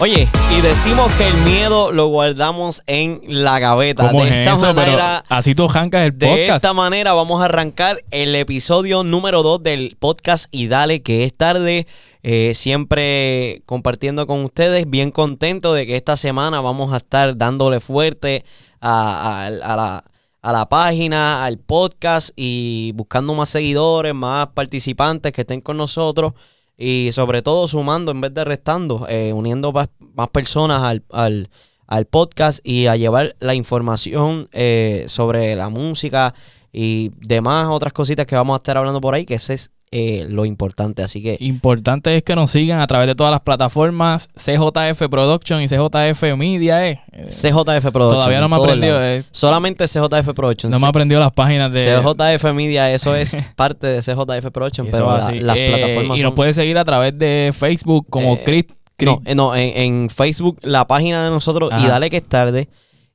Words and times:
Oye, 0.00 0.28
y 0.56 0.60
decimos 0.62 1.12
que 1.18 1.28
el 1.28 1.34
miedo 1.42 1.92
lo 1.92 2.06
guardamos 2.06 2.82
en 2.86 3.20
la 3.26 3.58
gaveta. 3.58 4.10
¿Cómo 4.10 4.24
de 4.24 4.30
es 4.30 4.36
esta 4.38 4.52
eso? 4.54 4.60
Pero 4.62 4.74
manera, 4.74 5.24
así 5.28 5.54
tú 5.54 5.66
arrancas 5.68 6.06
el 6.06 6.16
de 6.18 6.26
podcast. 6.26 6.56
esta 6.56 6.72
manera 6.72 7.12
vamos 7.12 7.42
a 7.42 7.44
arrancar 7.44 8.00
el 8.10 8.34
episodio 8.34 9.04
número 9.04 9.42
2 9.42 9.62
del 9.62 9.96
podcast 9.98 10.46
y 10.52 10.68
dale 10.68 11.02
que 11.02 11.24
es 11.24 11.34
tarde. 11.34 11.86
Eh, 12.22 12.52
siempre 12.54 13.62
compartiendo 13.66 14.26
con 14.26 14.42
ustedes, 14.42 14.88
bien 14.88 15.10
contento 15.10 15.74
de 15.74 15.86
que 15.86 15.96
esta 15.96 16.16
semana 16.16 16.62
vamos 16.62 16.94
a 16.94 16.96
estar 16.96 17.36
dándole 17.36 17.80
fuerte 17.80 18.44
a, 18.80 19.42
a- 19.44 19.46
a 19.46 19.76
la, 19.76 20.04
a 20.40 20.52
la 20.52 20.66
página, 20.70 21.44
al 21.44 21.58
podcast 21.58 22.30
y 22.36 22.92
buscando 22.94 23.34
más 23.34 23.50
seguidores, 23.50 24.14
más 24.14 24.46
participantes 24.54 25.32
que 25.34 25.42
estén 25.42 25.60
con 25.60 25.76
nosotros 25.76 26.32
y 26.80 27.10
sobre 27.12 27.42
todo 27.42 27.68
sumando 27.68 28.10
en 28.10 28.20
vez 28.22 28.32
de 28.34 28.42
restando, 28.44 29.06
eh, 29.08 29.32
uniendo 29.34 29.70
más, 29.70 29.88
más 30.14 30.28
personas 30.30 30.82
al, 30.82 31.04
al- 31.10 31.50
al 31.86 32.06
podcast 32.06 32.60
y 32.64 32.86
a 32.86 32.96
llevar 32.96 33.36
la 33.40 33.54
información 33.54 34.48
eh, 34.52 35.04
sobre 35.08 35.56
la 35.56 35.68
música 35.68 36.34
y 36.72 37.10
demás 37.18 37.66
otras 37.68 37.92
cositas 37.92 38.26
que 38.26 38.36
vamos 38.36 38.54
a 38.54 38.58
estar 38.58 38.76
hablando 38.78 39.00
por 39.00 39.14
ahí, 39.14 39.26
que 39.26 39.34
ese 39.34 39.54
es 39.54 39.70
eh, 39.92 40.26
lo 40.28 40.44
importante. 40.44 41.02
Así 41.02 41.22
que 41.22 41.36
Importante 41.40 42.16
es 42.16 42.22
que 42.22 42.36
nos 42.36 42.50
sigan 42.52 42.80
a 42.80 42.86
través 42.86 43.06
de 43.08 43.14
todas 43.14 43.30
las 43.32 43.40
plataformas 43.40 44.28
CJF 44.36 45.08
Production 45.10 45.60
y 45.62 45.66
CJF 45.68 46.22
Media. 46.36 46.86
Eh. 46.88 47.00
CJF 47.28 47.52
Production. 47.90 47.92
Todavía 47.92 48.40
no 48.40 48.48
me 48.48 48.54
ha 48.56 48.58
todos 48.58 48.68
aprendido. 48.70 48.94
lados. 49.00 49.24
eh, 49.24 49.24
Solamente 49.32 49.86
CJF 49.86 50.32
Production. 50.34 50.70
no 50.70 50.78
me 50.78 50.86
ha 50.86 50.90
aprendido 50.90 51.20
las 51.20 51.32
páginas 51.32 51.72
de. 51.72 51.84
CJF 51.84 52.44
Media, 52.54 52.92
eso 52.92 53.14
es 53.16 53.36
parte 53.56 53.86
de 53.88 54.00
CJF 54.00 54.50
Production, 54.52 54.86
pero 54.90 55.10
la- 55.16 55.30
las 55.32 55.56
Eh, 55.56 55.72
plataformas 55.74 56.16
Y 56.16 56.20
son- 56.20 56.28
nos 56.28 56.34
puede 56.34 56.52
seguir 56.52 56.78
a 56.78 56.84
través 56.84 57.18
de 57.18 57.52
Facebook 57.56 58.06
como 58.08 58.34
Eh, 58.34 58.42
Chris. 58.44 58.64
Chris- 58.96 59.08
No, 59.08 59.34
no, 59.34 59.56
en, 59.56 59.76
en 60.02 60.10
Facebook, 60.10 60.58
la 60.62 60.86
página 60.86 61.24
de 61.24 61.30
nosotros, 61.30 61.70
y 61.82 61.86
dale 61.86 62.10
que 62.10 62.18
es 62.18 62.28
tarde. 62.28 62.68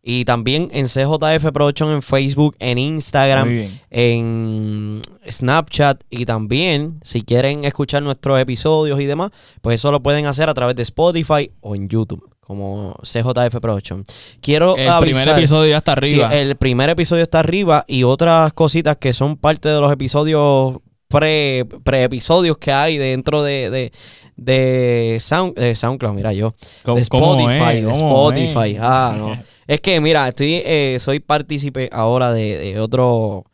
Y 0.07 0.23
también 0.23 0.69
en 0.71 0.85
CJF 0.85 1.51
Production 1.51 1.89
en 1.89 2.03
Facebook, 2.03 2.55
en 2.59 2.77
Instagram, 2.77 3.49
en 3.89 5.01
Snapchat 5.27 6.01
y 6.11 6.25
también 6.25 6.99
si 7.03 7.23
quieren 7.23 7.65
escuchar 7.65 8.03
nuestros 8.03 8.39
episodios 8.39 9.01
y 9.01 9.05
demás, 9.05 9.31
pues 9.63 9.77
eso 9.77 9.91
lo 9.91 10.01
pueden 10.03 10.27
hacer 10.27 10.47
a 10.47 10.53
través 10.53 10.75
de 10.75 10.83
Spotify 10.83 11.49
o 11.61 11.73
en 11.75 11.89
YouTube 11.89 12.23
como 12.39 12.95
CJF 13.01 13.55
Production. 13.59 14.05
Quiero 14.41 14.75
El 14.77 14.91
primer 15.01 15.27
episodio 15.29 15.71
ya 15.71 15.77
está 15.77 15.93
arriba. 15.93 16.29
Sí, 16.29 16.37
el 16.37 16.55
primer 16.55 16.91
episodio 16.91 17.23
está 17.23 17.39
arriba 17.39 17.83
y 17.87 18.03
otras 18.03 18.53
cositas 18.53 18.97
que 18.97 19.11
son 19.13 19.37
parte 19.37 19.69
de 19.69 19.81
los 19.81 19.91
episodios 19.91 20.77
pre, 21.07 21.65
pre-episodios 21.83 22.59
que 22.59 22.71
hay 22.71 22.99
dentro 22.99 23.41
de, 23.41 23.71
de, 23.71 23.91
de, 24.35 25.17
Sound, 25.19 25.55
de 25.55 25.73
SoundCloud, 25.73 26.13
mira 26.13 26.31
yo. 26.33 26.53
¿Cómo- 26.83 26.99
de 26.99 27.07
cómo 27.07 27.39
Spotify, 27.39 27.81
de 27.81 27.83
¿Cómo 27.91 28.31
Spotify. 28.31 28.75
es? 28.75 28.79
Ah, 28.83 29.15
no. 29.17 29.39
Es 29.67 29.81
que 29.81 29.99
mira, 29.99 30.27
estoy, 30.27 30.61
eh, 30.65 30.97
soy 30.99 31.19
partícipe 31.19 31.89
ahora 31.91 32.31
de, 32.31 32.57
de 32.57 32.79
otro 32.79 33.45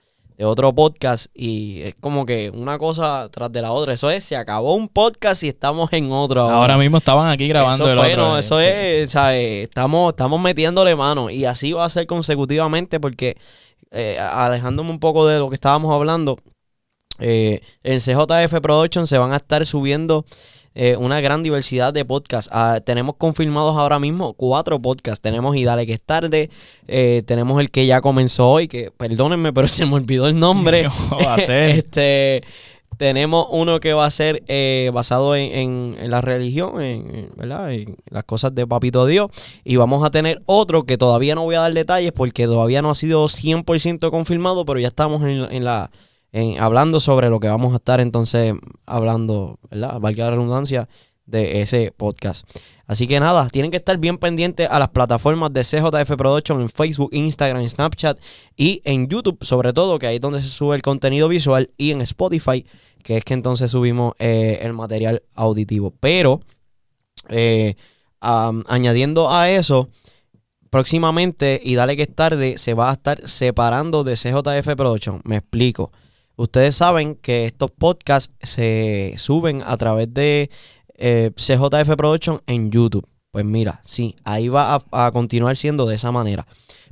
de 0.41 0.45
otro 0.45 0.73
podcast 0.73 1.27
y 1.35 1.83
es 1.83 1.93
como 1.99 2.25
que 2.25 2.49
una 2.49 2.79
cosa 2.79 3.29
tras 3.31 3.51
de 3.51 3.61
la 3.61 3.73
otra. 3.73 3.93
Eso 3.93 4.09
es, 4.09 4.23
se 4.23 4.35
acabó 4.35 4.73
un 4.73 4.87
podcast 4.87 5.43
y 5.43 5.49
estamos 5.49 5.93
en 5.93 6.11
otro. 6.11 6.41
Ahora 6.41 6.79
mismo 6.79 6.97
estaban 6.97 7.29
aquí 7.29 7.47
grabando 7.47 7.83
eso 7.83 7.93
el 7.93 7.99
fue, 7.99 8.13
otro. 8.13 8.23
no, 8.23 8.37
eh, 8.37 8.39
eso 8.39 8.59
es, 8.59 9.11
¿sabes? 9.11 9.65
Estamos, 9.65 10.09
estamos 10.09 10.41
metiéndole 10.41 10.95
mano 10.95 11.29
y 11.29 11.45
así 11.45 11.73
va 11.73 11.85
a 11.85 11.89
ser 11.89 12.07
consecutivamente 12.07 12.99
porque 12.99 13.37
eh, 13.91 14.17
alejándome 14.17 14.89
un 14.89 14.99
poco 14.99 15.27
de 15.27 15.37
lo 15.37 15.47
que 15.47 15.53
estábamos 15.53 15.93
hablando, 15.93 16.39
eh, 17.19 17.61
en 17.83 17.99
CJF 17.99 18.61
Production 18.61 19.05
se 19.05 19.19
van 19.19 19.33
a 19.33 19.37
estar 19.37 19.63
subiendo 19.67 20.25
eh, 20.75 20.95
una 20.97 21.19
gran 21.21 21.43
diversidad 21.43 21.93
de 21.93 22.05
podcasts. 22.05 22.49
Ah, 22.53 22.79
tenemos 22.83 23.15
confirmados 23.17 23.77
ahora 23.77 23.99
mismo 23.99 24.33
cuatro 24.33 24.81
podcasts. 24.81 25.21
Tenemos 25.21 25.55
Y 25.55 25.63
Dale 25.63 25.85
que 25.85 25.93
es 25.93 26.01
tarde, 26.01 26.49
eh, 26.87 27.23
tenemos 27.25 27.59
el 27.59 27.71
que 27.71 27.85
ya 27.85 28.01
comenzó 28.01 28.49
hoy, 28.49 28.67
que 28.67 28.91
perdónenme, 28.91 29.51
pero 29.53 29.67
se 29.69 29.85
me 29.85 29.95
olvidó 29.95 30.27
el 30.27 30.39
nombre. 30.39 30.87
¿Cómo 31.09 31.21
va 31.25 31.35
a 31.35 31.39
ser? 31.39 31.69
este 31.77 32.43
tenemos 32.97 33.47
uno 33.49 33.79
que 33.79 33.93
va 33.93 34.05
a 34.05 34.11
ser 34.11 34.43
eh, 34.47 34.91
basado 34.93 35.35
en, 35.35 35.51
en- 35.57 35.97
en 35.99 36.11
la 36.11 36.21
religión, 36.21 36.79
en, 36.81 37.15
en- 37.15 37.29
¿verdad? 37.35 37.73
en 37.73 37.95
las 38.11 38.25
cosas 38.25 38.53
de 38.53 38.67
Papito 38.67 39.07
Dios. 39.07 39.31
Y 39.63 39.77
vamos 39.77 40.03
a 40.05 40.11
tener 40.11 40.37
otro 40.45 40.83
que 40.83 40.99
todavía 40.99 41.33
no 41.33 41.43
voy 41.43 41.55
a 41.55 41.61
dar 41.61 41.73
detalles 41.73 42.11
porque 42.11 42.45
todavía 42.45 42.83
no 42.83 42.91
ha 42.91 42.95
sido 42.95 43.25
100% 43.27 44.11
confirmado, 44.11 44.65
pero 44.65 44.79
ya 44.79 44.89
estamos 44.89 45.23
en, 45.23 45.47
en 45.51 45.63
la 45.63 45.89
en- 46.31 46.59
hablando 46.59 46.99
sobre 46.99 47.29
lo 47.29 47.39
que 47.39 47.47
vamos 47.47 47.73
a 47.73 47.77
estar 47.77 47.99
entonces 47.99 48.53
hablando, 48.85 49.59
¿verdad? 49.69 49.99
Valga 49.99 50.25
la 50.25 50.31
redundancia 50.31 50.87
de 51.25 51.61
ese 51.61 51.93
podcast. 51.95 52.47
Así 52.87 53.07
que 53.07 53.19
nada, 53.21 53.47
tienen 53.47 53.71
que 53.71 53.77
estar 53.77 53.97
bien 53.97 54.17
pendientes 54.17 54.67
a 54.69 54.77
las 54.77 54.89
plataformas 54.89 55.53
de 55.53 55.63
CJF 55.63 56.17
Production 56.17 56.59
en 56.59 56.67
Facebook, 56.69 57.09
Instagram, 57.13 57.65
Snapchat 57.65 58.19
y 58.57 58.81
en 58.83 59.07
YouTube, 59.07 59.37
sobre 59.45 59.71
todo, 59.71 59.97
que 59.97 60.07
ahí 60.07 60.15
es 60.15 60.21
donde 60.21 60.41
se 60.41 60.49
sube 60.49 60.75
el 60.75 60.81
contenido 60.81 61.29
visual, 61.29 61.71
y 61.77 61.91
en 61.91 62.01
Spotify, 62.01 62.65
que 63.01 63.15
es 63.15 63.23
que 63.23 63.33
entonces 63.33 63.71
subimos 63.71 64.13
eh, 64.19 64.59
el 64.61 64.73
material 64.73 65.23
auditivo. 65.35 65.93
Pero, 66.01 66.41
eh, 67.29 67.75
añadiendo 68.19 69.31
a 69.31 69.49
eso, 69.49 69.87
próximamente, 70.69 71.61
y 71.63 71.75
dale 71.75 71.95
que 71.95 72.03
es 72.03 72.13
tarde, 72.13 72.57
se 72.57 72.73
va 72.73 72.89
a 72.89 72.93
estar 72.93 73.27
separando 73.27 74.03
de 74.03 74.15
CJF 74.15 74.75
Production. 74.75 75.21
Me 75.23 75.37
explico. 75.37 75.91
Ustedes 76.41 76.75
saben 76.75 77.13
que 77.13 77.45
estos 77.45 77.69
podcasts 77.69 78.33
se 78.41 79.13
suben 79.17 79.61
a 79.63 79.77
través 79.77 80.11
de 80.11 80.49
eh, 80.95 81.29
CJF 81.35 81.95
Production 81.95 82.41
en 82.47 82.71
YouTube. 82.71 83.07
Pues 83.29 83.45
mira, 83.45 83.79
sí, 83.85 84.15
ahí 84.23 84.47
va 84.47 84.81
a, 84.91 85.11
continuar 85.11 85.55
siendo 85.55 85.85
de 85.85 85.93
esa 85.93 86.11
manera. 86.11 86.47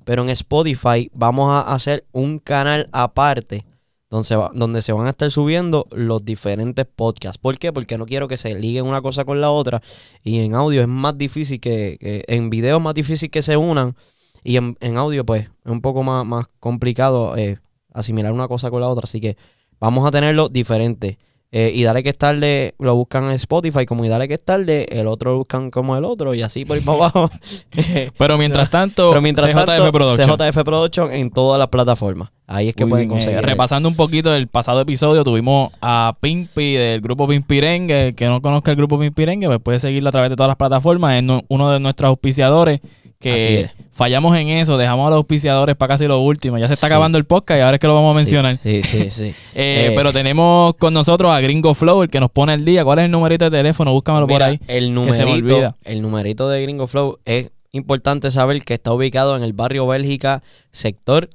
Pero 0.06 0.22
en 0.22 0.30
Spotify 0.30 1.10
vamos 1.16 1.50
a 1.50 1.62
hacer 1.74 2.06
un 2.12 2.38
canal 2.38 2.90
aparte 2.92 3.66
donde 4.12 4.26
se, 4.26 4.36
donde 4.54 4.84
se 4.84 4.94
van 4.94 5.08
a 5.08 5.10
estar 5.10 5.32
subiendo 5.32 5.88
los 5.90 6.24
diferentes 6.24 6.86
podcasts. 6.86 7.40
¿Por 7.40 7.58
qué? 7.58 7.74
Porque 7.74 7.98
no 7.98 8.06
quiero 8.06 8.28
que 8.28 8.38
se 8.38 8.54
liguen 8.54 8.86
una 8.86 9.02
cosa 9.02 9.26
con 9.26 9.42
la 9.42 9.50
otra. 9.50 9.82
Y 10.24 10.42
en 10.42 10.54
audio 10.54 10.80
es 10.82 10.88
más 10.88 11.18
difícil 11.18 11.60
que, 11.60 11.98
que- 12.00 12.24
en 12.28 12.52
video 12.52 12.78
es 12.78 12.84
más 12.84 12.94
difícil 12.94 13.32
que 13.32 13.42
se 13.42 13.58
unan. 13.58 13.96
Y 14.44 14.58
en, 14.58 14.78
en 14.80 14.98
audio, 14.98 15.26
pues, 15.26 15.46
es 15.66 15.72
un 15.72 15.82
poco 15.82 16.04
más, 16.04 16.24
más 16.24 16.46
complicado 16.60 17.36
eh, 17.36 17.58
asimilar 17.94 18.32
una 18.34 18.48
cosa 18.48 18.70
con 18.70 18.82
la 18.82 18.88
otra. 18.88 19.04
Así 19.06 19.20
que 19.22 19.38
vamos 19.80 20.08
a 20.08 20.12
tenerlo 20.12 20.50
diferente. 20.50 21.18
Eh, 21.52 21.72
y 21.74 21.82
dale 21.82 22.04
que 22.04 22.10
es 22.10 22.18
tarde, 22.20 22.76
lo 22.78 22.94
buscan 22.94 23.24
en 23.24 23.32
Spotify 23.32 23.84
como 23.88 24.06
y 24.06 24.08
dale 24.08 24.28
que 24.28 24.36
es 24.36 24.46
tarde, 24.46 24.86
el 24.92 25.08
otro 25.08 25.32
lo 25.32 25.38
buscan 25.40 25.72
como 25.72 25.98
el 25.98 26.06
otro 26.06 26.36
y 26.36 26.44
así 26.44 26.64
por 26.64 26.78
ahí 26.78 26.84
para 26.84 26.98
abajo. 26.98 27.30
Pero 28.20 28.38
mientras 28.38 28.70
tanto, 28.70 29.10
Pero 29.10 29.20
mientras 29.20 29.48
CJF 29.52 29.66
tanto, 29.66 29.92
Production. 29.92 30.38
CJF 30.38 30.64
Production 30.64 31.12
en 31.12 31.32
todas 31.32 31.58
las 31.58 31.70
plataformas. 31.70 32.30
Ahí 32.46 32.70
es 32.70 32.76
que 32.76 32.86
Muy 32.86 32.90
pueden 32.92 33.10
bien, 33.10 33.20
eh, 33.20 33.24
conseguir. 33.26 33.46
repasando 33.50 33.90
un 33.90 33.96
poquito 33.96 34.32
el 34.36 34.48
pasado 34.48 34.80
episodio, 34.82 35.24
tuvimos 35.24 35.72
a 35.82 36.16
Pimpi 36.22 36.74
del 36.74 37.02
grupo 37.02 37.28
Pimpirengue. 37.28 38.10
El 38.10 38.16
que 38.16 38.28
no 38.28 38.44
conozca 38.44 38.70
el 38.70 38.78
grupo 38.78 39.00
Pimpirengue, 39.00 39.48
pues 39.48 39.60
puede 39.60 39.80
seguirlo 39.80 40.10
a 40.10 40.12
través 40.12 40.30
de 40.30 40.36
todas 40.36 40.50
las 40.50 40.58
plataformas. 40.58 41.16
Es 41.18 41.24
no- 41.24 41.42
uno 41.48 41.72
de 41.72 41.80
nuestros 41.80 42.10
auspiciadores. 42.10 42.80
Que 43.20 43.70
fallamos 43.92 44.38
en 44.38 44.48
eso, 44.48 44.78
dejamos 44.78 45.06
a 45.08 45.10
los 45.10 45.18
auspiciadores 45.18 45.76
para 45.76 45.94
casi 45.96 46.08
lo 46.08 46.20
último. 46.20 46.58
Ya 46.58 46.68
se 46.70 46.74
está 46.76 46.88
Sí. 46.88 46.94
acabando 46.94 47.18
el 47.18 47.26
podcast 47.26 47.58
y 47.58 47.62
ahora 47.62 47.76
es 47.76 47.80
que 47.82 47.88
lo 47.88 47.94
vamos 47.94 48.16
a 48.16 48.18
mencionar. 48.18 48.58
Sí, 48.64 48.82
sí, 48.84 49.12
sí. 49.12 49.24
Eh, 49.54 49.88
Eh, 49.90 49.94
pero 49.94 50.14
tenemos 50.14 50.74
con 50.76 50.94
nosotros 50.94 51.30
a 51.32 51.42
Gringo 51.42 51.74
Flow, 51.74 52.04
el 52.04 52.10
que 52.10 52.22
nos 52.22 52.30
pone 52.32 52.54
el 52.54 52.64
día. 52.64 52.86
¿Cuál 52.86 53.00
es 53.00 53.06
el 53.06 53.12
numerito 53.12 53.50
de 53.50 53.58
teléfono? 53.58 53.92
Búscamelo 53.92 54.26
por 54.26 54.42
ahí. 54.42 54.58
El 54.68 54.94
numerito, 54.94 55.76
el 55.84 56.02
numerito 56.02 56.48
de 56.50 56.62
Gringo 56.62 56.88
Flow 56.88 57.20
es 57.26 57.52
importante 57.74 58.32
saber 58.32 58.64
que 58.64 58.76
está 58.76 58.94
ubicado 58.94 59.36
en 59.36 59.44
el 59.44 59.52
barrio 59.52 59.86
Bélgica, 59.86 60.42
sector 60.72 61.30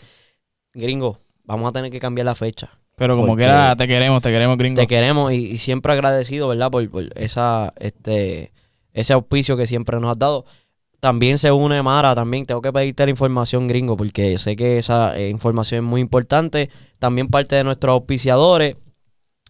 Gringo, 0.73 1.19
vamos 1.43 1.69
a 1.69 1.71
tener 1.73 1.91
que 1.91 1.99
cambiar 1.99 2.25
la 2.25 2.35
fecha. 2.35 2.71
Pero 2.95 3.15
como 3.17 3.35
quiera, 3.35 3.75
te 3.75 3.87
queremos, 3.87 4.21
te 4.21 4.31
queremos, 4.31 4.57
Gringo. 4.57 4.79
Te 4.79 4.87
queremos 4.87 5.31
y, 5.33 5.51
y 5.51 5.57
siempre 5.57 5.93
agradecido, 5.93 6.47
¿verdad? 6.47 6.69
Por, 6.69 6.87
por 6.89 7.09
esa, 7.15 7.73
este, 7.79 8.51
ese 8.93 9.13
auspicio 9.13 9.57
que 9.57 9.67
siempre 9.67 9.99
nos 9.99 10.11
has 10.11 10.19
dado. 10.19 10.45
También 10.99 11.37
se 11.37 11.51
une 11.51 11.81
Mara, 11.83 12.15
también 12.15 12.45
tengo 12.45 12.61
que 12.61 12.71
pedirte 12.71 13.03
la 13.03 13.09
información, 13.09 13.67
gringo, 13.67 13.97
porque 13.97 14.37
sé 14.39 14.55
que 14.55 14.77
esa 14.77 15.17
eh, 15.17 15.29
información 15.29 15.83
es 15.83 15.89
muy 15.89 15.99
importante. 15.99 16.69
También 16.97 17.27
parte 17.27 17.55
de 17.55 17.63
nuestros 17.63 17.91
auspiciadores. 17.91 18.77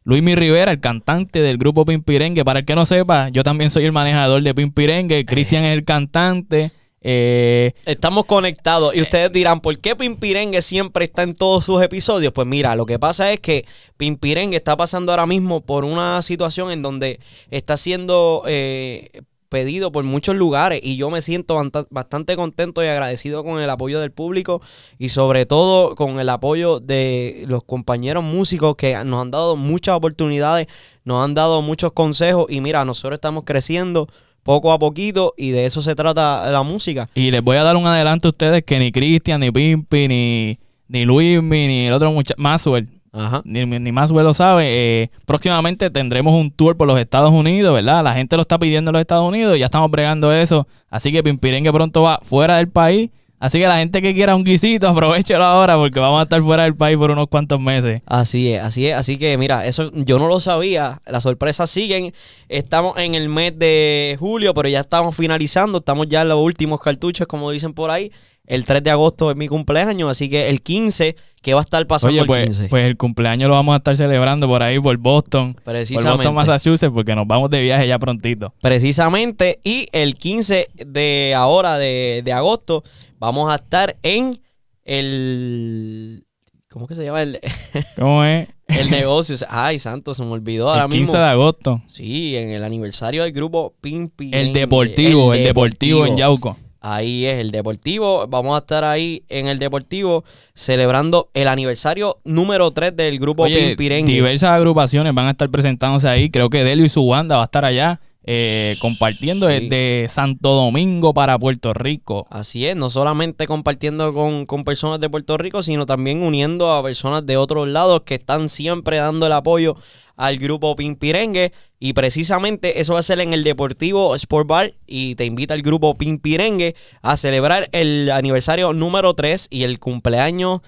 Luismi 0.06 0.36
Rivera, 0.36 0.72
el 0.72 0.80
cantante 0.80 1.42
del 1.42 1.58
grupo 1.58 1.84
Pimpirengue. 1.84 2.46
Para 2.46 2.60
el 2.60 2.66
que 2.66 2.74
no 2.74 2.86
sepa, 2.86 3.28
yo 3.28 3.44
también 3.44 3.70
soy 3.70 3.84
el 3.84 3.92
manejador 3.92 4.42
de 4.44 4.56
Pimpirengue. 4.56 5.26
Cristian 5.26 5.66
es 5.66 5.74
el 5.74 5.84
cantante. 5.84 6.72
Eh, 7.02 7.74
Estamos 7.86 8.26
conectados 8.26 8.96
y 8.96 9.02
ustedes 9.02 9.30
dirán, 9.32 9.60
¿por 9.60 9.78
qué 9.80 9.98
Pimpirengue 9.98 10.62
siempre 10.62 11.04
está 11.04 11.24
en 11.24 11.34
todos 11.34 11.66
sus 11.66 11.82
episodios? 11.82 12.32
Pues 12.32 12.48
mira, 12.48 12.78
lo 12.78 12.86
que 12.86 12.98
pasa 12.98 13.34
es 13.34 13.42
que 13.42 13.66
Pimpirengue 13.98 14.56
está 14.56 14.78
pasando 14.78 15.12
ahora 15.12 15.26
mismo 15.26 15.60
por 15.60 15.84
una 15.84 16.22
situación 16.22 16.72
en 16.72 16.82
donde 16.82 17.20
está 17.52 17.76
siendo 17.76 18.44
eh, 18.48 19.22
pedido 19.50 19.92
por 19.92 20.04
muchos 20.04 20.36
lugares 20.36 20.80
y 20.84 20.96
yo 20.96 21.10
me 21.10 21.22
siento 21.22 21.60
bastante 21.90 22.36
contento 22.36 22.84
y 22.84 22.88
agradecido 22.88 23.44
con 23.44 23.62
el 23.62 23.70
apoyo 23.70 24.00
del 24.00 24.12
público 24.12 24.62
y 24.98 25.10
sobre 25.10 25.46
todo 25.46 25.96
con 25.96 26.20
el 26.20 26.30
apoyo 26.30 26.80
de 26.80 27.46
los 27.48 27.64
compañeros 27.64 28.24
músicos 28.24 28.76
que 28.76 28.96
nos 29.04 29.22
han 29.22 29.32
dado 29.32 29.56
muchas 29.56 29.96
oportunidades, 29.96 30.68
nos 31.04 31.26
han 31.26 31.34
dado 31.34 31.62
muchos 31.62 31.92
consejos 31.92 32.46
y 32.50 32.62
mira, 32.62 32.86
nosotros 32.86 33.18
estamos 33.18 33.44
creciendo 33.46 34.08
poco 34.44 34.72
a 34.72 34.80
poquito 34.80 35.34
y 35.38 35.52
de 35.52 35.66
eso 35.66 35.82
se 35.82 35.96
trata 35.96 36.50
la 36.50 36.64
música. 36.64 37.08
y 37.16 37.32
les 37.32 37.42
voy 37.42 37.58
a 37.58 37.64
dar 37.64 37.76
un 37.76 37.86
adelanto 37.88 38.30
a 38.30 38.32
ustedes 38.32 38.64
que 38.64 38.80
ni 38.80 38.92
Cristian, 38.92 39.42
ni 39.42 39.52
Pimpi, 39.52 40.08
ni, 40.08 40.60
ni 40.88 41.06
Luismi, 41.06 41.68
ni 41.68 41.88
el 41.88 41.94
otro 41.94 42.12
muchacho, 42.12 42.36
Maxwell, 42.38 42.88
Ajá. 43.12 43.42
ni, 43.46 43.66
ni 43.66 43.92
Maxwell 43.92 44.24
lo 44.24 44.34
sabe. 44.34 44.66
eh, 44.68 45.08
próximamente 45.26 45.90
tendremos 45.90 46.34
un 46.34 46.52
tour 46.52 46.78
por 46.78 46.88
los 46.88 47.00
Estados 47.00 47.32
Unidos, 47.32 47.74
¿verdad? 47.74 48.04
La 48.04 48.14
gente 48.14 48.36
lo 48.36 48.42
está 48.42 48.60
pidiendo 48.60 48.90
en 48.90 48.94
los 48.94 49.02
Estados 49.02 49.28
Unidos 49.28 49.56
y 49.56 49.60
ya 49.60 49.66
estamos 49.66 49.90
bregando 49.90 50.32
eso. 50.34 50.68
Así 50.90 51.12
que 51.12 51.24
Pimpirengue 51.24 51.72
pronto 51.72 52.04
va 52.04 52.20
fuera 52.24 52.58
del 52.58 52.70
país. 52.70 53.10
Así 53.42 53.58
que 53.58 53.68
la 53.68 53.78
gente 53.78 54.02
que 54.02 54.14
quiera 54.14 54.36
un 54.36 54.44
guisito, 54.44 54.88
aprovechelo 54.90 55.44
ahora 55.46 55.78
porque 55.78 56.00
vamos 56.00 56.20
a 56.20 56.24
estar 56.24 56.42
fuera 56.44 56.64
del 56.64 56.76
país 56.76 56.98
por 56.98 57.10
unos 57.10 57.28
cuantos 57.28 57.60
meses. 57.60 58.02
Así 58.06 58.52
es, 58.52 58.62
así 58.62 58.88
es. 58.88 58.96
Así 58.96 59.18
que 59.18 59.38
mira, 59.38 59.66
eso 59.66 59.92
yo 59.94 60.20
no 60.20 60.28
lo 60.28 60.42
sabía. 60.42 61.02
Las 61.06 61.24
sorpresas 61.24 61.70
siguen. 61.70 62.14
Estamos 62.50 62.98
en 62.98 63.16
el 63.16 63.30
mes 63.30 63.58
de 63.58 64.18
julio, 64.20 64.54
pero 64.54 64.68
ya 64.68 64.82
estamos 64.82 65.16
finalizando. 65.16 65.78
Estamos 65.78 66.08
ya 66.10 66.24
en 66.24 66.30
los 66.30 66.40
últimos 66.40 66.82
cartuchos, 66.82 67.28
como 67.28 67.50
dicen 67.52 67.74
por 67.74 67.92
ahí. 67.92 68.12
El 68.50 68.66
3 68.66 68.84
de 68.84 68.90
agosto 68.90 69.30
es 69.30 69.38
mi 69.38 69.48
cumpleaños, 69.48 70.10
así 70.10 70.28
que 70.28 70.50
el 70.50 70.64
15, 70.64 71.16
que 71.44 71.54
va 71.54 71.60
a 71.60 71.64
estar 71.64 71.86
pasando 71.86 72.14
Oye, 72.14 72.22
el 72.22 72.26
pues, 72.26 72.46
15. 72.46 72.68
pues 72.68 72.86
el 72.88 72.98
cumpleaños 72.98 73.48
lo 73.48 73.54
vamos 73.54 73.74
a 73.74 73.78
estar 73.78 73.96
celebrando 73.96 74.48
por 74.48 74.64
ahí, 74.64 74.80
por 74.80 74.98
Boston. 74.98 75.54
Por 75.54 75.64
precisamente. 75.66 76.18
Boston, 76.18 76.34
Massachusetts, 76.34 76.92
porque 76.92 77.16
nos 77.16 77.28
vamos 77.28 77.52
de 77.52 77.62
viaje 77.62 77.88
ya 77.88 78.00
prontito. 78.00 78.52
Precisamente. 78.60 79.60
Y 79.64 79.88
el 79.92 80.16
15 80.16 80.68
de 80.84 81.34
ahora, 81.38 81.78
de, 81.78 82.24
de 82.26 82.34
agosto, 82.34 82.84
vamos 83.20 83.52
a 83.52 83.56
estar 83.56 83.96
en 84.02 84.42
el... 84.84 86.26
¿Cómo 86.72 86.88
que 86.88 86.96
se 86.96 87.06
llama? 87.06 87.22
El, 87.22 87.40
¿Cómo 87.96 88.24
es? 88.24 88.48
el 88.68 88.90
negocio. 88.92 89.36
Ay, 89.48 89.78
santo, 89.78 90.16
se 90.16 90.24
me 90.24 90.32
olvidó 90.32 90.70
ahora 90.70 90.86
el 90.86 90.90
15 90.90 91.02
mismo. 91.02 91.20
de 91.20 91.26
agosto. 91.26 91.84
Sí, 91.88 92.36
en 92.36 92.50
el 92.50 92.64
aniversario 92.64 93.24
del 93.24 93.32
grupo 93.32 93.76
Pimpi. 93.80 94.32
El 94.34 94.54
Deportivo, 94.54 95.36
el, 95.36 95.44
Deportivo 95.44 96.08
en 96.08 96.18
Yauco. 96.18 96.58
Ahí 96.82 97.26
es 97.26 97.40
el 97.40 97.52
Deportivo. 97.52 98.26
Vamos 98.28 98.56
a 98.56 98.60
estar 98.60 98.84
ahí 98.84 99.24
en 99.30 99.48
el 99.48 99.60
Deportivo 99.60 100.24
celebrando 100.54 101.30
el 101.34 101.48
aniversario 101.48 102.18
número 102.24 102.72
3 102.72 102.96
del 102.96 103.20
grupo 103.20 103.44
Oye, 103.44 103.70
Pimpirengue. 103.70 104.12
diversas 104.14 104.52
agrupaciones 104.52 105.14
van 105.14 105.28
a 105.28 105.32
estar 105.32 105.50
presentándose 105.50 106.08
ahí. 106.08 106.30
Creo 106.30 106.50
que 106.50 106.64
Delio 106.64 106.86
y 106.86 106.90
su 106.90 107.06
banda 107.06 107.36
va 107.36 107.44
a 107.44 107.46
estar 107.46 107.66
allá 107.66 108.00
eh, 108.24 108.76
compartiendo 108.80 109.48
Sí. 109.48 109.54
desde 109.70 110.08
Santo 110.10 110.54
Domingo 110.54 111.14
para 111.14 111.38
Puerto 111.40 111.74
Rico. 111.74 112.28
Así 112.30 112.66
es, 112.66 112.76
no 112.76 112.90
solamente 112.90 113.48
compartiendo 113.48 114.14
con, 114.14 114.46
con 114.46 114.64
personas 114.64 115.00
de 115.00 115.10
Puerto 115.10 115.38
Rico, 115.38 115.64
sino 115.64 115.86
también 115.86 116.22
uniendo 116.22 116.72
a 116.72 116.84
personas 116.84 117.26
de 117.26 117.38
otros 117.38 117.68
lados 117.68 118.02
que 118.06 118.16
están 118.16 118.50
siempre 118.50 118.98
dando 118.98 119.26
el 119.26 119.32
apoyo 119.34 119.76
al 120.18 120.38
grupo 120.38 120.76
Pimpirengue. 120.76 121.54
Y 121.80 121.94
precisamente 121.94 122.82
eso 122.82 122.94
va 122.94 123.00
a 123.00 123.04
ser 123.04 123.22
en 123.22 123.34
el 123.34 123.44
Deportivo 123.46 124.14
Sport 124.16 124.48
Bar. 124.48 124.74
Y 124.86 125.16
te 125.16 125.24
invita 125.26 125.54
el 125.54 125.62
grupo 125.62 125.98
Pimpirengue 125.98 126.76
a 127.02 127.16
celebrar 127.16 127.70
el 127.72 128.12
aniversario 128.12 128.74
número 128.74 129.14
3 129.14 129.48
y 129.50 129.64
el 129.64 129.80
cumpleaños 129.80 130.60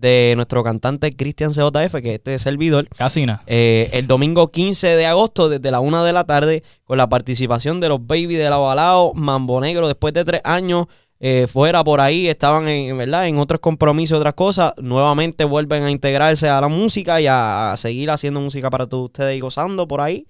de 0.00 0.32
nuestro 0.36 0.64
cantante 0.64 1.14
Cristian 1.14 1.52
CJF, 1.52 1.94
que 2.02 2.10
es 2.10 2.14
este 2.18 2.38
servidor. 2.38 2.88
Casina. 2.88 3.42
Eh, 3.46 3.90
el 3.92 4.06
domingo 4.06 4.48
15 4.48 4.96
de 4.96 5.06
agosto, 5.06 5.48
desde 5.48 5.70
la 5.70 5.80
1 5.80 6.04
de 6.04 6.12
la 6.12 6.24
tarde, 6.24 6.62
con 6.84 6.96
la 6.98 7.08
participación 7.08 7.80
de 7.80 7.88
los 7.90 8.06
Baby 8.06 8.36
de 8.36 8.48
la 8.50 8.56
Balao, 8.56 9.12
Mambo 9.14 9.60
Negro, 9.60 9.86
después 9.88 10.14
de 10.14 10.24
tres 10.24 10.40
años 10.44 10.86
eh, 11.20 11.46
fuera 11.52 11.84
por 11.84 12.00
ahí, 12.00 12.28
estaban 12.28 12.66
en, 12.66 12.96
¿verdad? 12.96 13.28
en 13.28 13.38
otros 13.38 13.60
compromisos, 13.60 14.18
otras 14.18 14.32
cosas, 14.34 14.72
nuevamente 14.78 15.44
vuelven 15.44 15.82
a 15.82 15.90
integrarse 15.90 16.48
a 16.48 16.60
la 16.62 16.68
música 16.68 17.20
y 17.20 17.26
a, 17.26 17.72
a 17.72 17.76
seguir 17.76 18.10
haciendo 18.10 18.40
música 18.40 18.70
para 18.70 18.86
todos 18.86 19.04
ustedes 19.06 19.36
y 19.36 19.40
gozando 19.40 19.86
por 19.86 20.00
ahí. 20.00 20.26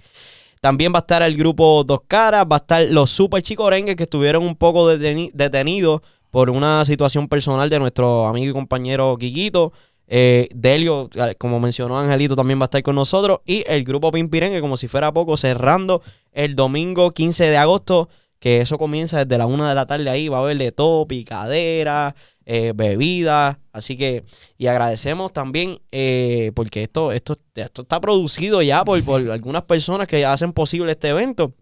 También 0.60 0.92
va 0.92 0.98
a 0.98 1.00
estar 1.00 1.22
el 1.22 1.36
grupo 1.36 1.84
Dos 1.84 2.00
Caras, 2.08 2.44
va 2.44 2.56
a 2.56 2.58
estar 2.58 2.82
los 2.90 3.08
Super 3.08 3.40
Chicorengues 3.42 3.96
que 3.96 4.02
estuvieron 4.02 4.42
un 4.44 4.56
poco 4.56 4.92
deteni- 4.92 5.30
detenidos 5.32 6.02
por 6.30 6.50
una 6.50 6.84
situación 6.84 7.28
personal 7.28 7.68
de 7.70 7.78
nuestro 7.78 8.26
amigo 8.26 8.50
y 8.50 8.54
compañero 8.54 9.16
Quiquito. 9.18 9.72
Eh, 10.06 10.48
Delio, 10.52 11.08
eh, 11.14 11.36
como 11.38 11.60
mencionó 11.60 11.98
Angelito, 11.98 12.34
también 12.34 12.58
va 12.58 12.64
a 12.64 12.66
estar 12.66 12.82
con 12.82 12.96
nosotros. 12.96 13.40
Y 13.46 13.64
el 13.66 13.84
grupo 13.84 14.10
Pimpirengue, 14.10 14.60
como 14.60 14.76
si 14.76 14.88
fuera 14.88 15.12
poco, 15.12 15.36
cerrando 15.36 16.02
el 16.32 16.56
domingo 16.56 17.10
15 17.10 17.44
de 17.44 17.56
agosto, 17.56 18.08
que 18.40 18.60
eso 18.60 18.78
comienza 18.78 19.24
desde 19.24 19.38
la 19.38 19.46
una 19.46 19.68
de 19.68 19.74
la 19.74 19.86
tarde 19.86 20.10
ahí. 20.10 20.28
Va 20.28 20.38
a 20.38 20.40
haber 20.40 20.58
de 20.58 20.72
todo, 20.72 21.06
picadera, 21.06 22.16
eh, 22.44 22.72
bebida. 22.74 23.60
Así 23.72 23.96
que, 23.96 24.24
y 24.58 24.66
agradecemos 24.66 25.32
también, 25.32 25.78
eh, 25.92 26.50
porque 26.56 26.82
esto, 26.82 27.12
esto, 27.12 27.36
esto 27.54 27.82
está 27.82 28.00
producido 28.00 28.62
ya 28.62 28.84
por, 28.84 29.00
por 29.04 29.30
algunas 29.30 29.62
personas 29.62 30.08
que 30.08 30.26
hacen 30.26 30.52
posible 30.52 30.90
este 30.90 31.10
evento. 31.10 31.54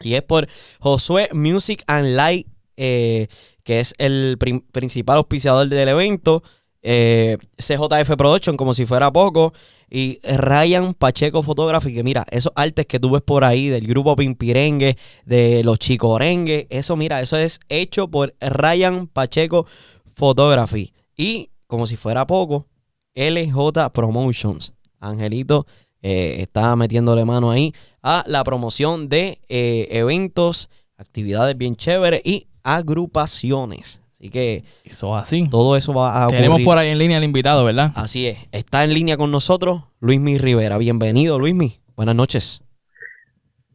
Y 0.00 0.14
es 0.14 0.22
por 0.22 0.46
Josué 0.80 1.30
Music 1.32 1.82
and 1.86 2.14
Light, 2.14 2.46
eh, 2.78 3.26
que 3.64 3.80
es 3.80 3.94
el 3.98 4.38
principal 4.72 5.18
auspiciador 5.18 5.68
del 5.68 5.88
evento. 5.88 6.42
eh, 6.80 7.36
CJF 7.58 8.16
Production, 8.16 8.56
como 8.56 8.72
si 8.72 8.86
fuera 8.86 9.12
poco. 9.12 9.52
Y 9.90 10.20
Ryan 10.22 10.94
Pacheco 10.94 11.42
Photography, 11.42 11.92
que 11.94 12.04
mira, 12.04 12.24
esos 12.30 12.52
artes 12.54 12.86
que 12.86 13.00
tú 13.00 13.10
ves 13.10 13.22
por 13.22 13.44
ahí 13.44 13.68
del 13.68 13.86
grupo 13.86 14.16
Pimpirengue, 14.16 14.96
de 15.24 15.62
los 15.64 15.78
Chicorengue, 15.78 16.66
eso 16.70 16.94
mira, 16.96 17.20
eso 17.20 17.36
es 17.36 17.58
hecho 17.68 18.08
por 18.08 18.34
Ryan 18.40 19.06
Pacheco 19.06 19.66
Photography. 20.14 20.92
Y 21.16 21.50
como 21.66 21.86
si 21.86 21.96
fuera 21.96 22.26
poco, 22.26 22.66
LJ 23.14 23.90
Promotions. 23.92 24.74
Angelito 25.00 25.66
eh, 26.02 26.36
está 26.40 26.74
metiéndole 26.76 27.24
mano 27.24 27.50
ahí 27.50 27.72
a 28.02 28.24
la 28.26 28.44
promoción 28.44 29.08
de 29.08 29.40
eh, 29.48 29.88
eventos, 29.90 30.68
actividades 30.96 31.56
bien 31.56 31.76
chéveres 31.76 32.20
y 32.24 32.47
agrupaciones. 32.62 34.02
Así 34.14 34.30
que 34.30 34.64
Eso 34.84 35.14
así. 35.16 35.48
todo 35.48 35.76
eso 35.76 35.94
va 35.94 36.22
a 36.22 36.24
ocurrir. 36.24 36.40
Tenemos 36.40 36.62
por 36.62 36.76
ahí 36.76 36.88
en 36.88 36.98
línea 36.98 37.18
al 37.18 37.24
invitado, 37.24 37.64
¿verdad? 37.64 37.92
Así 37.94 38.26
es. 38.26 38.38
Está 38.50 38.82
en 38.82 38.92
línea 38.92 39.16
con 39.16 39.30
nosotros 39.30 39.84
Luismi 40.00 40.38
Rivera. 40.38 40.76
Bienvenido, 40.76 41.38
Luismi. 41.38 41.78
Buenas 41.94 42.16
noches. 42.16 42.62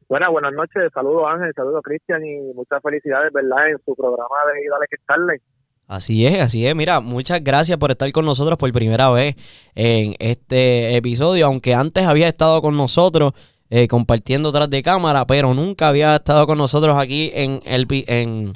Buenas, 0.10 0.30
buenas 0.30 0.54
noches. 0.54 0.92
Saludos 0.94 1.24
Ángel, 1.28 1.52
saludos 1.56 1.82
Cristian 1.84 2.26
y 2.26 2.54
muchas 2.54 2.82
felicidades, 2.84 3.32
¿verdad? 3.34 3.70
En 3.70 3.78
su 3.86 3.96
programa 3.96 4.36
de 4.54 4.70
Dale 4.70 4.86
que 4.90 4.96
estarle. 4.98 5.42
Así 5.88 6.26
es, 6.26 6.42
así 6.42 6.66
es. 6.66 6.76
Mira, 6.76 7.00
muchas 7.00 7.44
gracias 7.44 7.78
por 7.78 7.92
estar 7.92 8.12
con 8.12 8.26
nosotros 8.26 8.58
por 8.58 8.72
primera 8.72 9.10
vez 9.12 9.36
en 9.76 10.16
este 10.20 10.96
episodio, 10.96 11.46
aunque 11.46 11.74
antes 11.74 12.06
había 12.06 12.28
estado 12.28 12.62
con 12.62 12.78
nosotros 12.78 13.34
eh, 13.76 13.88
compartiendo 13.88 14.52
tras 14.52 14.70
de 14.70 14.84
cámara, 14.84 15.26
pero 15.26 15.56
nunca 15.56 15.88
había 15.88 16.16
estado 16.16 16.46
con 16.46 16.60
nosotros 16.60 16.96
aquí 16.96 17.32
en 17.34 17.60
el, 17.66 17.88
en, 18.08 18.54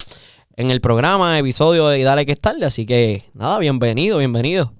en 0.56 0.70
el 0.70 0.80
programa, 0.80 1.40
episodio 1.40 1.88
de 1.88 2.04
Dale 2.04 2.24
que 2.28 2.34
es 2.34 2.40
tarde. 2.40 2.64
Así 2.68 2.86
que 2.86 3.24
nada, 3.34 3.58
bienvenido, 3.58 4.20
bienvenido. 4.20 4.74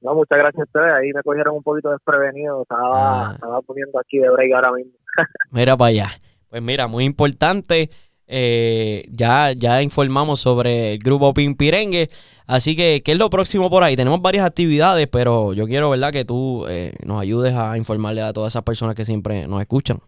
No, 0.00 0.14
muchas 0.14 0.38
gracias 0.38 0.60
a 0.60 0.64
ustedes. 0.64 0.92
Ahí 0.94 1.10
me 1.12 1.22
cogieron 1.24 1.56
un 1.56 1.64
poquito 1.64 1.90
desprevenido. 1.90 2.62
Estaba, 2.62 3.30
Ah. 3.30 3.32
estaba 3.34 3.60
poniendo 3.62 3.98
aquí 3.98 4.18
de 4.18 4.30
break 4.30 4.52
ahora 4.54 4.70
mismo. 4.70 4.92
Mira 5.50 5.76
para 5.76 5.88
allá. 5.88 6.10
Pues 6.48 6.62
mira, 6.62 6.86
muy 6.86 7.02
importante. 7.04 7.90
Eh, 8.28 9.04
ya, 9.10 9.52
ya 9.52 9.82
informamos 9.82 10.40
sobre 10.40 10.92
el 10.92 10.98
grupo 10.98 11.32
Pimpirengue. 11.32 12.10
Así 12.46 12.76
que, 12.76 13.02
¿qué 13.04 13.12
es 13.12 13.18
lo 13.18 13.30
próximo 13.30 13.70
por 13.70 13.82
ahí? 13.82 13.96
Tenemos 13.96 14.20
varias 14.20 14.46
actividades, 14.46 15.08
pero 15.08 15.54
yo 15.54 15.66
quiero, 15.66 15.90
¿verdad?, 15.90 16.12
que 16.12 16.24
tú 16.24 16.66
eh, 16.68 16.92
nos 17.04 17.20
ayudes 17.20 17.54
a 17.54 17.76
informarle 17.76 18.22
a 18.22 18.32
todas 18.32 18.52
esas 18.52 18.64
personas 18.64 18.94
que 18.94 19.04
siempre 19.04 19.46
nos 19.46 19.60
escuchan. 19.60 19.98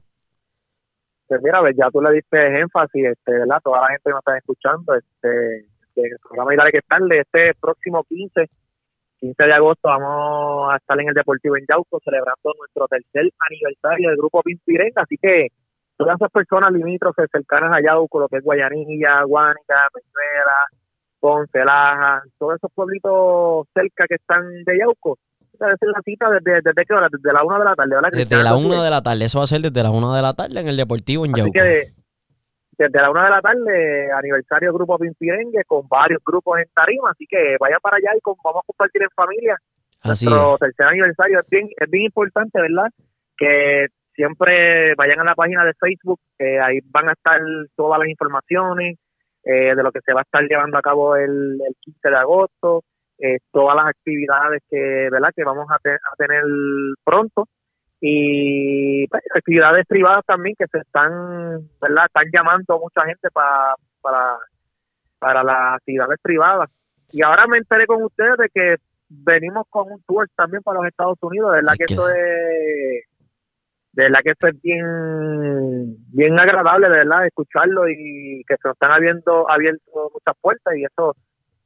Pues 1.26 1.40
mira, 1.42 1.60
ya 1.76 1.90
tú 1.90 2.00
le 2.02 2.12
diste 2.12 2.60
énfasis, 2.60 3.06
este, 3.06 3.32
¿verdad? 3.32 3.60
Toda 3.62 3.82
la 3.82 3.88
gente 3.88 4.02
que 4.04 4.10
nos 4.10 4.18
está 4.18 4.36
escuchando, 4.36 4.94
este, 4.94 5.66
el 5.94 6.18
programa 6.22 6.54
Dale 6.56 6.72
que 6.72 6.78
estarle, 6.78 7.20
este 7.20 7.54
próximo 7.60 8.04
15, 8.04 8.48
15 9.20 9.46
de 9.46 9.52
agosto 9.52 9.88
vamos 9.88 10.72
a 10.72 10.76
estar 10.76 11.00
en 11.00 11.08
el 11.08 11.14
Deportivo 11.14 11.56
en 11.56 11.66
Yauco 11.68 12.00
celebrando 12.04 12.54
nuestro 12.58 12.88
tercer 12.88 13.30
aniversario 13.48 14.08
del 14.08 14.18
grupo 14.18 14.42
Pimpirenga, 14.42 15.02
así 15.02 15.16
que 15.20 15.48
todas 16.04 16.16
esas 16.16 16.30
personas 16.30 16.73
limítrofes 16.73 17.28
cercanas 17.33 17.73
a 17.73 17.80
Yauco, 17.83 18.21
lo 18.21 18.28
que 18.28 18.38
es 18.38 18.45
Guayanilla, 18.45 19.23
Guánica, 19.25 19.88
Peñuela, 19.92 20.57
Ponce, 21.21 21.64
Laja, 21.64 22.23
todos 22.38 22.57
esos 22.57 22.71
pueblitos 22.75 23.66
cerca 23.75 24.07
que 24.09 24.14
están 24.14 24.42
de 24.64 24.78
Yauco, 24.78 25.19
esa 25.52 25.73
es 25.73 25.78
la 25.83 26.00
cita 26.02 26.30
desde, 26.30 26.61
desde 26.64 26.85
qué 26.87 26.95
hora, 26.95 27.09
desde 27.12 27.33
la 27.33 27.45
una 27.45 27.59
de 27.59 27.64
la 27.66 27.75
tarde, 27.75 27.95
¿verdad? 27.95 28.11
Desde 28.12 28.42
la 28.42 28.50
así. 28.52 28.64
una 28.64 28.83
de 28.83 28.90
la 28.90 29.02
tarde. 29.02 29.25
Eso 29.26 29.38
va 29.38 29.45
a 29.45 29.47
ser 29.47 29.61
desde 29.61 29.83
la 29.83 29.90
una 29.90 30.16
de 30.16 30.23
la 30.23 30.33
tarde 30.33 30.59
en 30.59 30.69
el 30.69 30.76
Deportivo 30.78 31.26
en 31.26 31.33
Así 31.33 31.40
Yauco. 31.42 31.52
que 31.52 31.92
desde 32.78 32.99
la 33.02 33.11
una 33.11 33.25
de 33.25 33.30
la 33.30 33.40
tarde, 33.42 34.11
aniversario 34.12 34.73
Grupo 34.73 34.97
Pimpirengue 34.99 35.64
con 35.66 35.87
varios 35.87 36.23
grupos 36.25 36.61
en 36.61 36.66
tarima, 36.75 37.11
así 37.11 37.26
que 37.28 37.57
vaya 37.61 37.76
para 37.83 37.99
allá 37.99 38.16
y 38.16 38.21
con- 38.23 38.37
vamos 38.42 38.62
a 38.62 38.66
compartir 38.66 39.02
en 39.02 39.11
familia. 39.11 39.59
Así 40.02 40.25
Nuestro 40.25 40.54
es. 40.54 40.61
tercer 40.61 40.87
aniversario 40.87 41.40
es 41.40 41.47
bien, 41.50 41.69
es 41.76 41.90
bien 41.90 42.04
importante, 42.04 42.59
¿verdad? 42.59 42.90
Que 43.37 43.88
siempre 44.14 44.95
vayan 44.97 45.21
a 45.21 45.25
la 45.25 45.35
página 45.35 45.64
de 45.64 45.75
Facebook, 45.75 46.21
que 46.38 46.61
ahí 46.61 46.81
van 46.87 47.09
a 47.09 47.12
estar 47.12 47.40
todas 47.76 47.99
las 47.99 48.09
informaciones 48.09 48.99
eh, 49.45 49.75
de 49.75 49.83
lo 49.83 49.90
que 49.93 50.00
se 50.05 50.12
va 50.12 50.21
a 50.21 50.23
estar 50.23 50.43
llevando 50.45 50.76
a 50.79 50.83
cabo 50.83 51.17
el, 51.17 51.61
el 51.67 51.75
15 51.81 52.11
de 52.11 52.17
agosto, 52.17 52.85
eh, 53.19 53.38
todas 53.50 53.75
las 53.76 53.87
actividades 53.87 54.62
que, 54.71 55.09
¿verdad? 55.11 55.31
que 55.35 55.45
vamos 55.45 55.67
a, 55.71 55.79
te- 55.79 55.95
a 55.95 56.17
tener 56.19 56.43
pronto 57.05 57.47
y 58.00 59.07
pues, 59.09 59.23
actividades 59.35 59.87
privadas 59.87 60.25
también 60.26 60.55
que 60.59 60.67
se 60.67 60.79
están, 60.79 61.69
¿verdad? 61.81 62.07
Están 62.07 62.31
llamando 62.33 62.79
mucha 62.79 63.05
gente 63.05 63.29
pa- 63.31 63.75
para, 64.00 64.38
para 65.19 65.43
las 65.43 65.75
actividades 65.76 66.19
privadas. 66.23 66.71
Y 67.12 67.23
ahora 67.23 67.47
me 67.47 67.59
enteré 67.59 67.87
con 67.87 68.02
ustedes 68.02 68.37
de 68.38 68.49
que 68.55 68.76
venimos 69.09 69.67
con 69.69 69.90
un 69.93 70.02
tour 70.07 70.26
también 70.37 70.62
para 70.62 70.79
los 70.79 70.87
Estados 70.88 71.19
Unidos, 71.23 71.52
verdad 71.52 71.73
que 71.79 71.85
que- 71.87 71.93
esto 71.95 72.09
es 72.09 73.05
de 73.92 74.04
verdad 74.04 74.20
que 74.23 74.30
esto 74.30 74.47
es 74.49 74.62
bien 74.62 75.97
bien 76.12 76.38
agradable 76.38 76.88
de 76.88 76.97
verdad 76.99 77.26
escucharlo 77.26 77.88
y 77.88 78.42
que 78.47 78.54
se 78.54 78.68
nos 78.68 78.75
están 78.75 78.92
abriendo 78.92 79.50
abierto 79.50 80.11
muchas 80.12 80.35
puertas 80.40 80.75
y 80.76 80.85
eso 80.85 81.14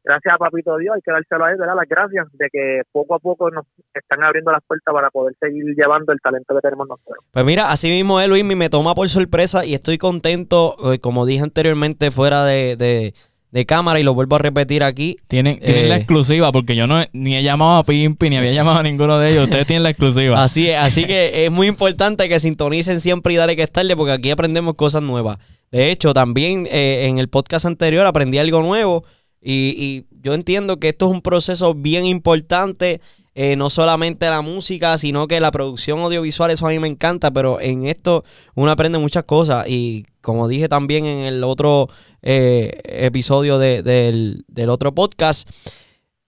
gracias 0.02 0.34
a 0.34 0.38
papito 0.38 0.76
Dios 0.78 0.94
hay 0.94 1.02
que 1.02 1.10
dárselo 1.12 1.44
a 1.44 1.50
él 1.52 1.58
¿verdad? 1.58 1.76
las 1.76 1.88
gracias 1.88 2.26
de 2.32 2.48
que 2.50 2.82
poco 2.92 3.14
a 3.14 3.18
poco 3.18 3.50
nos 3.50 3.64
están 3.92 4.22
abriendo 4.24 4.52
las 4.52 4.62
puertas 4.66 4.92
para 4.94 5.10
poder 5.10 5.34
seguir 5.40 5.64
llevando 5.76 6.12
el 6.12 6.20
talento 6.20 6.54
que 6.54 6.60
tenemos 6.60 6.88
nosotros 6.88 7.24
Pues 7.30 7.44
mira, 7.44 7.70
así 7.70 7.88
mismo 7.88 8.20
es, 8.20 8.28
Luis, 8.28 8.44
me 8.44 8.70
toma 8.70 8.94
por 8.94 9.08
sorpresa 9.08 9.64
y 9.64 9.74
estoy 9.74 9.98
contento, 9.98 10.76
eh, 10.92 10.98
como 11.00 11.26
dije 11.26 11.42
anteriormente, 11.42 12.10
fuera 12.10 12.44
de- 12.44 13.12
de 13.54 13.66
cámara 13.66 14.00
y 14.00 14.02
lo 14.02 14.14
vuelvo 14.14 14.34
a 14.34 14.40
repetir 14.40 14.82
aquí. 14.82 15.16
Tienen, 15.28 15.60
tienen 15.60 15.84
Eh. 15.84 15.88
la 15.88 15.96
exclusiva, 15.96 16.50
porque 16.50 16.74
yo 16.74 16.88
no 16.88 17.04
ni 17.12 17.36
he 17.36 17.42
llamado 17.44 17.76
a 17.76 17.84
Pimpi, 17.84 18.28
ni 18.28 18.36
había 18.36 18.52
llamado 18.52 18.80
a 18.80 18.82
ninguno 18.82 19.16
de 19.20 19.30
ellos. 19.30 19.44
Ustedes 19.44 19.64
tienen 19.68 19.84
la 19.84 19.90
exclusiva. 19.90 20.42
Así 20.42 20.68
es, 20.68 20.76
así 20.76 21.04
que 21.04 21.44
es 21.46 21.52
muy 21.52 21.68
importante 21.68 22.28
que 22.28 22.40
sintonicen 22.40 23.00
siempre 23.00 23.32
y 23.32 23.36
dale 23.36 23.54
que 23.54 23.62
estarle 23.62 23.94
porque 23.96 24.10
aquí 24.12 24.30
aprendemos 24.32 24.74
cosas 24.74 25.02
nuevas. 25.02 25.38
De 25.70 25.92
hecho, 25.92 26.12
también 26.12 26.66
eh, 26.68 27.06
en 27.08 27.18
el 27.18 27.28
podcast 27.28 27.64
anterior 27.64 28.04
aprendí 28.06 28.38
algo 28.38 28.60
nuevo 28.60 29.04
y, 29.40 29.52
y 29.78 30.04
yo 30.20 30.34
entiendo 30.34 30.80
que 30.80 30.88
esto 30.88 31.06
es 31.06 31.12
un 31.12 31.22
proceso 31.22 31.74
bien 31.74 32.06
importante, 32.06 33.00
eh, 33.34 33.56
no 33.56 33.68
solamente 33.70 34.28
la 34.28 34.42
música, 34.42 34.96
sino 34.98 35.26
que 35.26 35.40
la 35.40 35.50
producción 35.50 35.98
audiovisual, 36.00 36.50
eso 36.50 36.66
a 36.66 36.70
mí 36.70 36.78
me 36.78 36.88
encanta, 36.88 37.30
pero 37.32 37.60
en 37.60 37.86
esto 37.86 38.24
uno 38.54 38.70
aprende 38.70 38.98
muchas 38.98 39.24
cosas. 39.24 39.66
Y 39.68 40.04
como 40.20 40.46
dije 40.48 40.68
también 40.68 41.04
en 41.06 41.18
el 41.26 41.42
otro 41.44 41.88
eh, 42.22 42.80
episodio 42.84 43.58
de- 43.58 43.82
del, 43.82 44.44
del 44.48 44.70
otro 44.70 44.94
podcast, 44.94 45.48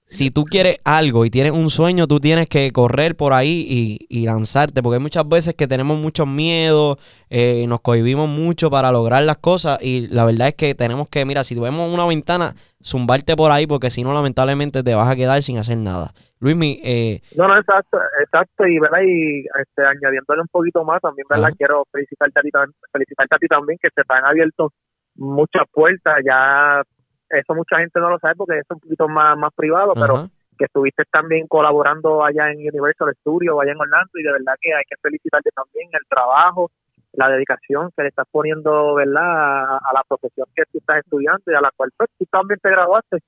si 0.08 0.30
tú 0.30 0.44
quieres 0.44 0.78
algo 0.84 1.24
y 1.24 1.30
tienes 1.30 1.52
un 1.52 1.68
sueño, 1.68 2.06
tú 2.06 2.20
tienes 2.20 2.48
que 2.48 2.70
correr 2.70 3.16
por 3.16 3.32
ahí 3.32 3.66
y, 3.68 4.06
y 4.08 4.24
lanzarte, 4.24 4.82
porque 4.82 4.96
hay 4.96 5.02
muchas 5.02 5.28
veces 5.28 5.54
que 5.54 5.66
tenemos 5.66 5.98
muchos 5.98 6.28
miedos, 6.28 6.98
eh, 7.28 7.66
nos 7.66 7.80
cohibimos 7.80 8.28
mucho 8.28 8.70
para 8.70 8.92
lograr 8.92 9.24
las 9.24 9.38
cosas 9.38 9.78
y 9.82 10.06
la 10.08 10.24
verdad 10.24 10.48
es 10.48 10.54
que 10.54 10.74
tenemos 10.76 11.08
que, 11.08 11.24
mira, 11.24 11.42
si 11.42 11.58
vemos 11.58 11.92
una 11.92 12.06
ventana, 12.06 12.54
zumbarte 12.82 13.34
por 13.34 13.50
ahí, 13.50 13.66
porque 13.66 13.90
si 13.90 14.04
no, 14.04 14.14
lamentablemente 14.14 14.84
te 14.84 14.94
vas 14.94 15.10
a 15.10 15.16
quedar 15.16 15.42
sin 15.42 15.58
hacer 15.58 15.78
nada. 15.78 16.12
Luismi, 16.38 16.80
eh, 16.84 17.20
No, 17.36 17.48
no, 17.48 17.56
exacto, 17.56 17.98
exacto, 18.20 18.66
y 18.66 18.78
verdad, 18.78 19.00
y 19.04 19.40
este, 19.40 19.82
añadiéndole 19.82 20.42
un 20.42 20.48
poquito 20.48 20.84
más, 20.84 21.00
también, 21.00 21.26
verdad, 21.28 21.50
quiero 21.58 21.84
felicitarte 21.90 22.38
a 22.38 22.42
ti, 22.42 22.50
felicitarte 22.92 23.34
a 23.34 23.38
ti 23.38 23.46
también, 23.48 23.78
que 23.82 23.88
se 23.92 24.02
te 24.02 24.14
han 24.14 24.24
abierto 24.24 24.72
muchas 25.16 25.64
puertas, 25.72 26.14
ya, 26.24 26.82
eso 27.30 27.54
mucha 27.54 27.78
gente 27.78 28.00
no 28.00 28.10
lo 28.10 28.18
sabe 28.18 28.34
porque 28.36 28.58
es 28.58 28.66
un 28.70 28.80
poquito 28.80 29.08
más, 29.08 29.36
más 29.36 29.52
privado, 29.54 29.94
pero 29.94 30.28
que 30.58 30.64
estuviste 30.64 31.04
también 31.10 31.46
colaborando 31.46 32.24
allá 32.24 32.50
en 32.50 32.58
Universal 32.58 33.14
Studios, 33.20 33.56
allá 33.60 33.72
en 33.72 33.80
Orlando, 33.80 34.10
y 34.14 34.22
de 34.22 34.32
verdad 34.32 34.54
que 34.60 34.74
hay 34.74 34.84
que 34.88 34.96
felicitarte 35.02 35.50
también 35.54 35.88
el 35.92 36.06
trabajo, 36.08 36.70
la 37.12 37.28
dedicación 37.28 37.90
que 37.96 38.02
le 38.02 38.08
estás 38.08 38.26
poniendo, 38.30 38.94
¿verdad?, 38.94 39.22
a, 39.22 39.76
a 39.76 39.92
la 39.92 40.02
profesión 40.08 40.46
que 40.54 40.64
tú 40.72 40.78
estás 40.78 40.98
estudiando 40.98 41.42
y 41.46 41.54
a 41.54 41.60
la 41.60 41.70
cual 41.76 41.90
pues, 41.96 42.10
tú 42.18 42.24
también 42.26 42.58
te 42.60 42.70
graduaste. 42.70 43.18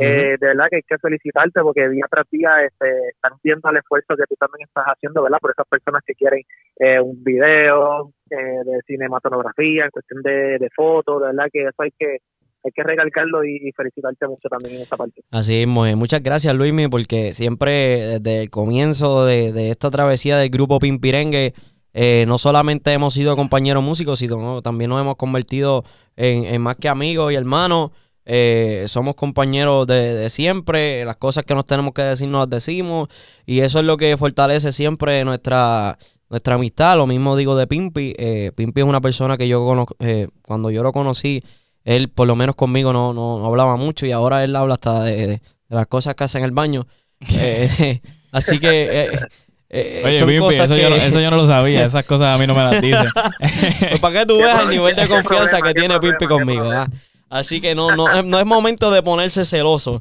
Eh, 0.00 0.36
de 0.38 0.46
verdad 0.46 0.66
que 0.70 0.76
hay 0.76 0.82
que 0.82 0.98
felicitarte 0.98 1.60
porque 1.60 1.88
día 1.88 2.04
tras 2.08 2.24
día 2.30 2.62
este, 2.64 3.08
están 3.08 3.32
viendo 3.42 3.68
el 3.68 3.78
esfuerzo 3.78 4.14
que 4.14 4.26
tú 4.28 4.36
también 4.38 4.68
estás 4.68 4.84
haciendo, 4.84 5.24
¿verdad? 5.24 5.38
Por 5.40 5.50
esas 5.50 5.66
personas 5.66 6.04
que 6.06 6.14
quieren 6.14 6.42
eh, 6.78 7.00
un 7.00 7.24
video 7.24 8.12
eh, 8.30 8.62
de 8.64 8.80
cinematografía, 8.86 9.86
en 9.86 9.90
cuestión 9.90 10.22
de, 10.22 10.58
de 10.58 10.70
fotos, 10.70 11.20
de 11.20 11.26
verdad 11.26 11.48
que 11.52 11.64
eso 11.64 11.82
hay 11.82 11.90
que 11.98 12.18
hay 12.64 12.72
que 12.72 12.82
recalcarlo 12.82 13.44
y, 13.44 13.56
y 13.68 13.72
felicitarte 13.72 14.26
mucho 14.26 14.48
también 14.48 14.76
en 14.76 14.82
esa 14.82 14.96
parte. 14.96 15.22
así 15.30 15.62
es. 15.62 15.66
Muchas 15.66 16.22
gracias, 16.22 16.54
Luismi, 16.54 16.88
porque 16.88 17.32
siempre 17.32 18.18
desde 18.18 18.42
el 18.42 18.50
comienzo 18.50 19.24
de, 19.24 19.70
esta 19.70 19.90
travesía 19.90 20.38
del 20.38 20.50
grupo 20.50 20.78
Pimpirengue, 20.78 21.54
eh, 21.94 22.24
no 22.28 22.38
solamente 22.38 22.92
hemos 22.92 23.14
sido 23.14 23.36
compañeros 23.36 23.82
músicos, 23.82 24.18
sino 24.18 24.62
también 24.62 24.90
nos 24.90 25.00
hemos 25.00 25.16
convertido 25.16 25.84
en, 26.16 26.60
más 26.60 26.76
que 26.76 26.88
amigos 26.88 27.32
y 27.32 27.36
hermanos. 27.36 27.90
Eh, 28.30 28.84
somos 28.88 29.14
compañeros 29.14 29.86
de, 29.86 30.14
de 30.14 30.28
siempre, 30.28 31.02
las 31.06 31.16
cosas 31.16 31.46
que 31.46 31.54
nos 31.54 31.64
tenemos 31.64 31.94
que 31.94 32.02
decir 32.02 32.28
nos 32.28 32.40
las 32.40 32.50
decimos 32.50 33.08
y 33.46 33.60
eso 33.60 33.78
es 33.78 33.86
lo 33.86 33.96
que 33.96 34.14
fortalece 34.18 34.70
siempre 34.72 35.24
nuestra, 35.24 35.96
nuestra 36.28 36.54
amistad. 36.54 36.96
Lo 36.96 37.06
mismo 37.06 37.36
digo 37.36 37.56
de 37.56 37.66
Pimpi. 37.66 38.14
Eh, 38.18 38.52
Pimpi 38.54 38.80
es 38.80 38.86
una 38.86 39.00
persona 39.00 39.36
que 39.36 39.48
yo 39.48 39.64
conozco, 39.64 39.96
eh, 39.98 40.28
cuando 40.42 40.70
yo 40.70 40.82
lo 40.82 40.92
conocí, 40.92 41.42
él 41.96 42.08
por 42.08 42.26
lo 42.26 42.36
menos 42.36 42.54
conmigo 42.56 42.92
no, 42.92 43.12
no, 43.12 43.38
no 43.38 43.46
hablaba 43.46 43.76
mucho 43.76 44.04
y 44.06 44.12
ahora 44.12 44.44
él 44.44 44.54
habla 44.56 44.74
hasta 44.74 45.02
de, 45.04 45.16
de- 45.16 45.26
de 45.68 45.76
las 45.76 45.86
cosas 45.86 46.14
que 46.14 46.24
hace 46.24 46.38
en 46.38 46.44
el 46.44 46.50
baño. 46.52 46.86
Eh, 47.40 48.00
así 48.32 48.58
que... 48.60 48.68
eh, 49.04 49.20
eh, 49.70 50.02
Oye, 50.04 50.18
son 50.18 50.28
Pimpi, 50.28 50.40
cosas 50.46 50.70
eso, 50.70 50.76
yo 50.76 50.88
no, 50.88 50.96
eso 51.08 51.20
yo 51.20 51.30
no 51.30 51.36
lo 51.36 51.46
sabía. 51.46 51.84
Esas 51.84 52.04
cosas 52.04 52.34
a 52.34 52.38
mí 52.38 52.46
no 52.46 52.54
me 52.54 52.62
las 52.62 52.80
dicen. 52.80 53.08
pues 53.88 54.00
para 54.00 54.20
que 54.20 54.26
tú 54.26 54.38
veas 54.38 54.62
el 54.62 54.68
nivel 54.70 54.94
de 54.96 55.02
¿Qué 55.02 55.08
confianza 55.08 55.60
que 55.60 55.74
tiene 55.74 55.98
qué 56.00 56.26
conmigo? 56.26 56.68
¿verdad? 56.68 56.88
Así 57.30 57.60
que 57.60 57.74
no, 57.74 57.94
no, 57.94 58.22
no 58.22 58.38
es 58.40 58.46
momento 58.46 58.90
de 58.90 59.02
ponerse 59.02 59.44
celoso. 59.44 60.00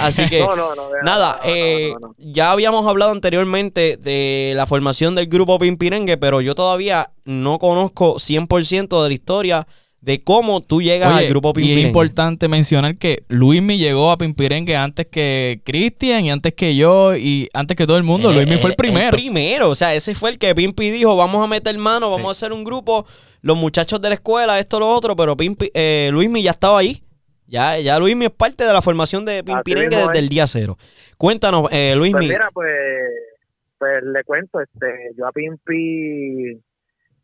Así 0.00 0.24
que, 0.28 0.40
No, 0.40 0.56
no, 0.56 0.74
no, 0.74 0.88
nada, 1.04 1.38
no, 1.42 1.48
no, 1.48 1.54
eh, 1.54 1.94
no, 2.00 2.08
no. 2.08 2.14
ya 2.18 2.50
habíamos 2.50 2.86
hablado 2.88 3.12
anteriormente 3.12 3.96
de 3.96 4.54
la 4.56 4.66
formación 4.66 5.14
del 5.14 5.26
grupo 5.28 5.58
Pimpirengue, 5.60 6.16
pero 6.16 6.40
yo 6.40 6.54
todavía 6.56 7.10
no 7.24 7.58
conozco 7.60 8.16
100% 8.16 9.02
de 9.02 9.08
la 9.08 9.14
historia 9.14 9.66
de 10.04 10.22
cómo 10.22 10.60
tú 10.60 10.82
llegas 10.82 11.14
Oye, 11.14 11.24
al 11.24 11.30
grupo 11.30 11.48
y 11.48 11.50
es 11.50 11.54
Pimpirengue. 11.54 11.88
importante 11.88 12.46
mencionar 12.46 12.96
que 12.96 13.22
Luismi 13.28 13.78
llegó 13.78 14.10
a 14.10 14.18
Pimpirengue 14.18 14.76
antes 14.76 15.06
que 15.06 15.62
Cristian 15.64 16.26
y 16.26 16.30
antes 16.30 16.52
que 16.52 16.76
yo 16.76 17.16
y 17.16 17.48
antes 17.54 17.74
que 17.74 17.86
todo 17.86 17.96
el 17.96 18.02
mundo. 18.02 18.30
Eh, 18.30 18.34
Luismi 18.34 18.58
fue 18.58 18.68
el 18.68 18.74
eh, 18.74 18.76
primero. 18.76 19.10
primero, 19.10 19.70
o 19.70 19.74
sea, 19.74 19.94
ese 19.94 20.14
fue 20.14 20.28
el 20.30 20.38
que 20.38 20.54
Pimpi 20.54 20.90
dijo, 20.90 21.16
vamos 21.16 21.42
a 21.42 21.46
meter 21.46 21.76
mano, 21.78 22.10
vamos 22.10 22.28
a 22.28 22.30
hacer 22.32 22.52
un 22.52 22.64
grupo, 22.64 23.06
los 23.40 23.56
muchachos 23.56 23.98
de 24.02 24.10
la 24.10 24.16
escuela, 24.16 24.58
esto, 24.58 24.78
lo 24.78 24.88
otro, 24.90 25.16
pero 25.16 25.38
Pimpi, 25.38 25.70
eh, 25.72 26.10
Luismi 26.12 26.42
ya 26.42 26.50
estaba 26.50 26.80
ahí. 26.80 27.02
Ya, 27.46 27.78
ya 27.78 27.98
Luismi 27.98 28.26
es 28.26 28.30
parte 28.30 28.64
de 28.64 28.72
la 28.74 28.82
formación 28.82 29.24
de 29.24 29.42
Pimpirengue 29.42 29.96
desde 29.96 30.12
es. 30.12 30.18
el 30.18 30.28
día 30.28 30.46
cero. 30.46 30.76
Cuéntanos, 31.16 31.68
eh, 31.70 31.94
Luismi. 31.96 32.26
Pues 32.26 32.28
mira, 32.28 32.50
pues, 32.52 32.72
pues 33.78 34.02
le 34.02 34.22
cuento, 34.24 34.60
este, 34.60 35.12
yo 35.16 35.26
a 35.26 35.32
Pimpi 35.32 36.60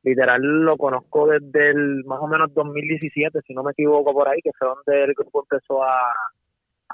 literal 0.03 0.41
lo 0.41 0.77
conozco 0.77 1.27
desde 1.29 1.71
el 1.71 2.05
más 2.05 2.21
o 2.21 2.27
menos 2.27 2.53
2017, 2.55 3.41
si 3.47 3.55
no 3.55 3.63
me 3.63 3.73
equivoco 3.73 4.13
por 4.13 4.29
ahí, 4.29 4.41
que 4.43 4.51
fue 4.59 4.69
donde 4.69 5.05
el 5.05 5.15
grupo 5.15 5.43
empezó 5.43 5.83
a, 5.83 5.99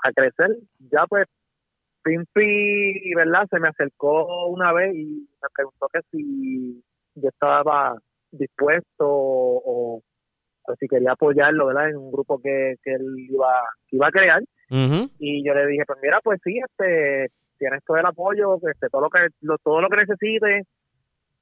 a 0.03 0.13
crecer. 0.13 0.57
Ya 0.91 1.07
pues 1.07 1.27
Pimpi, 2.03 3.15
¿verdad? 3.15 3.47
Se 3.51 3.59
me 3.59 3.69
acercó 3.69 4.47
una 4.47 4.73
vez 4.73 4.95
y 4.95 5.29
me 5.43 5.49
preguntó 5.55 5.89
que 5.93 6.01
si 6.11 6.83
yo 7.15 7.29
estaba 7.29 7.97
dispuesto 8.31 9.05
o, 9.05 10.03
o 10.67 10.75
si 10.79 10.87
quería 10.87 11.13
apoyarlo, 11.13 11.67
¿verdad? 11.67 11.91
En 11.91 11.97
un 11.97 12.13
grupo 12.13 12.41
que, 12.41 12.77
que 12.85 12.93
él 12.93 13.05
iba, 13.29 13.61
que 13.89 13.97
iba 13.97 14.09
a 14.09 14.13
crear. 14.13 14.43
Y 15.19 15.45
yo 15.45 15.55
le 15.55 15.67
dije, 15.67 15.85
pues 15.87 15.99
mira, 16.03 16.21
pues 16.23 16.41
sí, 16.45 16.59
este, 16.59 17.31
tienes 17.59 17.85
todo 17.85 17.97
el 17.97 18.07
apoyo, 18.07 18.57
este, 18.69 18.89
todo 18.89 19.03
lo 19.03 19.11
que 19.11 19.29
lo, 19.41 19.59
todo 19.59 19.81
lo 19.81 19.89
que 19.89 19.97
necesites, 19.97 20.67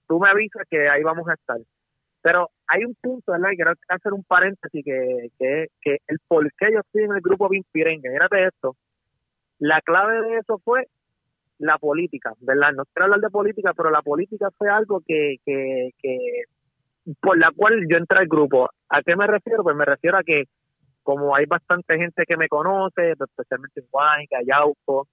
tú 0.09 0.21
me 0.21 0.31
avisas 0.31 0.67
que 0.69 0.89
ahí 0.89 1.03
vamos 1.03 1.29
a 1.29 1.35
estar. 1.35 1.59
Pero 2.23 2.51
hay 2.67 2.85
un 2.85 2.95
punto, 2.95 3.33
¿verdad? 3.33 3.51
Y 3.53 3.57
quiero 3.57 3.73
hacer 3.89 4.13
un 4.13 4.25
paréntesis 4.25 4.83
que, 4.85 5.29
que, 5.39 5.99
el 6.07 6.19
por 6.27 6.51
qué 6.55 6.73
yo 6.73 6.81
estoy 6.81 7.03
en 7.05 7.13
el 7.13 7.21
grupo 7.21 7.49
Pimpirengue, 7.49 8.09
mírate 8.09 8.47
esto. 8.47 8.77
La 9.59 9.81
clave 9.83 10.23
de 10.23 10.39
eso 10.39 10.59
fue 10.65 10.89
la 11.59 11.77
política, 11.79 12.33
¿verdad? 12.41 12.73
No 12.73 12.85
quiero 12.87 13.05
hablar 13.05 13.21
de 13.21 13.31
política, 13.31 13.73
pero 13.77 13.91
la 13.91 14.03
política 14.03 14.49
fue 14.57 14.71
algo 14.71 15.03
que, 15.07 15.37
que, 15.45 15.91
que 15.99 16.19
por 17.21 17.39
la 17.39 17.51
cual 17.55 17.87
yo 17.91 17.99
entré 17.99 18.19
al 18.19 18.27
grupo. 18.27 18.71
¿A 18.89 19.03
qué 19.03 19.17
me 19.17 19.27
refiero? 19.27 19.63
Pues 19.63 19.77
me 19.77 19.85
refiero 19.85 20.19
a 20.19 20.23
que 20.23 20.45
como 21.03 21.37
hay 21.37 21.45
bastante 21.45 21.97
gente 21.99 22.25
que 22.27 22.37
me 22.37 22.49
conoce, 22.49 23.13
especialmente 23.13 23.81
en 23.81 23.87
Guayca, 23.91 24.39
Yauco, 24.45 25.07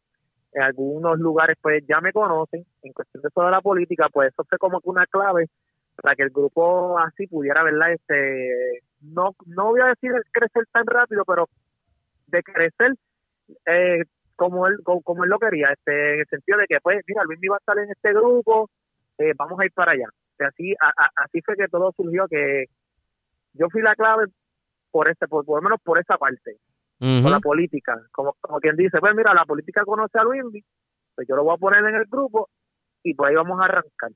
en 0.53 0.61
algunos 0.63 1.19
lugares 1.19 1.57
pues 1.61 1.83
ya 1.87 2.01
me 2.01 2.11
conocen, 2.11 2.65
en 2.83 2.93
cuestión 2.93 3.21
de 3.21 3.29
eso 3.29 3.41
de 3.43 3.51
la 3.51 3.61
política, 3.61 4.07
pues 4.11 4.31
eso 4.33 4.43
fue 4.47 4.57
como 4.57 4.81
que 4.81 4.89
una 4.89 5.05
clave 5.07 5.47
para 5.95 6.15
que 6.15 6.23
el 6.23 6.29
grupo 6.29 6.97
así 6.99 7.27
pudiera, 7.27 7.63
¿verdad? 7.63 7.93
Este, 7.93 8.81
no, 9.01 9.35
no 9.45 9.65
voy 9.71 9.81
a 9.81 9.87
decir 9.87 10.11
crecer 10.31 10.65
tan 10.71 10.85
rápido, 10.85 11.23
pero 11.25 11.47
de 12.27 12.43
crecer 12.43 12.93
eh, 13.65 14.03
como 14.35 14.67
él 14.67 14.77
como, 14.83 15.23
él 15.23 15.29
lo 15.29 15.39
quería, 15.39 15.67
este, 15.71 16.13
en 16.15 16.19
el 16.21 16.27
sentido 16.27 16.57
de 16.57 16.65
que 16.67 16.79
pues, 16.81 17.01
mira, 17.07 17.23
Luis 17.25 17.39
va 17.51 17.55
a 17.55 17.59
estar 17.59 17.77
en 17.77 17.91
este 17.91 18.13
grupo, 18.13 18.69
eh, 19.17 19.33
vamos 19.37 19.59
a 19.59 19.65
ir 19.65 19.71
para 19.73 19.91
allá. 19.91 20.07
Así, 20.39 20.73
a- 20.81 21.09
así 21.23 21.41
fue 21.41 21.55
que 21.55 21.67
todo 21.67 21.91
surgió, 21.95 22.27
que 22.27 22.65
yo 23.53 23.67
fui 23.69 23.81
la 23.83 23.95
clave 23.95 24.25
por 24.89 25.09
este, 25.09 25.27
por, 25.27 25.45
por 25.45 25.59
lo 25.59 25.61
menos 25.63 25.79
por 25.83 25.99
esa 25.99 26.17
parte 26.17 26.57
Con 27.01 27.31
la 27.31 27.39
política. 27.39 27.99
Como, 28.11 28.35
como 28.39 28.59
quien 28.59 28.75
dice, 28.75 28.99
pues 28.99 29.15
mira, 29.15 29.33
la 29.33 29.45
política 29.45 29.83
conoce 29.83 30.19
a 30.19 30.23
Luis, 30.23 30.63
pues 31.15 31.27
yo 31.27 31.35
lo 31.35 31.43
voy 31.43 31.55
a 31.55 31.57
poner 31.57 31.83
en 31.83 31.95
el 31.95 32.05
grupo 32.05 32.47
y 33.01 33.15
por 33.15 33.27
ahí 33.27 33.33
vamos 33.33 33.59
a 33.59 33.65
arrancar. 33.65 34.11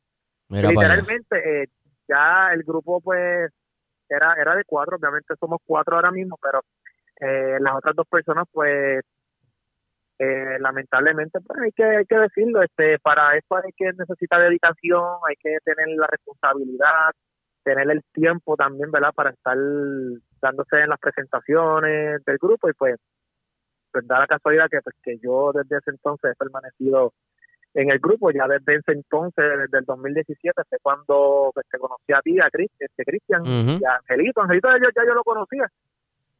Mira. 0.50 0.70
Literalmente, 0.70 1.63
eh, 1.63 1.68
ya 2.08 2.54
el 2.54 2.62
grupo 2.62 3.01
pues 3.01 3.51
era 4.08 4.36
era 4.39 4.56
de 4.56 4.63
cuatro, 4.65 4.98
obviamente 4.98 5.34
somos 5.39 5.60
cuatro 5.65 5.95
ahora 5.95 6.12
mismo, 6.12 6.38
pero 6.39 6.62
eh, 7.19 7.58
las 7.60 7.76
otras 7.76 7.95
dos 7.95 8.08
personas 8.08 8.45
pues 8.52 9.04
eh, 10.19 10.58
lamentablemente 10.60 11.39
pues 11.41 11.60
hay 11.60 11.71
que 11.71 11.84
hay 11.84 12.06
que 12.06 12.17
decirlo 12.17 12.62
este 12.62 13.00
para 13.00 13.36
eso 13.36 13.56
hay 13.56 13.71
que 13.76 13.91
necesitar 13.93 14.41
dedicación 14.41 15.04
hay 15.28 15.36
que 15.36 15.58
tener 15.65 15.89
la 15.98 16.08
responsabilidad 16.08 17.12
tener 17.63 17.89
el 17.91 18.02
tiempo 18.13 18.56
también 18.56 18.91
verdad 18.91 19.12
para 19.13 19.32
estar 19.32 19.58
dándose 20.45 20.77
en 20.79 20.89
las 20.89 20.99
presentaciones 20.99 22.23
del 22.25 22.38
grupo 22.38 22.69
y 22.69 22.73
pues 22.73 22.95
pues 23.91 24.05
da 24.08 24.19
la 24.19 24.27
casualidad 24.27 24.67
que 24.69 24.81
pues 24.84 24.95
que 25.03 25.17
yo 25.23 25.51
desde 25.53 25.77
ese 25.77 25.91
entonces 25.91 26.31
he 26.31 26.36
permanecido 26.36 27.13
en 27.73 27.89
el 27.91 27.99
grupo. 27.99 28.29
Ya 28.31 28.45
desde 28.47 28.75
ese 28.75 28.91
entonces 28.91 29.45
desde 29.63 29.77
el 29.79 29.86
2017 29.86 30.62
fue 30.69 30.77
cuando 30.81 31.51
pues, 31.53 31.65
te 31.71 31.77
conocí 31.79 32.12
a 32.13 32.21
ti 32.21 32.38
a 32.39 32.49
Chris, 32.51 32.69
este 32.79 33.03
Cristian 33.03 33.41
y 33.45 33.84
a 33.86 33.95
Angelito. 33.97 34.41
Angelito 34.41 34.67
ya, 34.69 34.77
yo- 34.84 34.89
ya 34.95 35.03
yo 35.08 35.13
lo 35.13 35.23
conocía 35.23 35.65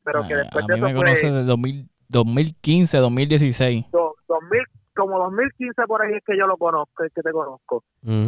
pero 0.03 0.21
que 0.27 0.35
Ah, 0.35 0.37
después 0.43 0.63
a 0.63 0.67
de 0.67 0.73
mí 0.73 0.79
eso 0.79 0.85
me 0.93 0.99
fue 0.99 1.09
desde 1.09 1.43
2000 1.45 1.89
2015, 2.09 2.97
2016. 2.99 3.85
do- 3.91 4.15
2000, 4.27 4.61
como 4.95 5.19
2015 5.19 5.84
por 5.88 6.01
ahí 6.01 6.13
es 6.15 6.23
que 6.25 6.38
yo 6.38 6.47
lo 6.47 6.58
conozco, 6.58 7.03
es 7.03 7.13
que 7.13 7.21
te 7.21 7.31
conozco. 7.31 7.84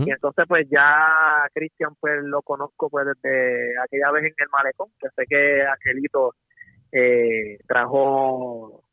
Y 0.07 0.11
entonces 0.11 0.45
pues 0.47 0.67
ya 0.69 1.47
Cristian 1.53 1.91
pues 1.99 2.21
lo 2.23 2.41
conozco 2.41 2.89
pues 2.89 3.05
desde 3.07 3.73
aquella 3.83 4.11
vez 4.11 4.25
en 4.25 4.33
el 4.37 4.49
malecón, 4.51 4.89
que 4.99 5.07
sé 5.15 5.23
que 5.27 5.63
Angelito 5.65 6.33
eh, 6.91 7.57
trajo 7.67 8.83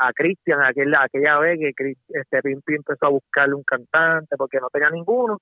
a 0.00 0.12
Cristian 0.12 0.62
aquella, 0.62 1.02
aquella 1.02 1.38
vez 1.38 1.58
que 1.58 1.72
Cris- 1.74 1.98
este 2.08 2.40
Pimpi 2.42 2.74
empezó 2.74 3.06
a 3.06 3.10
buscarle 3.10 3.54
un 3.54 3.64
cantante 3.64 4.36
porque 4.36 4.60
no 4.60 4.68
tenía 4.70 4.90
ninguno. 4.90 5.38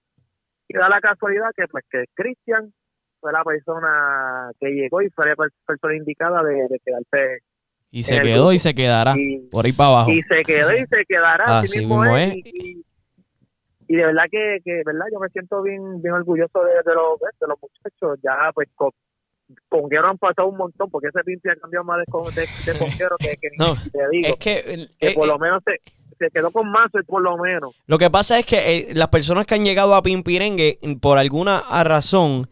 Y 0.68 0.76
da 0.76 0.88
la 0.88 1.00
casualidad 1.00 1.50
que 1.54 1.66
pues 1.68 1.84
que 1.90 2.04
Cristian 2.14 2.72
fue 3.20 3.32
la 3.32 3.44
persona 3.44 4.50
que 4.58 4.70
llegó 4.70 5.02
y 5.02 5.10
fue 5.10 5.26
la 5.26 5.36
per- 5.36 5.50
persona 5.66 5.94
indicada 5.96 6.42
de, 6.42 6.66
de 6.68 6.78
quedarse 6.84 7.40
Y 7.90 8.04
se 8.04 8.16
el 8.16 8.22
quedó 8.22 8.34
grupo. 8.36 8.52
y 8.52 8.58
se 8.58 8.74
quedará 8.74 9.14
y, 9.16 9.38
por 9.50 9.64
ahí 9.64 9.72
para 9.72 9.90
abajo. 9.90 10.10
y 10.10 10.22
se 10.22 10.42
quedó 10.42 10.72
y 10.76 10.86
se 10.86 11.04
quedará 11.08 11.60
Así 11.60 11.78
mismo, 11.78 12.00
mismo 12.00 12.16
es, 12.16 12.32
es. 12.32 12.36
Y, 13.88 13.94
de 13.96 14.04
verdad 14.04 14.24
que, 14.30 14.58
que 14.64 14.82
verdad 14.84 15.06
yo 15.12 15.20
me 15.20 15.28
siento 15.28 15.62
bien 15.62 16.02
bien 16.02 16.14
orgulloso 16.14 16.60
de, 16.64 16.72
de 16.84 16.94
los 16.94 17.20
de 17.20 17.46
los 17.46 17.56
muchachos 17.62 18.18
ya 18.22 18.50
pues 18.52 18.68
con 18.74 18.90
conguero 19.68 20.08
han 20.08 20.18
pasado 20.18 20.48
un 20.48 20.56
montón 20.56 20.90
porque 20.90 21.06
ese 21.08 21.20
Pimpi 21.24 21.48
ha 21.50 21.56
cambiado 21.56 21.84
más 21.84 21.98
de, 22.00 22.04
con- 22.06 22.34
de, 22.34 22.40
de 22.42 22.78
conguero 22.78 23.16
que, 23.18 23.36
que 23.40 23.48
ni 23.56 23.90
te 23.90 24.08
digo 24.10 24.28
Es 24.28 24.36
que, 24.38 24.88
que 24.98 25.08
eh, 25.08 25.14
por 25.14 25.24
eh, 25.26 25.28
lo 25.28 25.38
menos 25.38 25.62
se, 25.64 25.80
se 26.18 26.30
quedó 26.32 26.50
con 26.50 26.68
más 26.70 26.88
por 27.06 27.22
lo 27.22 27.36
menos 27.38 27.76
lo 27.86 27.96
que 27.98 28.10
pasa 28.10 28.38
es 28.40 28.44
que 28.46 28.76
eh, 28.76 28.88
las 28.94 29.08
personas 29.08 29.46
que 29.46 29.54
han 29.54 29.64
llegado 29.64 29.94
a 29.94 30.02
Pimpirengue, 30.02 30.80
por 31.00 31.18
alguna 31.18 31.62
razón, 31.84 32.48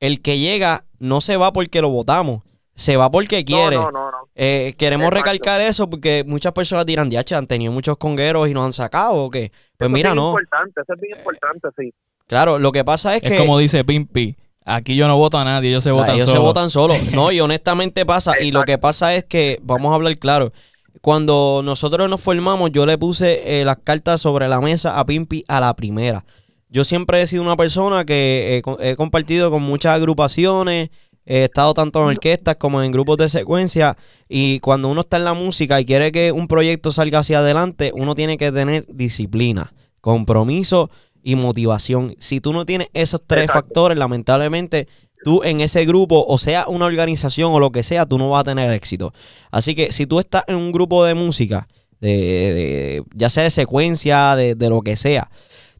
el 0.00 0.20
que 0.20 0.38
llega 0.38 0.84
no 0.98 1.22
se 1.22 1.38
va 1.38 1.50
porque 1.52 1.80
lo 1.80 1.88
votamos, 1.88 2.42
se 2.74 2.96
va 2.96 3.10
porque 3.10 3.44
quiere. 3.44 3.76
no 3.76 3.90
no 3.90 3.90
no 3.92 4.10
no 4.10 4.28
Eh, 4.34 4.74
queremos 4.76 5.06
Exacto. 5.06 5.22
recalcar 5.32 5.60
eso 5.60 5.88
porque 5.88 6.24
muchas 6.26 6.52
personas 6.52 6.84
dirán, 6.86 7.08
diache, 7.08 7.34
han 7.34 7.46
tenido 7.46 7.70
muchos 7.72 7.96
congueros 7.96 8.48
y 8.48 8.54
nos 8.54 8.64
han 8.64 8.72
sacado 8.72 9.14
o 9.14 9.30
qué. 9.30 9.50
Pues 9.76 9.86
Eso 9.88 9.90
mira, 9.90 10.10
es 10.10 10.14
bien 10.14 10.24
no. 10.24 10.30
importante 10.30 10.80
eso 10.80 10.92
es 10.94 11.00
bien 11.00 11.18
importante 11.18 11.68
sí 11.78 11.92
Claro, 12.26 12.58
lo 12.58 12.72
que 12.72 12.84
pasa 12.84 13.14
es, 13.16 13.22
Es 13.22 13.30
que 13.32 13.36
como 13.38 13.58
dice 13.58 13.84
Pimpi, 13.84 14.34
aquí 14.64 14.96
yo 14.96 15.06
no 15.08 15.16
voto 15.18 15.36
a 15.38 15.44
nadie, 15.44 15.68
ellos 15.70 15.84
se 15.84 15.90
votan 15.92 16.14
ellos 16.16 16.26
solos. 16.26 16.40
se 16.40 16.44
votan 16.46 16.70
solos. 16.70 16.98
No, 17.14 17.30
y 17.30 17.40
honestamente 17.40 18.04
pasa. 18.06 18.40
y 18.40 18.50
lo 18.50 18.62
que 18.62 18.78
pasa 18.78 19.14
es 19.14 19.24
que, 19.24 19.58
vamos 19.62 19.92
a 19.92 19.96
hablar 19.96 20.16
claro, 20.18 20.52
cuando 21.00 21.60
nosotros 21.62 22.08
nos 22.08 22.20
formamos, 22.22 22.70
yo 22.72 22.86
le 22.86 22.96
puse 22.96 23.60
eh, 23.60 23.64
las 23.64 23.76
cartas 23.76 24.20
sobre 24.22 24.48
la 24.48 24.60
mesa 24.60 24.98
a 24.98 25.04
Pimpi 25.04 25.44
a 25.48 25.60
la 25.60 25.74
primera. 25.76 26.24
Yo 26.70 26.82
siempre 26.82 27.20
he 27.22 27.26
sido 27.26 27.42
una 27.42 27.56
persona 27.56 28.04
que 28.04 28.62
he 28.80 28.96
compartido 28.96 29.50
con 29.50 29.62
muchas 29.62 29.94
agrupaciones, 29.94 30.88
he 31.26 31.44
estado 31.44 31.72
tanto 31.74 32.00
en 32.00 32.06
orquestas 32.16 32.56
como 32.56 32.82
en 32.82 32.90
grupos 32.92 33.16
de 33.16 33.28
secuencia 33.28 33.96
y 34.28 34.60
cuando 34.60 34.88
uno 34.88 35.00
está 35.00 35.16
en 35.16 35.24
la 35.24 35.34
música 35.34 35.80
y 35.80 35.84
quiere 35.86 36.12
que 36.12 36.32
un 36.32 36.48
proyecto 36.48 36.92
salga 36.92 37.20
hacia 37.20 37.38
adelante, 37.38 37.92
uno 37.94 38.14
tiene 38.14 38.36
que 38.36 38.52
tener 38.52 38.86
disciplina, 38.88 39.72
compromiso 40.00 40.90
y 41.22 41.34
motivación. 41.36 42.14
Si 42.18 42.40
tú 42.40 42.52
no 42.52 42.66
tienes 42.66 42.88
esos 42.92 43.20
tres 43.26 43.44
Exacto. 43.44 43.66
factores, 43.68 43.98
lamentablemente 43.98 44.86
tú 45.24 45.42
en 45.42 45.60
ese 45.62 45.86
grupo, 45.86 46.24
o 46.28 46.36
sea 46.36 46.66
una 46.68 46.84
organización 46.84 47.52
o 47.54 47.58
lo 47.58 47.70
que 47.72 47.82
sea, 47.82 48.04
tú 48.04 48.18
no 48.18 48.28
vas 48.30 48.42
a 48.42 48.44
tener 48.44 48.70
éxito. 48.72 49.12
Así 49.50 49.74
que 49.74 49.90
si 49.92 50.06
tú 50.06 50.20
estás 50.20 50.44
en 50.46 50.56
un 50.56 50.70
grupo 50.72 51.02
de 51.06 51.14
música, 51.14 51.66
de, 52.00 52.10
de- 52.10 53.02
ya 53.14 53.30
sea 53.30 53.44
de 53.44 53.50
secuencia, 53.50 54.36
de, 54.36 54.54
de 54.54 54.68
lo 54.68 54.82
que 54.82 54.96
sea, 54.96 55.30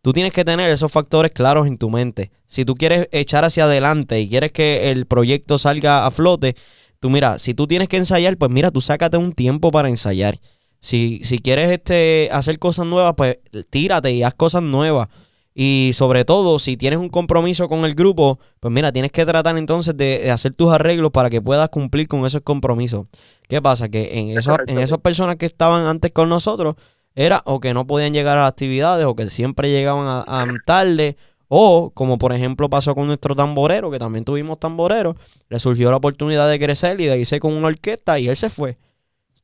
tú 0.04 0.12
tienes 0.12 0.34
que 0.34 0.44
tener 0.44 0.68
esos 0.68 0.92
factores 0.92 1.32
claros 1.32 1.66
en 1.66 1.78
tu 1.78 1.88
mente. 1.88 2.30
Si 2.46 2.66
tú 2.66 2.74
quieres 2.74 3.08
echar 3.10 3.42
hacia 3.46 3.64
adelante 3.64 4.20
y 4.20 4.28
quieres 4.28 4.52
que 4.52 4.90
el 4.90 5.06
proyecto 5.06 5.56
salga 5.56 6.04
a 6.04 6.10
flote, 6.10 6.56
tú 7.00 7.08
mira, 7.08 7.38
si 7.38 7.54
tú 7.54 7.66
tienes 7.66 7.88
que 7.88 7.96
ensayar, 7.96 8.36
pues 8.36 8.50
mira, 8.50 8.70
tú 8.70 8.82
sácate 8.82 9.16
un 9.16 9.32
tiempo 9.32 9.70
para 9.70 9.88
ensayar. 9.88 10.40
Si, 10.78 11.22
si 11.24 11.38
quieres 11.38 11.70
este, 11.70 12.28
hacer 12.32 12.58
cosas 12.58 12.86
nuevas, 12.86 13.14
pues 13.16 13.38
tírate 13.70 14.12
y 14.12 14.22
haz 14.22 14.34
cosas 14.34 14.62
nuevas. 14.62 15.08
Y 15.54 15.92
sobre 15.94 16.26
todo, 16.26 16.58
si 16.58 16.76
tienes 16.76 16.98
un 16.98 17.08
compromiso 17.08 17.66
con 17.66 17.86
el 17.86 17.94
grupo, 17.94 18.38
pues 18.60 18.74
mira, 18.74 18.92
tienes 18.92 19.10
que 19.10 19.24
tratar 19.24 19.56
entonces 19.56 19.96
de, 19.96 20.18
de 20.18 20.30
hacer 20.30 20.54
tus 20.54 20.70
arreglos 20.70 21.12
para 21.12 21.30
que 21.30 21.40
puedas 21.40 21.70
cumplir 21.70 22.08
con 22.08 22.26
esos 22.26 22.42
compromisos. 22.42 23.06
¿Qué 23.48 23.62
pasa? 23.62 23.88
Que 23.88 24.18
en, 24.18 24.30
Es 24.32 24.38
esos, 24.40 24.58
en 24.66 24.80
esas 24.80 24.98
personas 24.98 25.36
que 25.36 25.46
estaban 25.46 25.86
antes 25.86 26.12
con 26.12 26.28
nosotros, 26.28 26.74
era 27.14 27.42
o 27.44 27.60
que 27.60 27.74
no 27.74 27.86
podían 27.86 28.12
llegar 28.12 28.38
a 28.38 28.42
las 28.42 28.50
actividades 28.50 29.06
o 29.06 29.14
que 29.14 29.30
siempre 29.30 29.70
llegaban 29.70 30.06
a, 30.06 30.42
a 30.42 30.46
tarde 30.64 31.16
O 31.48 31.92
como 31.94 32.18
por 32.18 32.32
ejemplo 32.32 32.68
pasó 32.68 32.94
con 32.94 33.06
nuestro 33.06 33.34
tamborero, 33.36 33.90
que 33.90 33.98
también 33.98 34.24
tuvimos 34.24 34.58
tamborero, 34.58 35.16
le 35.48 35.58
surgió 35.58 35.90
la 35.90 35.98
oportunidad 35.98 36.48
de 36.48 36.58
crecer 36.58 37.00
y 37.00 37.06
de 37.06 37.18
irse 37.18 37.38
con 37.40 37.52
una 37.52 37.68
orquesta 37.68 38.18
y 38.18 38.28
él 38.28 38.36
se 38.36 38.50
fue. 38.50 38.78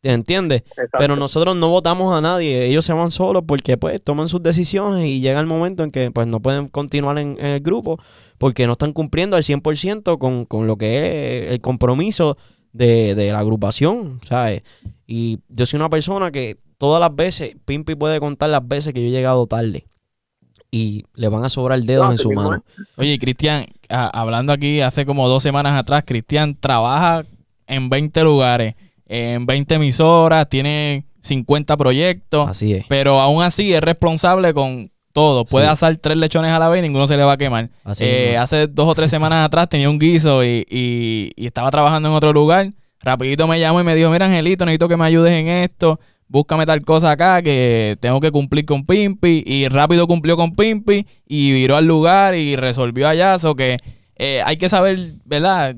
¿Entiendes? 0.02 0.62
Exacto. 0.62 0.96
Pero 0.98 1.14
nosotros 1.14 1.54
no 1.56 1.68
votamos 1.68 2.16
a 2.16 2.22
nadie, 2.22 2.64
ellos 2.64 2.86
se 2.86 2.94
van 2.94 3.10
solos 3.10 3.44
porque 3.46 3.76
pues 3.76 4.00
toman 4.02 4.30
sus 4.30 4.42
decisiones 4.42 5.04
y 5.04 5.20
llega 5.20 5.38
el 5.40 5.46
momento 5.46 5.84
en 5.84 5.90
que 5.90 6.10
pues 6.10 6.26
no 6.26 6.40
pueden 6.40 6.68
continuar 6.68 7.18
en, 7.18 7.36
en 7.38 7.46
el 7.46 7.60
grupo 7.60 7.98
porque 8.38 8.66
no 8.66 8.72
están 8.72 8.94
cumpliendo 8.94 9.36
al 9.36 9.42
100% 9.42 10.18
con, 10.18 10.46
con 10.46 10.66
lo 10.66 10.76
que 10.78 11.44
es 11.44 11.52
el 11.52 11.60
compromiso 11.60 12.38
de, 12.72 13.14
de 13.14 13.32
la 13.32 13.40
agrupación, 13.40 14.20
¿sabes? 14.26 14.62
Y 15.06 15.38
yo 15.48 15.66
soy 15.66 15.78
una 15.78 15.90
persona 15.90 16.30
que 16.30 16.56
todas 16.78 17.00
las 17.00 17.14
veces, 17.14 17.56
Pimpi 17.64 17.94
puede 17.94 18.20
contar 18.20 18.50
las 18.50 18.66
veces 18.66 18.94
que 18.94 19.02
yo 19.02 19.08
he 19.08 19.10
llegado 19.10 19.46
tarde 19.46 19.86
y 20.70 21.04
le 21.14 21.28
van 21.28 21.44
a 21.44 21.48
sobrar 21.48 21.80
dedos 21.82 22.04
No, 22.04 22.10
en 22.10 22.14
así 22.14 22.22
su 22.22 22.28
mismo 22.30 22.50
mano. 22.50 22.64
Oye, 22.96 23.18
Cristian, 23.18 23.66
a- 23.88 24.08
hablando 24.20 24.52
aquí 24.52 24.80
hace 24.80 25.04
como 25.04 25.28
dos 25.28 25.42
semanas 25.42 25.78
atrás, 25.78 26.04
Cristian 26.06 26.54
trabaja 26.58 27.24
en 27.66 27.88
20 27.90 28.22
lugares, 28.22 28.74
en 29.06 29.46
20 29.46 29.74
emisoras, 29.74 30.48
tiene 30.48 31.04
50 31.22 31.76
proyectos, 31.76 32.48
Así 32.48 32.74
es. 32.74 32.86
pero 32.88 33.20
aún 33.20 33.42
así 33.42 33.72
es 33.74 33.80
responsable 33.80 34.54
con 34.54 34.90
todo. 35.12 35.44
Puede 35.44 35.66
Sí. 35.66 35.72
asar 35.72 35.96
tres 35.96 36.16
lechones 36.16 36.50
a 36.52 36.58
la 36.58 36.68
vez 36.68 36.80
y 36.80 36.82
ninguno 36.82 37.06
se 37.06 37.16
le 37.16 37.24
va 37.24 37.32
a 37.32 37.36
quemar. 37.36 37.70
Así 37.84 38.04
Eh, 38.04 38.36
hace 38.38 38.66
dos 38.66 38.86
o 38.88 38.94
tres 38.94 39.10
semanas 39.10 39.44
atrás 39.46 39.68
tenía 39.68 39.88
un 39.90 39.98
guiso 39.98 40.44
y, 40.44 40.64
y- 40.70 41.32
y 41.36 41.46
estaba 41.46 41.70
trabajando 41.70 42.08
en 42.08 42.14
otro 42.14 42.32
lugar. 42.32 42.72
Rapidito 43.02 43.46
me 43.46 43.58
llamó 43.58 43.80
y 43.80 43.84
me 43.84 43.94
dijo, 43.94 44.10
mira 44.10 44.26
Angelito, 44.26 44.64
necesito 44.66 44.88
que 44.88 44.96
me 44.96 45.04
ayudes 45.06 45.32
en 45.32 45.48
esto. 45.48 45.98
Búscame 46.28 46.64
tal 46.66 46.82
cosa 46.82 47.10
acá 47.10 47.42
que 47.42 47.96
tengo 47.98 48.20
que 48.20 48.30
cumplir 48.30 48.64
con 48.64 48.84
Pimpi. 48.86 49.42
Y 49.46 49.66
rápido 49.68 50.06
cumplió 50.06 50.36
con 50.36 50.54
Pimpi 50.54 51.06
y 51.26 51.52
viró 51.52 51.76
al 51.76 51.86
lugar 51.86 52.34
y 52.36 52.54
resolvió 52.56 53.08
allá. 53.08 53.38
So 53.38 53.56
que 53.56 53.78
eh, 54.16 54.42
hay 54.44 54.56
que 54.58 54.68
saber, 54.68 55.14
¿verdad? 55.24 55.74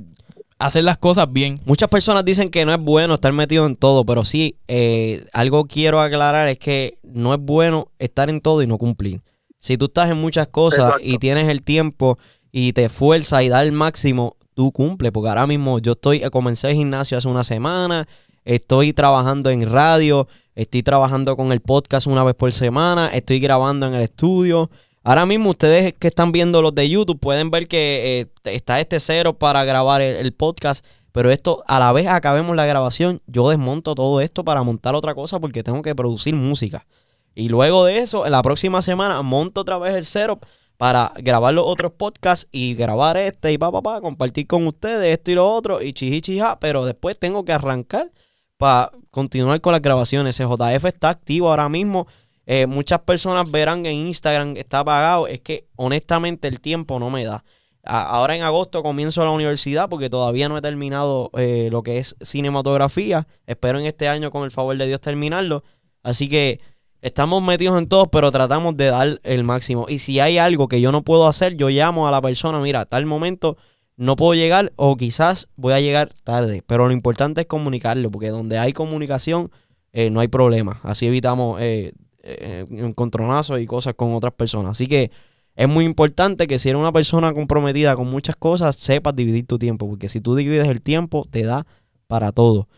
Hacer 0.63 0.85
las 0.85 0.97
cosas 0.97 1.33
bien. 1.33 1.59
Muchas 1.65 1.89
personas 1.89 2.25
dicen 2.25 2.49
que 2.49 2.65
no 2.65 2.73
es 2.73 2.81
bueno 2.81 3.15
estar 3.15 3.33
metido 3.33 3.67
en 3.67 3.75
todo, 3.75 4.05
pero 4.05 4.25
sí, 4.25 4.57
eh, 4.69 5.27
algo 5.33 5.65
quiero 5.65 6.01
aclarar 6.01 6.47
es 6.49 6.59
que 6.59 6.99
no 7.03 7.35
es 7.35 7.41
bueno 7.41 7.89
estar 7.99 8.31
en 8.31 8.41
todo 8.41 8.63
y 8.63 8.69
no 8.69 8.79
cumplir. 8.79 9.23
Si 9.59 9.77
tú 9.77 9.87
estás 9.87 10.11
en 10.11 10.19
muchas 10.19 10.49
cosas 10.49 10.85
Exacto. 10.85 11.03
y 11.05 11.19
tienes 11.19 11.49
el 11.49 11.63
tiempo 11.63 12.19
y 12.53 12.73
te 12.75 12.85
esfuerzas 12.85 13.43
y 13.43 13.49
das 13.49 13.65
el 13.65 13.73
máximo, 13.73 14.37
tú 14.55 14.71
cumples. 14.71 15.11
Porque 15.11 15.31
ahora 15.31 15.49
mismo 15.49 15.81
yo 15.81 15.93
estoy, 15.93 16.23
eh, 16.23 16.31
comencé 16.31 16.71
el 16.71 16.77
gimnasio 16.77 17.19
hace 17.19 17.27
una 17.27 17.43
semana, 17.43 18.07
estoy 18.45 18.93
trabajando 18.93 19.51
en 19.51 19.69
radio, 19.69 20.29
estoy 20.55 20.85
trabajando 20.85 21.37
con 21.37 21.51
el 21.51 21.61
podcast 21.61 22.07
una 22.07 22.23
vez 22.23 22.37
por 22.37 22.53
semana, 22.53 23.09
estoy 23.09 23.41
grabando 23.41 23.87
en 23.87 23.95
el 23.95 24.03
estudio. 24.03 24.71
Ahora 25.05 25.27
mismo 25.27 25.51
ustedes 25.51 25.95
que 25.95 26.09
están 26.09 26.31
viendo 26.31 26.63
los 26.63 26.75
de 26.75 26.89
YouTube 26.89 27.19
pueden 27.19 27.51
ver 27.51 27.67
que 27.67 28.21
eh, 28.45 28.51
está 28.53 28.81
este 28.81 29.01
cero 29.01 29.35
para 29.35 29.65
grabar 29.65 30.01
el, 30.01 30.33
podcast, 30.33 30.85
pero 31.11 31.31
esto 31.33 31.65
a 31.67 31.81
la 31.81 31.93
vez 31.93 32.07
acabemos 32.07 32.55
la 32.55 32.67
grabación, 32.67 33.21
yo 33.27 33.51
desmonto 33.51 33.97
todo 33.97 34.21
esto 34.21 34.45
para 34.45 34.63
montar 34.63 34.95
otra 34.95 35.15
cosa 35.15 35.41
porque 35.41 35.65
tengo 35.65 35.83
que 35.83 35.95
producir 35.95 36.35
música. 36.35 36.87
Y 37.35 37.49
luego 37.49 37.85
de 37.85 37.99
eso, 37.99 38.27
en 38.27 38.33
la 38.33 38.43
próxima 38.43 38.81
semana 38.81 39.23
monto 39.23 39.63
otra 39.63 39.79
vez 39.79 39.95
el 39.97 40.05
cero 40.05 40.39
para 40.77 41.13
grabar 41.17 41.55
los 41.55 41.65
otros 41.67 41.93
podcasts 41.93 42.49
y 42.53 42.75
grabar 42.75 43.17
este 43.17 43.53
y 43.53 43.59
pa, 43.59 43.73
pa, 43.73 43.83
pa, 43.83 44.01
compartir 44.01 44.47
con 44.47 44.67
ustedes 44.67 45.19
esto 45.19 45.31
y 45.33 45.35
lo 45.35 45.49
otro 45.49 45.83
y 45.83 45.93
chiji 45.93 46.41
pero 46.61 46.85
después 46.85 47.19
tengo 47.19 47.45
que 47.45 47.53
arrancar 47.53 48.13
para 48.57 48.93
continuar 49.11 49.61
con 49.61 49.73
las 49.73 49.83
grabaciones. 49.83 50.37
CJF 50.37 50.85
está 50.85 51.09
activo 51.09 51.51
ahora 51.51 51.69
mismo. 51.69 52.07
Eh, 52.47 52.67
muchas 52.67 53.01
personas 53.01 53.51
verán 53.51 53.87
en 53.87 53.97
Instagram 54.09 54.55
que 54.55 54.61
está 54.61 54.81
apagado. 54.81 55.27
Es 55.27 55.41
que 55.41 55.67
honestamente 55.77 56.49
el 56.49 56.61
tiempo 56.61 56.99
no 56.99 57.11
me 57.11 57.25
da. 57.25 57.45
Ahora 57.85 58.37
en 58.37 58.43
agosto 58.43 58.83
comienzo 58.83 59.25
la 59.25 59.33
universidad 59.33 59.89
porque 59.89 60.09
todavía 60.09 60.49
no 60.49 60.57
he 60.57 60.63
terminado 60.63 61.31
eh, 61.37 61.69
lo 61.71 61.83
que 61.83 61.99
es 61.99 62.15
cinematografía. 62.21 63.27
Espero 63.47 63.81
en 63.81 63.87
este 63.87 64.09
año 64.09 64.31
con 64.31 64.45
el 64.45 64.53
favor 64.53 64.77
de 64.77 64.87
Dios 64.87 65.01
terminarlo. 65.01 65.65
Así 66.05 66.29
que 66.29 66.61
estamos 67.01 67.43
metidos 67.43 67.79
en 67.79 67.89
todo, 67.89 68.07
pero 68.07 68.31
tratamos 68.31 68.77
de 68.77 68.87
dar 68.87 69.21
el 69.25 69.43
máximo. 69.43 69.87
Y 69.89 69.99
si 69.99 70.21
hay 70.21 70.39
algo 70.39 70.69
que 70.69 70.81
yo 70.81 70.93
no 70.93 71.03
puedo 71.03 71.27
hacer, 71.27 71.57
yo 71.57 71.71
llamo 71.71 72.07
a 72.07 72.13
la 72.13 72.23
persona, 72.23 72.61
mira, 72.61 72.85
tal 72.85 73.05
momento 73.05 73.57
no 73.97 74.15
puedo 74.15 74.35
llegar 74.35 74.73
o 74.77 74.97
quizás 74.97 75.49
voy 75.57 75.73
a 75.73 75.81
llegar 75.81 76.11
tarde. 76.23 76.63
Pero 76.65 76.87
lo 76.87 76.93
importante 76.93 77.43
es 77.43 77.47
comunicarlo, 77.49 78.11
porque 78.13 78.29
donde 78.29 78.59
hay 78.59 78.73
comunicación 78.73 79.51
eh, 79.93 80.09
no 80.11 80.21
hay 80.21 80.29
problema. 80.29 80.81
Así 80.85 81.07
evitamos 81.07 81.61
eh, 81.61 81.93
eh, 82.23 82.67
encontronazos 82.71 83.61
y 83.61 83.67
cosas 83.67 83.95
con 83.95 84.15
otras 84.15 84.33
personas. 84.33 84.73
Así 84.73 84.87
que 84.87 85.11
es 85.55 85.69
muy 85.69 85.85
importante 85.85 86.47
que 86.47 86.59
si 86.59 86.71
eres 86.71 86.81
una 86.81 86.93
persona 86.93 87.33
comprometida 87.35 87.95
con 87.97 88.09
muchas 88.09 88.37
cosas, 88.37 88.77
sepas 88.77 89.15
dividir 89.15 89.47
tu 89.47 89.59
tiempo, 89.59 89.89
porque 89.89 90.09
si 90.09 90.21
tú 90.21 90.35
divides 90.35 90.69
el 90.69 90.81
tiempo, 90.81 91.27
te 91.31 91.43
da 91.43 91.67
para 92.07 92.33
todo. 92.33 92.69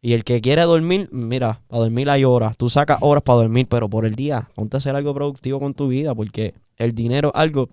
Y 0.00 0.14
el 0.14 0.24
que 0.24 0.40
quiere 0.40 0.62
dormir, 0.62 1.08
mira, 1.12 1.60
para 1.68 1.82
dormir 1.82 2.10
hay 2.10 2.24
horas. 2.24 2.56
Tú 2.56 2.68
sacas 2.68 2.98
horas 3.02 3.22
para 3.22 3.38
dormir, 3.38 3.68
pero 3.68 3.88
por 3.88 4.04
el 4.04 4.14
día, 4.14 4.48
ponte 4.54 4.76
a 4.76 4.78
hacer 4.78 4.96
algo 4.96 5.14
productivo 5.14 5.60
con 5.60 5.74
tu 5.74 5.88
vida, 5.88 6.14
porque 6.14 6.54
el 6.76 6.94
dinero 6.94 7.30
es 7.34 7.40
algo 7.40 7.68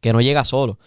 que 0.00 0.12
no 0.12 0.20
llega 0.20 0.44
solo. 0.44 0.78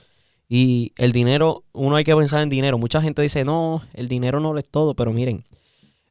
Y 0.48 0.94
el 0.98 1.12
dinero, 1.12 1.64
uno 1.74 1.96
hay 1.96 2.04
que 2.04 2.16
pensar 2.16 2.42
en 2.42 2.50
dinero. 2.50 2.78
Mucha 2.78 3.02
gente 3.02 3.22
dice, 3.22 3.46
no, 3.46 3.82
el 3.94 4.08
dinero 4.08 4.40
no 4.40 4.54
lo 4.54 4.60
es 4.60 4.70
todo, 4.70 4.96
pero 4.96 5.14
miren, 5.14 5.44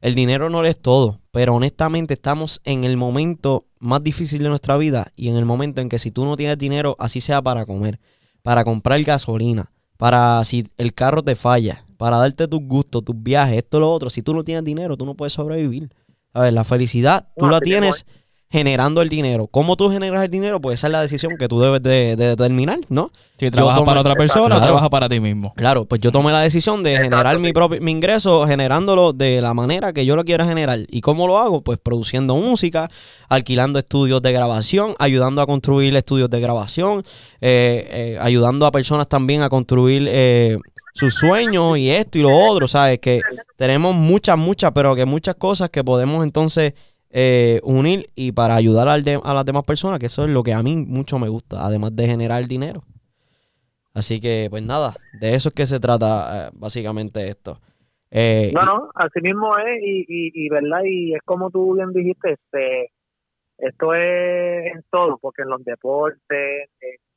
el 0.01 0.15
dinero 0.15 0.49
no 0.49 0.61
lo 0.61 0.67
es 0.67 0.79
todo, 0.79 1.19
pero 1.31 1.55
honestamente 1.55 2.13
estamos 2.13 2.61
en 2.63 2.83
el 2.83 2.97
momento 2.97 3.65
más 3.79 4.01
difícil 4.01 4.43
de 4.43 4.49
nuestra 4.49 4.77
vida 4.77 5.11
y 5.15 5.29
en 5.29 5.35
el 5.35 5.45
momento 5.45 5.81
en 5.81 5.89
que 5.89 5.99
si 5.99 6.11
tú 6.11 6.25
no 6.25 6.37
tienes 6.37 6.57
dinero, 6.57 6.95
así 6.99 7.21
sea 7.21 7.41
para 7.41 7.65
comer, 7.65 7.99
para 8.41 8.63
comprar 8.63 9.01
gasolina, 9.03 9.71
para 9.97 10.43
si 10.43 10.67
el 10.77 10.93
carro 10.93 11.23
te 11.23 11.35
falla, 11.35 11.85
para 11.97 12.17
darte 12.17 12.47
tus 12.47 12.61
gustos, 12.61 13.03
tus 13.03 13.21
viajes, 13.21 13.57
esto, 13.57 13.79
lo 13.79 13.91
otro, 13.91 14.09
si 14.09 14.21
tú 14.21 14.33
no 14.33 14.43
tienes 14.43 14.63
dinero, 14.63 14.95
tú 14.95 15.05
no 15.05 15.15
puedes 15.15 15.33
sobrevivir. 15.33 15.89
A 16.31 16.41
ver, 16.41 16.53
la 16.53 16.63
felicidad, 16.63 17.27
tú 17.35 17.45
No, 17.45 17.51
la 17.51 17.59
tienes 17.59 18.05
generando 18.59 19.03
el 19.03 19.09
dinero. 19.09 19.45
¿Cómo 19.47 19.75
tú 19.75 19.91
generas 19.91 20.23
el 20.23 20.29
dinero? 20.31 20.59
Pues 20.59 20.79
esa 20.79 20.87
es 20.87 20.91
la 20.91 21.01
decisión 21.01 21.37
que 21.37 21.47
tú 21.47 21.59
debes 21.61 21.83
de, 21.83 22.15
de 22.15 22.29
determinar, 22.29 22.79
¿no? 22.89 23.11
Si 23.37 23.51
trabajas 23.51 23.79
tomé- 23.79 23.85
para 23.85 23.99
otra 24.01 24.15
persona 24.15 24.43
o 24.45 24.47
Claro. 24.47 24.63
trabajas 24.63 24.89
para 24.89 25.07
ti 25.07 25.19
mismo. 25.19 25.53
Claro, 25.55 25.85
pues 25.85 26.01
yo 26.01 26.11
tomé 26.11 26.31
la 26.31 26.41
decisión 26.41 26.81
de 26.81 26.93
Exacto, 26.95 27.15
generar 27.15 27.39
mi 27.39 27.53
propio 27.53 27.79
mi 27.79 27.91
ingreso 27.91 28.47
generándolo 28.47 29.13
de 29.13 29.39
la 29.41 29.53
manera 29.53 29.93
que 29.93 30.03
yo 30.03 30.15
lo 30.15 30.23
quiera 30.25 30.45
generar. 30.47 30.79
¿Y 30.89 31.01
cómo 31.01 31.27
lo 31.27 31.37
hago? 31.37 31.61
Pues 31.61 31.77
produciendo 31.77 32.35
música, 32.37 32.89
alquilando 33.29 33.77
estudios 33.77 34.19
de 34.23 34.31
grabación, 34.31 34.95
ayudando 34.97 35.41
a 35.43 35.45
construir 35.45 35.95
estudios 35.95 36.29
de 36.31 36.39
grabación, 36.39 37.03
eh, 37.41 37.87
eh, 37.91 38.17
ayudando 38.19 38.65
a 38.65 38.71
personas 38.71 39.07
también 39.07 39.43
a 39.43 39.49
construir 39.49 40.07
eh, 40.09 40.57
sus 40.95 41.13
sueños 41.13 41.77
y 41.77 41.91
esto 41.91 42.17
y 42.17 42.23
lo 42.23 42.35
otro, 42.35 42.67
¿sabes? 42.67 42.97
Que 42.99 43.21
tenemos 43.57 43.93
muchas, 43.93 44.37
muchas, 44.39 44.71
pero 44.73 44.95
que 44.95 45.05
muchas 45.05 45.35
cosas 45.35 45.69
que 45.69 45.83
podemos 45.83 46.23
entonces 46.23 46.73
eh, 47.11 47.59
unir 47.63 48.07
y 48.15 48.31
para 48.33 48.55
ayudar 48.55 48.87
al 48.87 49.03
de- 49.03 49.21
a 49.23 49.33
las 49.33 49.45
demás 49.45 49.63
personas, 49.65 49.99
que 49.99 50.07
eso 50.07 50.23
es 50.25 50.29
lo 50.29 50.43
que 50.43 50.53
a 50.53 50.63
mí 50.63 50.75
mucho 50.77 51.19
me 51.19 51.29
gusta, 51.29 51.65
además 51.65 51.95
de 51.95 52.07
generar 52.07 52.47
dinero. 52.47 52.83
Así 53.93 54.21
que, 54.21 54.47
pues 54.49 54.63
nada, 54.63 54.95
de 55.11 55.33
eso 55.33 55.49
es 55.49 55.55
que 55.55 55.65
se 55.65 55.79
trata 55.79 56.47
eh, 56.47 56.51
básicamente 56.53 57.27
esto. 57.27 57.59
Eh, 58.11 58.51
No, 58.53 58.63
no, 58.65 58.91
así 58.95 59.19
mismo 59.21 59.57
es, 59.57 59.81
y, 59.81 60.01
y, 60.07 60.31
y 60.45 60.49
verdad, 60.49 60.81
y 60.85 61.13
es 61.15 61.21
como 61.25 61.49
tú 61.51 61.75
bien 61.75 61.91
dijiste, 61.93 62.33
este, 62.33 62.91
esto 63.57 63.93
es 63.93 64.73
en 64.75 64.83
todo, 64.91 65.17
porque 65.19 65.43
en 65.43 65.49
los 65.49 65.63
deportes, 65.65 66.69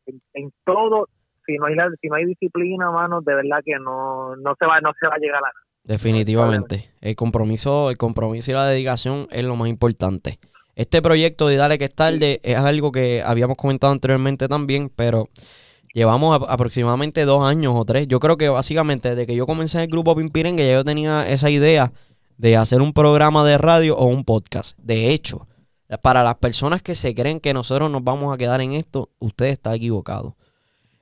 en, 0.06 0.22
en 0.34 0.52
todo, 0.64 1.08
si 1.46 1.56
no 1.58 1.66
hay 1.66 1.74
la, 1.76 1.90
si 2.00 2.08
no 2.08 2.16
hay 2.16 2.26
disciplina, 2.26 2.90
mano, 2.90 3.20
de 3.22 3.34
verdad 3.34 3.60
que 3.64 3.78
no, 3.78 4.36
no 4.36 4.54
se 4.58 4.66
va, 4.66 4.80
no 4.80 4.92
se 5.00 5.08
va 5.08 5.14
a 5.16 5.18
llegar 5.18 5.38
a 5.38 5.40
nada. 5.42 5.52
Definitivamente. 5.84 6.90
El 7.00 7.16
compromiso, 7.16 7.90
el 7.90 7.96
compromiso 7.96 8.50
y 8.50 8.54
la 8.54 8.66
dedicación 8.66 9.28
es 9.30 9.44
lo 9.44 9.56
más 9.56 9.68
importante. 9.68 10.38
Este 10.74 11.02
proyecto 11.02 11.48
de 11.48 11.56
Dale 11.56 11.78
que 11.78 11.84
es 11.86 11.94
tarde 11.94 12.40
es 12.42 12.56
algo 12.56 12.92
que 12.92 13.22
habíamos 13.24 13.56
comentado 13.56 13.92
anteriormente 13.92 14.48
también, 14.48 14.90
pero 14.94 15.28
llevamos 15.92 16.40
aproximadamente 16.48 17.24
dos 17.24 17.44
años 17.44 17.74
o 17.76 17.84
tres. 17.84 18.08
Yo 18.08 18.20
creo 18.20 18.36
que 18.36 18.48
básicamente 18.48 19.10
desde 19.10 19.26
que 19.26 19.34
yo 19.34 19.46
comencé 19.46 19.78
en 19.78 19.84
el 19.84 19.90
grupo 19.90 20.16
Pimpirengue 20.16 20.66
ya 20.66 20.74
yo 20.74 20.84
tenía 20.84 21.28
esa 21.28 21.50
idea 21.50 21.92
de 22.38 22.56
hacer 22.56 22.80
un 22.80 22.92
programa 22.92 23.44
de 23.44 23.58
radio 23.58 23.96
o 23.96 24.06
un 24.06 24.24
podcast. 24.24 24.78
De 24.78 25.10
hecho, 25.10 25.46
para 26.00 26.22
las 26.22 26.36
personas 26.36 26.82
que 26.82 26.94
se 26.94 27.14
creen 27.14 27.40
que 27.40 27.52
nosotros 27.52 27.90
nos 27.90 28.02
vamos 28.02 28.32
a 28.32 28.38
quedar 28.38 28.60
en 28.62 28.72
esto, 28.72 29.10
usted 29.18 29.46
está 29.46 29.74
equivocado. 29.74 30.36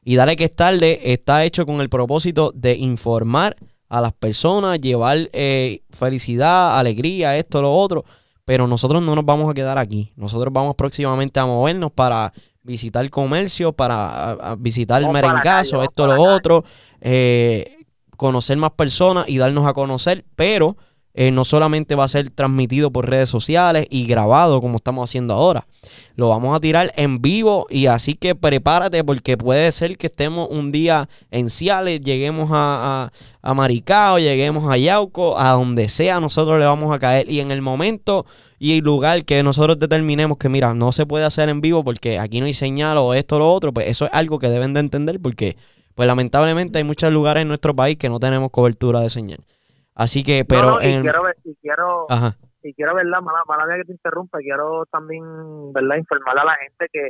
Y 0.03 0.16
Dale 0.16 0.35
que 0.35 0.45
es 0.45 0.57
tarde 0.57 1.12
está 1.12 1.45
hecho 1.45 1.66
con 1.66 1.81
el 1.81 1.88
propósito 1.88 2.53
de 2.55 2.75
informar 2.75 3.57
a 3.90 4.00
las 4.00 4.12
personas, 4.14 4.81
llevar 4.81 5.29
eh, 5.35 5.83
felicidad, 5.90 6.79
alegría, 6.79 7.37
esto, 7.37 7.61
lo 7.61 7.74
otro. 7.74 8.05
Pero 8.46 8.66
nosotros 8.66 9.05
no 9.05 9.14
nos 9.14 9.24
vamos 9.26 9.50
a 9.50 9.55
quedar 9.55 9.76
aquí. 9.79 10.12
Nosotros 10.16 10.53
vamos 10.53 10.74
próximamente 10.76 11.38
a 11.38 11.44
movernos 11.46 11.92
para 11.92 12.33
visitar 12.62 13.09
comercio, 13.11 13.72
para 13.72 14.31
a- 14.31 14.53
a 14.53 14.55
visitar 14.57 15.03
Vamos 15.03 15.14
merengazo, 15.14 15.76
calle, 15.79 15.85
esto, 15.85 16.07
lo 16.07 16.22
otro. 16.22 16.64
eh, 17.03 17.76
conocer 18.16 18.57
más 18.59 18.72
personas 18.72 19.24
y 19.29 19.38
darnos 19.38 19.66
a 19.66 19.72
conocer. 19.72 20.24
Pero 20.37 20.76
eh, 21.14 21.31
no 21.31 21.44
solamente 21.44 21.94
va 21.94 22.05
a 22.05 22.09
ser 22.09 22.31
transmitido 22.31 22.90
por 22.90 23.09
redes 23.09 23.29
sociales 23.29 23.87
y 23.90 24.07
grabado 24.07 24.61
como 24.61 24.77
estamos 24.77 25.09
haciendo 25.11 25.35
ahora. 25.35 25.66
Lo 26.14 26.29
vamos 26.29 26.55
a 26.55 26.61
tirar 26.61 26.92
en 26.96 27.20
vivo 27.20 27.66
y 27.68 27.87
así 27.87 28.14
que 28.14 28.35
prepárate 28.35 29.03
porque 29.03 29.37
puede 29.37 29.73
ser 29.73 29.99
que 29.99 30.07
estemos 30.07 30.49
un 30.51 30.73
día 30.73 31.09
en 31.31 31.51
Ciales, 31.51 32.01
lleguemos 32.01 32.51
a, 32.53 33.11
a, 33.42 33.51
a 33.51 33.55
Maricao, 33.55 34.18
lleguemos 34.18 34.70
a 34.70 34.77
Yauco, 34.77 35.38
a 35.38 35.51
donde 35.53 35.88
sea, 35.88 36.20
nosotros 36.20 36.59
le 36.59 36.66
vamos 36.66 36.94
a 36.94 36.99
caer. 36.99 37.31
Y 37.31 37.40
en 37.40 37.51
el 37.51 37.62
momento 37.62 38.27
y 38.59 38.77
el 38.77 38.85
lugar 38.85 39.25
que 39.25 39.42
nosotros 39.42 39.79
determinemos 39.79 40.37
que, 40.37 40.51
mira, 40.51 40.75
no 40.75 40.92
se 40.92 41.07
puede 41.07 41.25
hacer 41.25 41.49
en 41.49 41.62
vivo 41.62 41.83
porque 41.83 42.18
aquí 42.18 42.40
no 42.40 42.46
hay 42.46 42.55
señal 42.55 42.99
o 42.99 43.14
esto 43.14 43.37
o 43.37 43.38
lo 43.38 43.53
otro, 43.53 43.73
pues 43.73 43.88
eso 43.88 44.05
es 44.05 44.11
algo 44.12 44.38
que 44.38 44.51
deben 44.51 44.75
de 44.75 44.81
entender 44.81 45.18
porque, 45.18 45.57
pues 45.94 46.07
lamentablemente 46.07 46.79
hay 46.79 46.85
muchos 46.85 47.11
lugares 47.11 47.40
en 47.42 47.49
nuestro 47.49 47.75
país 47.75 47.96
que 47.96 48.11
no 48.11 48.20
tenemos 48.20 48.51
cobertura 48.51 49.01
de 49.01 49.09
señal. 49.09 49.40
Así 50.01 50.25
que, 50.25 50.45
pero 50.47 50.63
No, 50.63 50.79
no, 50.81 50.89
y 50.89 50.93
en... 50.93 51.03
quiero, 51.03 51.23
ver- 51.23 51.37
y 51.45 51.55
quiero, 51.57 52.07
Ajá. 52.09 52.37
y 52.63 52.73
quiero 52.75 52.95
verdad, 52.95 53.21
mala, 53.21 53.41
mala 53.47 53.67
mía 53.67 53.77
que 53.77 53.85
te 53.85 53.93
interrumpa, 53.93 54.39
quiero 54.39 54.87
también, 54.91 55.23
verdad, 55.75 55.97
informar 55.97 56.39
a 56.39 56.45
la 56.45 56.57
gente 56.57 56.87
que 56.93 57.09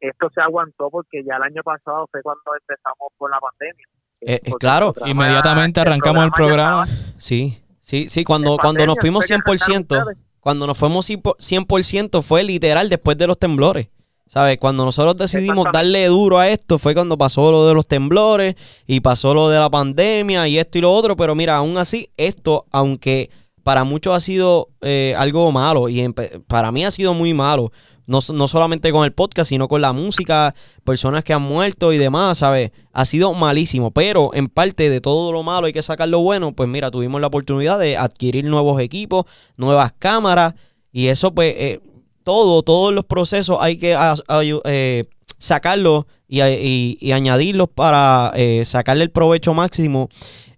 esto 0.00 0.30
se 0.34 0.40
aguantó 0.40 0.88
porque 0.90 1.22
ya 1.24 1.36
el 1.36 1.42
año 1.42 1.62
pasado 1.64 2.06
fue 2.10 2.22
cuando 2.22 2.42
empezamos 2.60 3.08
con 3.18 3.30
la 3.32 3.38
pandemia. 3.40 3.86
Eh, 4.22 4.40
claro, 4.60 4.92
programa- 4.92 5.10
Inmediatamente 5.10 5.80
arrancamos 5.80 6.24
el 6.24 6.30
programa. 6.30 6.84
estaba 6.84 7.12
Sí, 7.18 7.58
sí, 7.80 8.08
sí. 8.08 8.22
Cuando, 8.24 8.56
cuando 8.58 8.86
nos 8.86 8.96
fuimos 9.00 9.26
fue 9.26 9.28
que 9.28 9.34
arrancaron 9.34 9.84
100%, 9.86 9.98
ustedes. 9.98 10.18
cuando 10.40 10.66
nos 10.66 10.78
fuimos 10.78 11.10
100% 11.10 12.22
fue 12.22 12.44
literal 12.44 12.88
después 12.88 13.18
de 13.18 13.26
los 13.26 13.38
temblores. 13.38 13.88
¿Sabes? 14.32 14.58
Cuando 14.58 14.84
nosotros 14.84 15.16
decidimos 15.16 15.66
darle 15.72 16.06
duro 16.06 16.38
a 16.38 16.48
esto 16.48 16.78
fue 16.78 16.94
cuando 16.94 17.18
pasó 17.18 17.50
lo 17.50 17.66
de 17.66 17.74
los 17.74 17.88
temblores 17.88 18.54
y 18.86 19.00
pasó 19.00 19.34
lo 19.34 19.48
de 19.48 19.58
la 19.58 19.68
pandemia 19.68 20.46
y 20.46 20.56
esto 20.56 20.78
y 20.78 20.82
lo 20.82 20.92
otro. 20.92 21.16
Pero 21.16 21.34
mira, 21.34 21.56
aún 21.56 21.76
así, 21.78 22.10
esto, 22.16 22.64
aunque 22.70 23.28
para 23.64 23.82
muchos 23.82 24.14
ha 24.14 24.20
sido 24.20 24.68
eh, 24.82 25.16
algo 25.18 25.50
malo 25.50 25.88
y 25.88 26.08
para 26.46 26.70
mí 26.70 26.84
ha 26.84 26.92
sido 26.92 27.12
muy 27.12 27.34
malo. 27.34 27.72
No, 28.06 28.20
no 28.32 28.46
solamente 28.46 28.92
con 28.92 29.04
el 29.04 29.10
podcast, 29.12 29.48
sino 29.48 29.66
con 29.66 29.80
la 29.80 29.92
música, 29.92 30.54
personas 30.84 31.24
que 31.24 31.32
han 31.32 31.42
muerto 31.42 31.92
y 31.92 31.98
demás, 31.98 32.38
¿sabes? 32.38 32.70
Ha 32.92 33.06
sido 33.06 33.34
malísimo, 33.34 33.90
pero 33.90 34.30
en 34.34 34.46
parte 34.46 34.90
de 34.90 35.00
todo 35.00 35.32
lo 35.32 35.42
malo 35.42 35.66
hay 35.66 35.72
que 35.72 35.82
sacar 35.82 36.08
lo 36.08 36.20
bueno. 36.20 36.52
Pues 36.52 36.68
mira, 36.68 36.92
tuvimos 36.92 37.20
la 37.20 37.26
oportunidad 37.26 37.80
de 37.80 37.96
adquirir 37.96 38.44
nuevos 38.44 38.80
equipos, 38.80 39.24
nuevas 39.56 39.92
cámaras 39.98 40.54
y 40.92 41.08
eso 41.08 41.34
pues 41.34 41.54
eh, 41.56 41.80
todo, 42.24 42.62
todos 42.62 42.92
los 42.94 43.04
procesos 43.04 43.58
hay 43.60 43.78
que 43.78 43.94
a- 43.94 44.14
eh, 44.64 45.04
sacarlos 45.38 46.04
y, 46.28 46.42
y- 46.42 46.98
y 47.00 47.12
añadirlos 47.12 47.68
para 47.74 48.32
eh, 48.36 48.64
sacarle 48.64 49.04
el 49.04 49.10
provecho 49.10 49.54
máximo 49.54 50.08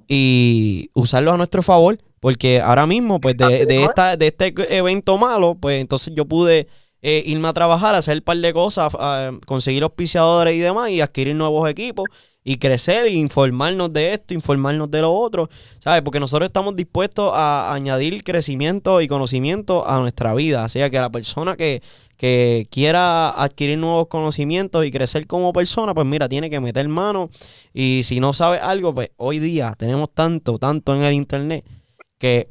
y 0.09 0.90
usarlos 0.94 1.35
a 1.35 1.37
nuestro 1.37 1.62
favor. 1.62 1.98
Porque 2.20 2.61
ahora 2.61 2.87
mismo, 2.87 3.20
pues, 3.20 3.37
de, 3.37 3.66
de 3.66 3.83
esta, 3.90 4.16
de 4.16 4.27
este 4.29 4.55
evento 4.77 5.18
malo, 5.18 5.57
pues 5.59 5.81
entonces 5.81 6.14
yo 6.14 6.25
pude 6.25 6.68
eh, 7.03 7.20
irme 7.27 7.48
a 7.48 7.53
trabajar, 7.53 7.96
hacer 7.96 8.18
un 8.18 8.22
par 8.22 8.37
de 8.37 8.53
cosas, 8.53 8.92
ah, 8.96 9.33
conseguir 9.44 9.83
auspiciadores 9.83 10.55
y 10.55 10.59
demás, 10.61 10.90
y 10.90 11.01
adquirir 11.01 11.35
nuevos 11.35 11.68
equipos, 11.68 12.05
y 12.44 12.57
crecer, 12.57 13.07
e 13.07 13.12
informarnos 13.12 13.92
de 13.92 14.14
esto, 14.14 14.35
informarnos 14.35 14.90
de 14.90 15.00
lo 15.00 15.12
otro, 15.12 15.48
¿sabes? 15.78 16.02
Porque 16.02 16.18
nosotros 16.18 16.46
estamos 16.46 16.74
dispuestos 16.74 17.31
a 17.35 17.72
añadir 17.72 18.24
crecimiento 18.24 19.00
y 19.00 19.07
conocimiento 19.07 19.88
a 19.88 20.00
nuestra 20.00 20.35
vida. 20.35 20.64
O 20.64 20.68
sea, 20.68 20.90
que 20.90 20.98
la 20.98 21.11
persona 21.11 21.57
que, 21.57 21.83
que 22.16 22.66
quiera 22.70 23.31
adquirir 23.31 23.78
nuevos 23.78 24.09
conocimientos 24.09 24.85
y 24.85 24.90
crecer 24.90 25.26
como 25.26 25.52
persona, 25.52 25.94
pues 25.94 26.07
mira, 26.07 26.28
tiene 26.28 26.50
que 26.50 26.59
meter 26.59 26.88
mano. 26.88 27.31
Y 27.72 28.02
si 28.05 28.18
no 28.18 28.33
sabe 28.33 28.59
algo, 28.59 28.92
pues 28.94 29.11
hoy 29.16 29.38
día 29.38 29.74
tenemos 29.78 30.11
tanto, 30.12 30.59
tanto 30.59 30.94
en 30.96 31.02
el 31.05 31.14
internet 31.14 31.64
que 32.18 32.48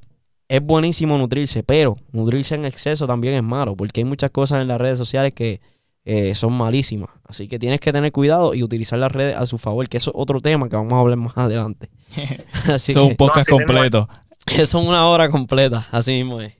es 0.47 0.61
buenísimo 0.61 1.17
nutrirse, 1.17 1.63
pero 1.63 1.97
nutrirse 2.11 2.55
en 2.55 2.65
exceso 2.65 3.07
también 3.07 3.35
es 3.35 3.43
malo, 3.43 3.75
porque 3.75 4.01
hay 4.01 4.05
muchas 4.05 4.31
cosas 4.31 4.61
en 4.61 4.67
las 4.67 4.81
redes 4.81 4.97
sociales 4.97 5.33
que 5.33 5.61
eh, 6.05 6.33
son 6.35 6.53
malísimas. 6.53 7.09
Así 7.25 7.47
que 7.47 7.59
tienes 7.59 7.79
que 7.79 7.93
tener 7.93 8.11
cuidado 8.11 8.53
y 8.53 8.63
utilizar 8.63 8.99
las 8.99 9.11
redes 9.11 9.35
a 9.35 9.45
su 9.45 9.57
favor, 9.57 9.87
que 9.89 9.97
eso 9.97 10.11
es 10.11 10.15
otro 10.17 10.39
tema 10.41 10.67
que 10.69 10.75
vamos 10.75 10.93
a 10.93 10.99
hablar 10.99 11.17
más 11.17 11.33
adelante. 11.37 11.89
Así 12.67 12.91
Eso 12.91 13.01
es 13.01 13.05
un 13.05 13.09
que 13.09 13.15
podcast 13.15 13.47
No, 13.49 13.55
completo. 13.57 14.09
eso 14.47 14.79
es 14.79 14.87
una 14.87 15.07
hora 15.07 15.29
completa, 15.29 15.87
así 15.91 16.13
mismo 16.13 16.41
es. 16.41 16.53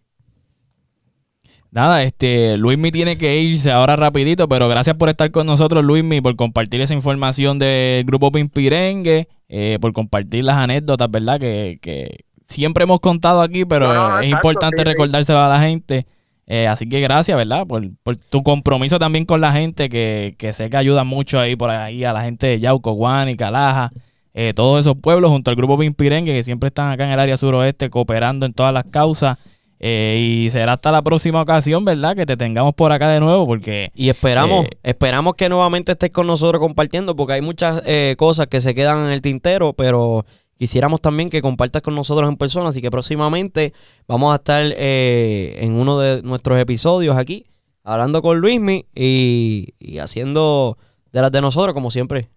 Nada, 1.72 2.04
este, 2.04 2.58
Luismi 2.58 2.92
tiene 2.92 3.18
que 3.18 3.40
irse 3.42 3.72
ahora 3.72 3.96
rapidito, 3.96 4.48
pero 4.50 4.68
gracias 4.68 4.98
por 4.98 5.08
estar 5.08 5.32
con 5.32 5.48
nosotros, 5.48 5.84
Luismi, 5.86 6.20
por 6.20 6.36
compartir 6.36 6.82
esa 6.82 6.94
información 6.94 7.60
del 7.60 8.04
grupo 8.04 8.30
Pimpirengue, 8.32 9.30
eh, 9.48 9.78
por 9.80 9.94
compartir 9.94 10.44
las 10.44 10.58
anécdotas, 10.58 11.10
¿verdad? 11.10 11.40
Que, 11.40 11.80
que 11.82 12.26
siempre 12.50 12.84
hemos 12.84 13.00
contado 13.00 13.42
aquí, 13.42 13.64
pero 13.64 13.88
No, 13.88 13.94
no, 13.94 14.20
es 14.20 14.26
exacto, 14.26 14.50
importante 14.50 14.78
sí, 14.80 14.84
sí. 14.84 14.90
recordárselo 14.92 15.40
a 15.40 15.48
la 15.48 15.62
gente. 15.62 16.06
Eh, 16.54 16.68
así 16.68 16.90
que 16.90 17.00
gracias, 17.00 17.38
¿verdad? 17.38 17.66
Por, 17.66 17.82
por 18.04 18.18
tu 18.18 18.44
compromiso 18.44 19.00
también 19.00 19.24
con 19.24 19.40
la 19.40 19.54
gente, 19.54 19.88
que, 19.88 20.36
que 20.38 20.52
sé 20.52 20.70
que 20.70 20.76
ayuda 20.76 21.06
mucho 21.06 21.40
ahí 21.40 21.56
por 21.56 21.70
ahí 21.70 22.04
a 22.04 22.12
la 22.12 22.24
gente 22.24 22.46
de 22.46 22.60
Yauco, 22.60 22.92
Guani, 22.92 23.38
Calaja, 23.38 23.90
eh, 24.34 24.52
todos 24.54 24.82
esos 24.82 24.98
pueblos 24.98 25.32
junto 25.32 25.50
al 25.50 25.56
grupo 25.56 25.78
Pimpirengue, 25.78 26.34
que 26.34 26.44
siempre 26.44 26.68
están 26.68 26.92
acá 26.92 27.06
en 27.06 27.12
el 27.12 27.20
área 27.22 27.38
suroeste 27.38 27.90
cooperando 27.90 28.46
en 28.46 28.52
todas 28.52 28.74
las 28.74 28.84
causas. 28.84 29.38
Eh, 29.80 30.44
y 30.46 30.50
será 30.50 30.74
hasta 30.74 30.92
la 30.92 31.02
próxima 31.02 31.42
ocasión, 31.42 31.86
¿verdad? 31.86 32.18
Que 32.18 32.26
te 32.26 32.36
tengamos 32.36 32.74
por 32.76 32.92
acá 32.92 33.10
de 33.10 33.22
nuevo, 33.22 33.48
porque 33.48 33.90
Y 33.96 34.10
esperamos, 34.10 34.66
Eh, 34.66 34.78
esperamos 34.84 35.36
que 35.36 35.48
nuevamente 35.48 35.94
estés 35.94 36.12
con 36.12 36.28
nosotros 36.28 36.60
compartiendo, 36.60 37.16
porque 37.16 37.34
hay 37.34 37.42
muchas 37.42 37.82
eh, 37.86 38.16
cosas 38.18 38.48
que 38.48 38.60
se 38.60 38.76
quedan 38.76 39.06
en 39.06 39.12
el 39.14 39.22
tintero, 39.22 39.72
pero 39.72 40.26
quisiéramos 40.62 41.02
también 41.02 41.32
que 41.32 41.42
compartas 41.42 41.82
con 41.82 41.96
nosotros 41.96 42.30
en 42.30 42.38
persona, 42.38 42.70
así 42.70 42.84
que 42.84 42.92
próximamente 42.92 43.74
vamos 44.08 44.32
a 44.32 44.36
estar 44.36 44.62
eh, 44.78 45.56
en 45.60 45.74
uno 45.74 45.98
de 45.98 46.22
nuestros 46.22 46.60
episodios 46.60 47.18
aquí, 47.18 47.48
hablando 47.84 48.22
con 48.22 48.38
Luismi 48.40 48.86
y, 48.94 49.74
haciendo 49.98 50.78
de 51.12 51.22
las 51.22 51.32
de 51.32 51.42
nosotros, 51.42 51.74
como 51.74 51.90
siempre. 51.90 52.30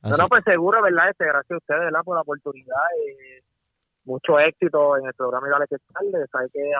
Así. 0.00 0.20
no, 0.20 0.28
pues 0.28 0.44
seguro, 0.44 0.80
¿verdad? 0.80 1.10
Este, 1.10 1.24
gracias 1.24 1.50
a 1.50 1.56
ustedes, 1.56 1.80
¿verdad? 1.80 2.02
Por 2.04 2.14
la 2.14 2.22
oportunidad. 2.22 2.76
eh, 3.04 3.42
mucho 4.04 4.38
éxito 4.38 4.96
en 4.98 5.06
el 5.06 5.14
programa 5.14 5.48
y 5.48 5.50
Dale 5.50 5.66
que 5.68 5.76
tarde. 5.92 6.26
Sabe 6.30 6.48
que 6.52 6.70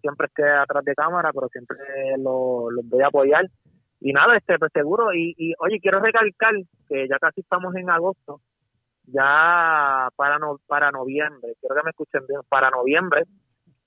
siempre 0.00 0.28
esté 0.28 0.48
atrás 0.48 0.84
de 0.84 0.94
cámara, 0.94 1.32
pero 1.34 1.48
siempre 1.48 1.76
lo- 2.18 2.70
los 2.70 2.88
voy 2.88 3.02
a 3.02 3.08
apoyar. 3.08 3.46
Y 4.00 4.12
nada, 4.12 4.36
este, 4.36 4.58
pues 4.60 4.70
seguro. 4.72 5.12
Y 5.12 5.54
oye, 5.58 5.80
quiero 5.80 5.98
recalcar 5.98 6.54
que 6.88 7.08
ya 7.08 7.18
casi 7.18 7.40
estamos 7.40 7.74
en 7.74 7.90
agosto. 7.90 8.40
Ya 9.06 10.08
para 10.16 10.38
no, 10.38 10.58
para 10.66 10.90
noviembre, 10.90 11.54
quiero 11.60 11.76
que 11.76 11.82
me 11.84 11.90
escuchen 11.90 12.26
bien, 12.26 12.40
para 12.48 12.70
noviembre, 12.70 13.22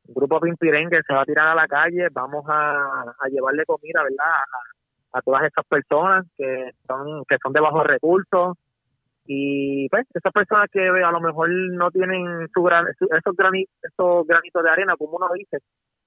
el 0.08 0.14
grupo 0.14 0.40
Pimpirengue 0.40 1.02
se 1.06 1.14
va 1.14 1.22
a 1.22 1.26
tirar 1.26 1.48
a 1.48 1.56
la 1.56 1.68
calle, 1.68 2.08
vamos 2.12 2.46
a, 2.48 3.04
a 3.20 3.28
llevarle 3.30 3.66
comida, 3.66 4.02
¿verdad? 4.02 4.44
A, 5.12 5.22
todas 5.22 5.44
estas 5.44 5.66
personas 5.66 6.26
que 6.38 6.72
son, 6.88 7.24
que 7.28 7.38
son 7.44 7.52
de 7.52 7.60
bajos 7.60 7.86
recursos, 7.86 8.58
y 9.26 9.88
pues 9.90 10.08
esas 10.14 10.32
personas 10.32 10.68
que 10.72 10.88
a 10.88 11.12
lo 11.12 11.20
mejor 11.20 11.50
no 11.50 11.92
tienen 11.92 12.48
su 12.54 12.64
gran, 12.64 12.86
esos, 12.88 13.36
grani, 13.36 13.66
esos 13.84 14.26
granitos 14.26 14.64
de 14.64 14.70
arena, 14.70 14.96
como 14.98 15.18
uno 15.18 15.28
dice, 15.36 15.58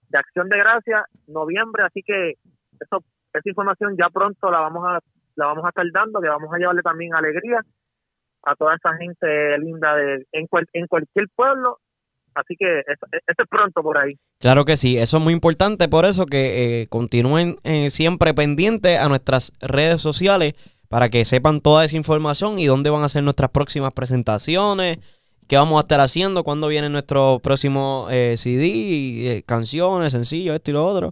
de 0.09 0.19
acción 0.19 0.49
de 0.49 0.59
gracia, 0.59 1.05
noviembre, 1.29 1.85
así 1.85 2.03
que 2.03 2.35
eso, 2.81 3.05
esa 3.33 3.49
información 3.49 3.97
ya 3.97 4.09
pronto 4.09 4.51
la 4.51 4.61
vamos 4.61 4.85
a 4.87 4.99
la 5.37 5.47
vamos 5.47 5.65
a 5.65 5.69
estar 5.69 5.87
dando, 5.93 6.21
que 6.21 6.29
vamos 6.29 6.53
a 6.53 6.59
llevarle 6.59 6.83
también 6.83 7.15
alegría 7.15 7.61
a 8.45 8.55
toda 8.57 8.75
esa 8.75 8.97
gente 8.97 9.59
linda 9.59 9.95
de 9.97 10.27
en, 10.33 10.47
cual- 10.47 10.69
en 10.73 10.87
cualquier 10.87 11.27
pueblo, 11.35 11.79
así 12.35 12.55
que 12.59 12.81
eso, 12.81 13.07
es 13.13 13.49
pronto 13.49 13.83
por 13.83 13.99
ahí. 13.99 14.15
Claro 14.41 14.65
que 14.65 14.77
sí, 14.77 14.99
eso 14.99 15.19
es 15.19 15.23
muy 15.23 15.33
importante, 15.33 15.89
por 15.89 16.05
eso 16.05 16.27
que 16.27 16.83
eh, 16.83 16.87
continúen 16.89 17.57
eh, 17.65 17.91
siempre 17.91 18.35
pendientes 18.35 18.99
a 18.99 19.09
nuestras 19.09 19.53
redes 19.61 20.01
sociales 20.01 20.55
para 20.89 21.09
que 21.09 21.25
sepan 21.25 21.61
toda 21.61 21.85
esa 21.85 21.97
información 21.97 22.59
y 22.59 22.67
dónde 22.67 22.91
van 22.91 23.03
a 23.05 23.09
ser 23.09 23.23
nuestras 23.23 23.51
próximas 23.51 23.93
presentaciones, 23.93 24.99
qué 25.49 25.57
vamos 25.57 25.79
a 25.79 25.83
estar 25.83 26.01
haciendo, 26.01 26.45
cuándo 26.45 26.69
viene 26.69 26.89
nuestro 26.89 27.39
próximo 27.43 28.09
eh, 28.11 28.35
CD, 28.37 29.37
eh, 29.39 29.43
canciones, 29.47 30.13
sencillos, 30.13 30.55
esto 30.55 30.71
y 30.71 30.75
lo 30.75 30.85
otro. 30.87 31.11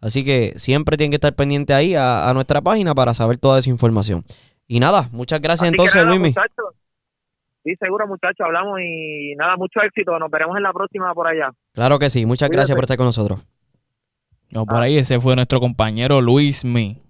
Así 0.00 0.24
que 0.24 0.54
siempre 0.56 0.96
tienen 0.96 1.12
que 1.12 1.16
estar 1.16 1.34
pendientes 1.34 1.74
ahí 1.76 1.94
a, 1.94 2.28
a 2.28 2.34
nuestra 2.34 2.60
página 2.60 2.94
para 2.94 3.14
saber 3.14 3.38
toda 3.38 3.60
esa 3.60 3.70
información. 3.70 4.24
Y 4.72 4.80
nada, 4.80 5.10
muchas 5.12 5.42
gracias 5.42 5.64
Así 5.68 5.74
entonces, 5.74 5.96
nada, 5.96 6.08
Luismi. 6.08 6.28
muchachos. 6.28 6.64
Sí, 7.62 7.76
seguro, 7.78 8.06
muchachos, 8.08 8.40
hablamos 8.40 8.80
y 8.80 9.34
nada, 9.36 9.54
mucho 9.58 9.82
éxito. 9.82 10.18
Nos 10.18 10.30
veremos 10.30 10.56
en 10.56 10.62
la 10.62 10.72
próxima 10.72 11.12
por 11.12 11.26
allá. 11.26 11.50
Claro 11.74 11.98
que 11.98 12.08
sí, 12.08 12.24
muchas 12.24 12.48
gracias 12.48 12.74
por 12.74 12.84
estar 12.84 12.96
con 12.96 13.04
nosotros. 13.04 13.44
no, 14.48 14.64
por 14.64 14.80
ahí 14.80 14.96
ese 14.96 15.20
fue 15.20 15.36
nuestro 15.36 15.60
compañero 15.60 16.22
Luismi. 16.22 17.02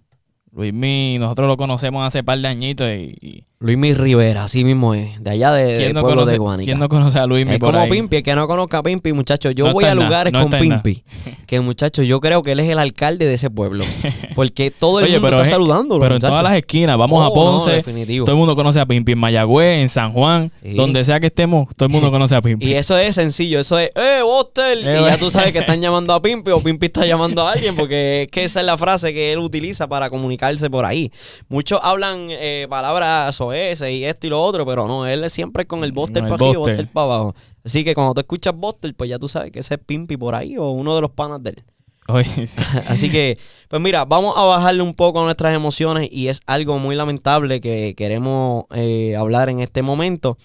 Luismi, 0.50 1.18
nosotros 1.20 1.46
lo 1.46 1.56
conocemos 1.56 2.04
hace 2.04 2.24
par 2.24 2.38
de 2.38 2.48
añitos 2.48 2.88
y, 2.88 3.16
y 3.20 3.46
Luismi 3.62 3.94
Rivera, 3.94 4.44
así 4.44 4.64
mismo 4.64 4.92
es, 4.94 5.22
de 5.22 5.30
allá 5.30 5.52
de, 5.52 5.64
¿Quién 5.76 5.78
del 5.84 5.94
no, 5.94 6.00
pueblo 6.00 6.16
conoce, 6.22 6.32
de 6.32 6.38
Guanica. 6.38 6.64
quién 6.66 6.78
no 6.80 6.88
conoce 6.88 7.18
a 7.20 7.26
Luis 7.26 7.46
es 7.48 7.58
por 7.60 7.70
como 7.72 7.84
ahí? 7.84 7.90
Pimpi, 7.90 8.16
el 8.16 8.22
que 8.24 8.34
no 8.34 8.48
conozca 8.48 8.78
a 8.78 8.82
Pimpi, 8.82 9.12
muchachos. 9.12 9.54
Yo 9.54 9.66
No 9.66 9.72
voy 9.72 9.84
a 9.84 9.94
lugares 9.94 10.32
no 10.32 10.48
con. 10.48 10.50
Pimpi. 10.58 11.04
Que 11.52 11.60
muchachos, 11.60 12.06
yo 12.06 12.18
creo 12.20 12.40
que 12.42 12.52
él 12.52 12.60
es 12.60 12.70
el 12.70 12.78
alcalde 12.78 13.26
de 13.26 13.34
ese 13.34 13.50
pueblo. 13.50 13.84
Porque 14.34 14.70
todo 14.70 15.00
el 15.00 15.04
Oye, 15.04 15.12
mundo 15.20 15.28
está 15.28 15.42
es- 15.42 15.48
saludándolo. 15.50 16.00
Pero 16.00 16.14
en 16.14 16.20
todas 16.22 16.42
las 16.42 16.54
esquinas, 16.54 16.96
vamos 16.96 17.22
a 17.22 17.28
Oh, 17.28 17.34
Ponce, 17.34 17.82
todo 17.82 18.30
el 18.32 18.36
mundo 18.38 18.56
conoce 18.56 18.80
a 18.80 18.86
Pimpi 18.86 19.12
en 19.12 19.18
Mayagüez, 19.18 19.82
en 19.82 19.88
San 19.90 20.12
Juan, 20.14 20.50
Sí. 20.62 20.72
donde 20.74 21.04
sea 21.04 21.20
que 21.20 21.26
estemos, 21.26 21.68
todo 21.76 21.86
el 21.86 21.92
mundo 21.92 22.10
conoce 22.10 22.34
a 22.34 22.40
Pimpi. 22.40 22.66
Y 22.68 22.72
eso 22.74 22.96
es 22.96 23.14
sencillo, 23.16 23.60
eso 23.60 23.78
es, 23.78 23.90
¡eh, 23.94 24.20
Buster! 24.24 24.78
Eh, 24.78 24.98
y 25.02 25.04
ya 25.04 25.18
tú 25.18 25.30
sabes 25.30 25.52
que 25.52 25.58
están 25.58 25.82
llamando 25.82 26.14
a 26.14 26.22
Pimpi 26.22 26.50
o 26.52 26.58
Pimpi 26.60 26.86
está 26.86 27.04
llamando 27.04 27.46
a 27.46 27.52
alguien, 27.52 27.76
porque 27.76 28.22
es 28.22 28.28
que 28.30 28.44
esa 28.44 28.60
es 28.60 28.66
la 28.66 28.78
frase 28.78 29.12
que 29.12 29.32
él 29.32 29.38
utiliza 29.38 29.86
para 29.88 30.08
comunicarse 30.08 30.70
por 30.70 30.86
ahí. 30.86 31.12
Muchos 31.50 31.78
hablan 31.82 32.28
eh, 32.30 32.66
palabras 32.70 33.34
soeces 33.52 33.90
y 33.90 34.04
esto 34.04 34.26
y 34.26 34.30
lo 34.30 34.42
otro, 34.42 34.66
pero 34.66 34.86
no, 34.86 35.06
él 35.06 35.24
es 35.24 35.32
siempre 35.32 35.66
con 35.66 35.84
el 35.84 35.92
el 35.92 35.94
para 35.94 36.34
arriba 36.34 36.50
y. 36.50 36.56
Buster 36.56 36.88
para 36.88 37.04
abajo. 37.04 37.34
Así 37.64 37.84
que 37.84 37.94
cuando 37.94 38.14
tú 38.14 38.20
escuchas 38.20 38.54
Buster, 38.56 38.94
pues 38.94 39.10
ya 39.10 39.18
tú 39.18 39.28
sabes 39.28 39.50
que 39.50 39.60
ese 39.60 39.74
es 39.74 39.80
Pimpi 39.80 40.16
por 40.16 40.34
ahí 40.34 40.56
o 40.56 40.70
uno 40.70 40.94
de 40.94 41.00
los 41.00 41.10
panas 41.10 41.42
de 41.42 41.50
él. 41.50 41.64
Oye, 42.08 42.24
sí. 42.46 42.62
Así 42.88 43.10
que, 43.10 43.38
pues 43.68 43.80
mira, 43.80 44.04
vamos 44.04 44.34
a 44.36 44.42
bajarle 44.42 44.82
un 44.82 44.94
poco 44.94 45.20
a 45.20 45.24
nuestras 45.24 45.54
emociones 45.54 46.08
y 46.10 46.28
es 46.28 46.40
algo 46.46 46.78
muy 46.78 46.96
lamentable 46.96 47.60
que 47.60 47.94
queremos 47.96 48.64
eh, 48.74 49.16
hablar 49.16 49.48
en 49.48 49.60
este 49.60 49.82
momento. 49.82 50.38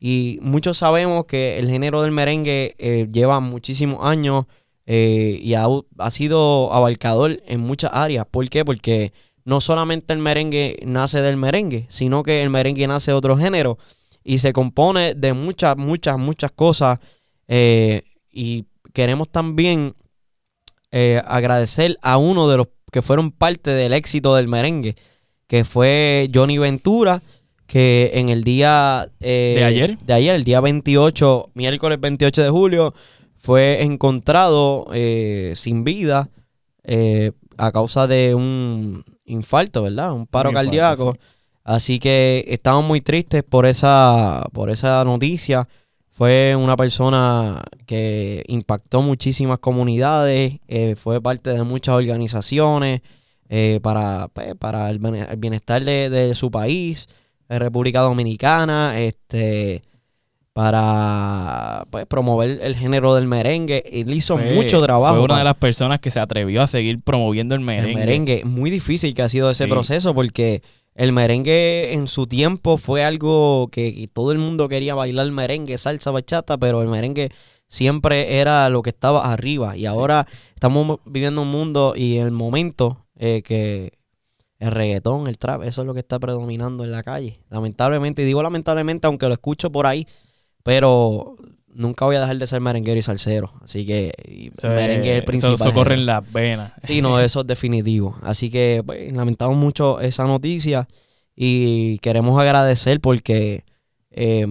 Y 0.00 0.38
muchos 0.42 0.78
sabemos 0.78 1.24
que 1.26 1.58
el 1.58 1.70
género 1.70 2.02
del 2.02 2.10
merengue 2.10 2.74
eh, 2.78 3.08
lleva 3.10 3.40
muchísimos 3.40 4.04
años 4.04 4.44
eh, 4.86 5.38
y 5.42 5.54
ha, 5.54 5.66
ha 5.98 6.10
sido 6.10 6.72
abarcador 6.72 7.42
en 7.46 7.60
muchas 7.60 7.90
áreas. 7.94 8.26
¿Por 8.30 8.48
qué? 8.50 8.64
Porque 8.64 9.12
no 9.44 9.60
solamente 9.60 10.12
el 10.12 10.18
merengue 10.18 10.78
nace 10.86 11.20
del 11.20 11.36
merengue, 11.36 11.86
sino 11.88 12.22
que 12.22 12.42
el 12.42 12.50
merengue 12.50 12.86
nace 12.86 13.10
de 13.10 13.16
otro 13.16 13.36
género 13.36 13.78
y 14.22 14.38
se 14.38 14.52
compone 14.52 15.14
de 15.14 15.32
muchas, 15.32 15.76
muchas, 15.76 16.18
muchas 16.18 16.50
cosas. 16.52 16.98
eh, 17.48 18.02
y 18.30 18.66
queremos 18.92 19.28
también 19.28 19.94
eh, 20.90 21.20
agradecer 21.26 21.98
a 22.02 22.16
uno 22.16 22.48
de 22.48 22.56
los 22.56 22.68
que 22.90 23.02
fueron 23.02 23.32
parte 23.32 23.70
del 23.70 23.92
éxito 23.92 24.34
del 24.34 24.48
merengue, 24.48 24.96
que 25.46 25.64
fue 25.64 26.28
Johnny 26.32 26.58
Ventura, 26.58 27.22
que 27.66 28.12
en 28.14 28.28
el 28.28 28.44
día 28.44 29.08
eh, 29.20 29.54
¿De 29.56 29.64
ayer? 29.64 29.98
de 29.98 30.12
ayer, 30.12 30.34
el 30.34 30.44
día 30.44 30.60
28, 30.60 31.50
miércoles 31.54 32.00
28 32.00 32.42
de 32.42 32.50
julio, 32.50 32.94
fue 33.36 33.82
encontrado 33.82 34.86
eh, 34.94 35.52
sin 35.56 35.84
vida 35.84 36.30
eh, 36.84 37.32
a 37.56 37.72
causa 37.72 38.06
de 38.06 38.34
un 38.34 39.04
infarto, 39.24 39.82
¿verdad? 39.82 40.12
Un 40.12 40.26
paro 40.26 40.50
infarto, 40.50 40.66
cardíaco. 40.66 41.12
sí. 41.14 41.20
Así 41.64 41.98
que 41.98 42.44
estamos 42.48 42.84
muy 42.84 43.00
tristes 43.00 43.42
por 43.42 43.64
esa, 43.64 44.44
por 44.52 44.68
esa 44.68 45.02
noticia. 45.04 45.66
Fue 46.10 46.54
una 46.54 46.76
persona 46.76 47.62
que 47.86 48.44
impactó 48.48 49.02
muchísimas 49.02 49.58
comunidades, 49.58 50.60
eh, 50.68 50.94
fue 50.94 51.20
parte 51.22 51.50
de 51.50 51.64
muchas 51.64 51.94
organizaciones 51.96 53.00
eh, 53.48 53.80
para, 53.82 54.28
pues, 54.28 54.54
para 54.56 54.90
el 54.90 55.00
bienestar 55.38 55.82
de, 55.82 56.10
de 56.10 56.34
su 56.34 56.50
país, 56.50 57.08
de 57.48 57.58
República 57.58 58.00
Dominicana, 58.00 59.00
este, 59.00 59.82
para 60.54 61.86
pues, 61.90 62.06
promover 62.06 62.60
el 62.62 62.74
género 62.76 63.14
del 63.14 63.26
merengue. 63.26 63.82
Él 63.92 64.12
hizo 64.14 64.38
Fue- 64.38 64.54
mucho 64.54 64.80
trabajo. 64.82 65.16
Fue 65.16 65.24
una 65.24 65.38
de 65.38 65.44
las 65.44 65.56
personas 65.56 66.00
que 66.00 66.10
se 66.10 66.20
atrevió 66.20 66.62
a 66.62 66.66
seguir 66.66 67.02
promoviendo 67.02 67.54
el 67.54 67.60
merengue. 67.60 67.90
el 67.92 67.96
merengue. 67.98 68.44
Muy 68.44 68.70
difícil 68.70 69.14
que 69.14 69.22
ha 69.22 69.28
sido 69.28 69.50
ese 69.50 69.64
Sí. 69.64 69.70
proceso 69.70 70.14
porque 70.14 70.62
el 70.94 71.12
merengue 71.12 71.92
en 71.92 72.06
su 72.08 72.26
tiempo 72.26 72.78
fue 72.78 73.04
algo 73.04 73.68
que, 73.70 73.94
que 73.94 74.08
todo 74.08 74.32
el 74.32 74.38
mundo 74.38 74.68
quería 74.68 74.94
bailar 74.94 75.30
merengue, 75.32 75.76
salsa, 75.76 76.10
bachata, 76.10 76.56
pero 76.56 76.82
el 76.82 76.88
merengue 76.88 77.30
siempre 77.68 78.38
era 78.38 78.68
lo 78.68 78.82
que 78.82 78.90
estaba 78.90 79.32
arriba. 79.32 79.76
Y 79.76 79.86
ahora 79.86 80.26
estamos 80.54 81.00
viviendo 81.04 81.42
un 81.42 81.48
mundo 81.50 81.94
y 81.96 82.18
el 82.18 82.30
momento 82.30 83.04
eh, 83.18 83.42
que 83.44 83.92
el 84.60 84.70
reggaetón, 84.70 85.26
el 85.26 85.36
trap, 85.36 85.64
eso 85.64 85.82
es 85.82 85.86
lo 85.86 85.94
que 85.94 86.00
está 86.00 86.18
predominando 86.20 86.84
en 86.84 86.92
la 86.92 87.02
calle. 87.02 87.40
Lamentablemente, 87.50 88.22
y 88.22 88.24
digo 88.24 88.42
lamentablemente 88.42 89.06
aunque 89.08 89.26
lo 89.26 89.34
escucho 89.34 89.70
por 89.72 89.86
ahí, 89.88 90.06
pero 90.64 91.36
nunca 91.72 92.04
voy 92.04 92.16
a 92.16 92.20
dejar 92.20 92.36
de 92.38 92.46
ser 92.48 92.60
merenguero 92.60 92.98
y 92.98 93.02
salsero. 93.02 93.52
Así 93.62 93.86
que 93.86 94.12
y 94.26 94.48
es- 94.48 94.64
merengue 94.64 95.12
es 95.12 95.18
el 95.18 95.24
principal. 95.24 95.54
Eso 95.54 95.72
corre 95.72 95.94
en 95.94 96.06
las 96.06 96.32
venas. 96.32 96.72
Sí, 96.82 97.00
no, 97.00 97.20
eso 97.20 97.42
es 97.42 97.46
definitivo. 97.46 98.16
Así 98.22 98.50
que 98.50 98.82
pues, 98.84 99.12
lamentamos 99.12 99.56
mucho 99.56 100.00
esa 100.00 100.24
noticia 100.24 100.88
y 101.36 101.98
queremos 101.98 102.40
agradecer 102.40 103.00
porque 103.00 103.64
eh, 104.10 104.46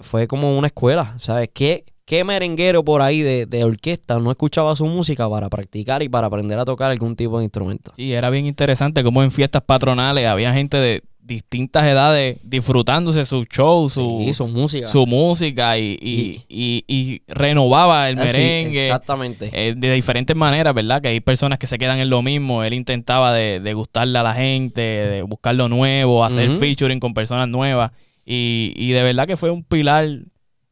fue 0.00 0.26
como 0.28 0.56
una 0.58 0.66
escuela, 0.66 1.14
¿sabes? 1.20 1.48
¿Qué, 1.54 1.84
qué 2.04 2.24
merenguero 2.24 2.84
por 2.84 3.00
ahí 3.02 3.22
de, 3.22 3.46
de 3.46 3.62
orquesta 3.64 4.18
no 4.18 4.30
escuchaba 4.32 4.74
su 4.74 4.86
música 4.86 5.30
para 5.30 5.48
practicar 5.48 6.02
y 6.02 6.08
para 6.08 6.26
aprender 6.26 6.58
a 6.58 6.64
tocar 6.64 6.90
algún 6.90 7.14
tipo 7.14 7.38
de 7.38 7.44
instrumento? 7.44 7.92
Sí, 7.96 8.12
era 8.12 8.30
bien 8.30 8.46
interesante 8.46 9.04
como 9.04 9.22
en 9.22 9.30
fiestas 9.30 9.62
patronales 9.62 10.26
había 10.26 10.52
gente 10.52 10.76
de 10.76 11.02
distintas 11.26 11.84
edades 11.86 12.36
disfrutándose 12.42 13.24
su 13.24 13.44
show, 13.46 13.88
su, 13.88 14.20
Sí, 14.26 14.32
su 14.34 14.46
música. 14.46 14.86
su 14.86 15.06
música 15.06 15.78
y, 15.78 15.96
y, 16.00 16.44
y- 16.48 16.84
y 16.86 17.22
renovaba 17.26 18.10
el 18.10 18.18
Ah, 18.18 18.26
sí, 18.28 18.36
merengue. 18.36 18.84
exactamente. 18.86 19.50
eh, 19.52 19.74
de 19.74 19.94
diferentes 19.94 20.36
maneras, 20.36 20.74
¿verdad? 20.74 21.00
Que 21.00 21.08
hay 21.08 21.20
personas 21.20 21.58
que 21.58 21.66
se 21.66 21.78
quedan 21.78 21.98
en 21.98 22.10
lo 22.10 22.20
mismo. 22.20 22.62
Él 22.62 22.74
intentaba 22.74 23.32
de, 23.32 23.58
de 23.60 23.72
gustarle 23.74 24.18
a 24.18 24.22
la 24.22 24.34
gente, 24.34 24.82
de 24.82 25.22
buscar 25.22 25.54
lo 25.54 25.68
nuevo, 25.68 26.24
hacer 26.24 26.50
Ujú. 26.50 26.58
featuring 26.60 27.00
con 27.00 27.14
personas 27.14 27.48
nuevas. 27.48 27.92
Y, 28.26 28.74
y 28.76 28.90
de 28.92 29.02
verdad 29.02 29.26
que 29.26 29.36
fue 29.38 29.50
un 29.50 29.64
pilar 29.64 30.06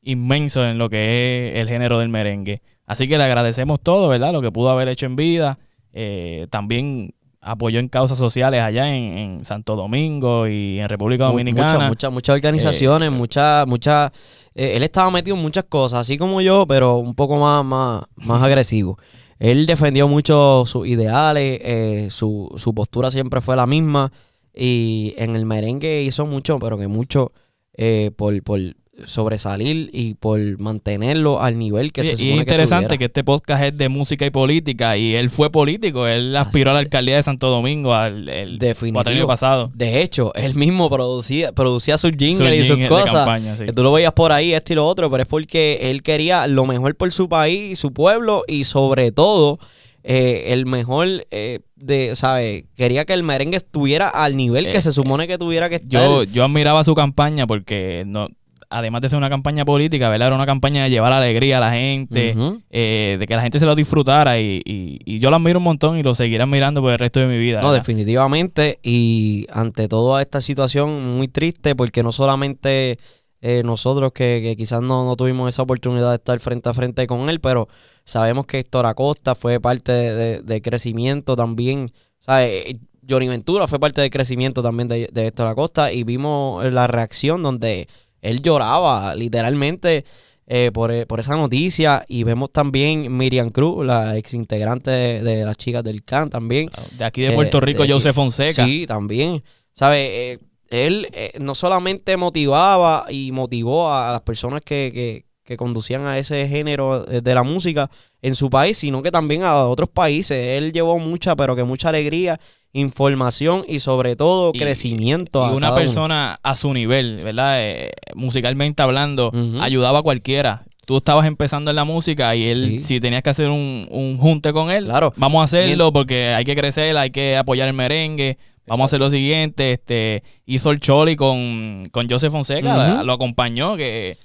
inmenso 0.02 0.66
en 0.68 0.78
lo 0.78 0.90
que 0.90 1.52
es 1.54 1.60
el 1.60 1.68
género 1.68 1.98
del 1.98 2.08
merengue. 2.08 2.60
Así 2.86 3.08
que 3.08 3.16
le 3.16 3.24
agradecemos 3.24 3.80
todo, 3.80 4.08
¿verdad? 4.08 4.32
Lo 4.32 4.42
que 4.42 4.50
pudo 4.52 4.68
haber 4.70 4.88
hecho 4.88 5.06
en 5.06 5.16
vida. 5.16 5.58
Eh, 5.94 6.46
también 6.50 7.14
apoyó 7.42 7.80
en 7.80 7.88
causas 7.88 8.16
sociales 8.16 8.62
allá 8.62 8.88
en, 8.94 9.18
en 9.18 9.44
Santo 9.44 9.76
Domingo 9.76 10.46
y 10.46 10.78
en 10.78 10.88
República 10.88 11.24
Dominicana. 11.24 11.72
Muchas, 11.72 11.88
muchas, 11.88 12.12
muchas 12.12 12.34
organizaciones, 12.36 13.10
muchas, 13.10 13.66
muchas. 13.66 14.12
eh, 14.54 14.74
él 14.76 14.82
estaba 14.84 15.10
metido 15.10 15.36
en 15.36 15.42
muchas 15.42 15.64
cosas, 15.64 16.00
así 16.00 16.16
como 16.16 16.40
yo, 16.40 16.66
pero 16.66 16.96
un 16.96 17.14
poco 17.14 17.36
más, 17.36 17.64
más, 17.64 18.04
más 18.16 18.42
agresivo. 18.42 18.96
Él 19.38 19.66
defendió 19.66 20.06
mucho 20.06 20.62
sus 20.66 20.86
ideales, 20.86 21.58
eh, 21.62 22.06
su, 22.10 22.52
su 22.56 22.72
postura 22.74 23.10
siempre 23.10 23.40
fue 23.40 23.56
la 23.56 23.66
misma. 23.66 24.12
Y 24.54 25.14
en 25.16 25.34
el 25.34 25.46
merengue 25.46 26.02
hizo 26.02 26.26
mucho, 26.26 26.58
pero 26.58 26.78
que 26.78 26.86
mucho 26.86 27.32
eh, 27.74 28.10
por, 28.14 28.40
por 28.42 28.60
sobresalir 29.06 29.90
y 29.92 30.14
por 30.14 30.38
mantenerlo 30.58 31.40
al 31.42 31.58
nivel 31.58 31.92
que 31.92 32.02
Y- 32.02 32.04
se 32.04 32.12
y 32.12 32.16
supone 32.16 32.32
es 32.34 32.38
interesante 32.40 32.94
que 32.94 32.98
que, 32.98 33.04
este 33.06 33.24
podcast 33.24 33.62
es 33.64 33.76
de 33.78 33.88
música 33.88 34.24
y 34.26 34.30
política 34.30 34.96
y 34.96 35.14
él 35.14 35.30
fue 35.30 35.50
político, 35.50 36.06
él 36.06 36.36
aspiró 36.36 36.70
a 36.70 36.74
la 36.74 36.80
alcaldía 36.80 37.16
de 37.16 37.22
Santo 37.22 37.48
Domingo 37.48 37.94
al 37.94 38.28
el 38.28 38.58
cuatrienio 38.92 39.26
pasado. 39.26 39.70
De 39.74 40.02
hecho, 40.02 40.32
él 40.34 40.54
mismo 40.54 40.88
producía, 40.90 41.52
producía 41.52 41.98
sus 41.98 42.12
Su 42.12 42.18
jingles 42.18 42.54
y 42.54 42.58
sus 42.64 42.76
jingle 42.76 42.88
cosas. 42.88 43.12
campaña, 43.12 43.56
sí. 43.56 43.64
Que 43.66 43.72
tú 43.72 43.82
lo 43.82 43.92
veías 43.92 44.12
por 44.12 44.32
ahí, 44.32 44.52
esto 44.54 44.72
y 44.72 44.76
lo 44.76 44.86
otro, 44.86 45.10
pero 45.10 45.22
es 45.22 45.28
porque 45.28 45.78
él 45.90 46.02
quería 46.02 46.46
lo 46.46 46.66
mejor 46.66 46.94
por 46.96 47.10
su 47.12 47.28
país, 47.28 47.78
su 47.78 47.92
pueblo 47.92 48.44
y 48.46 48.64
sobre 48.64 49.12
todo 49.12 49.58
eh, 50.04 50.46
el 50.52 50.66
mejor 50.66 51.06
eh, 51.30 51.60
de, 51.76 52.16
¿sabes? 52.16 52.64
Quería 52.76 53.04
que 53.04 53.12
el 53.12 53.22
merengue 53.22 53.56
estuviera 53.56 54.08
al 54.08 54.36
nivel 54.36 54.64
que 54.64 54.78
Eh, 54.78 54.82
se 54.82 54.90
supone 54.90 55.28
que 55.28 55.38
tuviera 55.38 55.68
que 55.68 55.76
estar. 55.76 55.88
Yo, 55.90 56.24
yo 56.24 56.44
admiraba 56.44 56.82
su 56.82 56.94
campaña 56.96 57.46
porque 57.46 58.02
no, 58.06 58.28
además 58.72 59.02
de 59.02 59.08
ser 59.08 59.18
una 59.18 59.28
campaña 59.30 59.64
política, 59.64 60.08
¿verdad? 60.08 60.28
Era 60.28 60.36
una 60.36 60.46
campaña 60.46 60.84
de 60.84 60.90
llevar 60.90 61.12
alegría 61.12 61.58
a 61.58 61.60
la 61.60 61.72
gente, 61.72 62.34
eh, 62.70 63.16
de 63.20 63.26
que 63.26 63.36
la 63.36 63.42
gente 63.42 63.58
se 63.58 63.66
lo 63.66 63.74
disfrutara 63.74 64.40
y, 64.40 64.60
y- 64.64 64.98
y 65.04 65.18
yo 65.18 65.30
lo 65.30 65.36
admiro 65.36 65.58
un 65.58 65.64
montón 65.64 65.98
y 65.98 66.02
lo 66.02 66.14
seguiré 66.14 66.42
admirando 66.42 66.80
por 66.80 66.92
el 66.92 66.98
resto 66.98 67.20
de 67.20 67.26
mi 67.26 67.38
vida. 67.38 67.60
No, 67.62 67.72
definitivamente. 67.72 68.78
Y 68.82 69.46
ante 69.52 69.88
toda 69.88 70.20
esta 70.22 70.40
situación 70.40 71.10
muy 71.16 71.28
triste, 71.28 71.74
porque 71.76 72.02
no 72.02 72.12
solamente 72.12 72.98
eh, 73.40 73.62
nosotros 73.64 74.12
que, 74.12 74.40
que 74.42 74.56
quizás 74.56 74.82
no, 74.82 75.04
no 75.04 75.16
tuvimos 75.16 75.48
esa 75.48 75.62
oportunidad 75.62 76.10
de 76.10 76.16
estar 76.16 76.38
frente 76.40 76.68
a 76.68 76.74
frente 76.74 77.06
con 77.06 77.28
él, 77.28 77.40
pero 77.40 77.68
sabemos 78.04 78.46
que 78.46 78.58
Héctor 78.60 78.86
Acosta 78.86 79.34
fue 79.34 79.60
parte 79.60 79.92
de, 79.92 80.14
de- 80.14 80.42
de 80.42 80.62
crecimiento 80.62 81.36
también. 81.36 81.90
¿sabes? 82.20 82.76
Johnny 83.08 83.26
Ventura 83.26 83.66
fue 83.66 83.80
parte 83.80 84.00
del 84.00 84.10
crecimiento 84.10 84.62
también 84.62 84.86
de, 84.86 85.08
de 85.12 85.26
Héctor 85.26 85.48
Acosta 85.48 85.92
y 85.92 86.04
vimos 86.04 86.64
la 86.72 86.86
reacción 86.86 87.42
donde 87.42 87.88
él 88.22 88.40
lloraba 88.40 89.14
literalmente 89.14 90.04
eh, 90.46 90.70
por, 90.72 90.90
eh, 90.90 91.06
por 91.06 91.20
esa 91.20 91.36
noticia 91.36 92.04
y 92.08 92.24
vemos 92.24 92.50
también 92.50 93.14
Miriam 93.16 93.50
Cruz, 93.50 93.84
la 93.86 94.16
ex 94.16 94.32
integrante 94.34 94.90
de, 94.90 95.22
de 95.22 95.44
las 95.44 95.56
chicas 95.56 95.84
del 95.84 96.02
CAN 96.04 96.30
también. 96.30 96.70
De 96.98 97.04
aquí 97.04 97.22
de 97.22 97.32
Puerto 97.32 97.58
Eh, 97.58 97.60
Rico, 97.62 97.82
de- 97.84 97.92
José 97.92 98.12
Fonseca. 98.12 98.64
Sí, 98.64 98.86
también. 98.86 99.42
¿Sabe? 99.74 100.32
Eh, 100.32 100.38
él 100.70 101.08
no 101.38 101.54
solamente 101.54 102.16
motivaba 102.16 103.04
y 103.10 103.30
motivó 103.32 103.92
a 103.92 104.12
las 104.12 104.22
personas 104.22 104.62
que, 104.62 104.90
que- 104.92 105.26
que 105.44 105.56
conducían 105.56 106.06
a 106.06 106.18
ese 106.18 106.46
género 106.48 107.04
de 107.04 107.34
la 107.34 107.42
música 107.42 107.90
en 108.22 108.36
su 108.36 108.48
país, 108.48 108.78
sino 108.78 109.02
que 109.02 109.10
también 109.10 109.42
a 109.42 109.64
otros 109.66 109.88
países. 109.88 110.36
Él 110.56 110.72
llevó 110.72 110.98
mucha, 111.00 111.34
pero 111.34 111.56
que 111.56 111.64
mucha 111.64 111.88
alegría 111.88 112.38
información 112.72 113.64
y 113.68 113.80
sobre 113.80 114.16
todo 114.16 114.50
Y- 114.54 114.58
crecimiento. 114.58 115.42
Y 115.42 115.50
a 115.50 115.52
una 115.52 115.68
uno. 115.68 115.76
persona 115.76 116.40
a 116.42 116.54
su 116.54 116.72
nivel, 116.72 117.20
¿verdad? 117.22 117.56
Eh, 117.60 117.92
musicalmente 118.14 118.82
hablando, 118.82 119.32
ayudaba 119.60 120.00
a 120.00 120.02
cualquiera. 120.02 120.64
Tú 120.86 120.96
estabas 120.96 121.26
empezando 121.26 121.70
en 121.70 121.76
la 121.76 121.84
música 121.84 122.34
y 122.34 122.44
él, 122.48 122.66
Sí. 122.70 122.78
si 122.78 123.00
tenías 123.00 123.22
que 123.22 123.30
hacer 123.30 123.48
un, 123.50 123.86
un 123.90 124.18
junte 124.18 124.52
con 124.52 124.70
él, 124.70 124.86
Claro. 124.86 125.12
vamos 125.16 125.40
a 125.40 125.44
hacerlo 125.44 125.92
porque 125.92 126.28
hay 126.28 126.44
que 126.44 126.56
crecer, 126.56 126.96
hay 126.96 127.10
que 127.10 127.36
apoyar 127.36 127.68
el 127.68 127.74
merengue. 127.74 128.38
Vamos 128.66 128.82
a 128.82 128.86
hacer 128.86 129.00
lo 129.00 129.10
siguiente. 129.10 129.72
Este, 129.72 130.22
hizo 130.46 130.70
el 130.70 130.80
Choli 130.80 131.14
con, 131.16 131.84
con 131.92 132.08
Joseph 132.08 132.32
Fonseca, 132.32 132.76
la- 132.76 133.02
lo 133.04 133.12
acompañó, 133.12 133.76
que, 133.76 134.16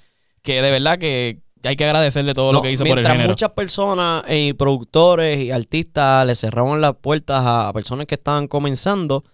que 0.42 0.62
de 0.62 0.70
verdad 0.70 0.98
que 0.98 1.38
hay 1.64 1.76
que 1.76 1.84
agradecerle 1.84 2.34
todo 2.34 2.52
lo 2.52 2.62
que 2.62 2.72
hizo 2.72 2.84
por 2.84 2.90
el 2.90 2.94
mientras 2.96 3.14
género. 3.14 3.30
muchas 3.30 3.50
personas 3.50 4.24
y 4.28 4.52
productores 4.52 5.38
y 5.38 5.50
artistas 5.50 6.26
le 6.26 6.34
cerraban 6.34 6.80
las 6.80 6.96
puertas 6.96 7.42
a, 7.44 7.68
a 7.68 7.72
personas 7.72 8.06
que 8.06 8.14
estaban 8.14 8.48
comenzando, 8.48 9.24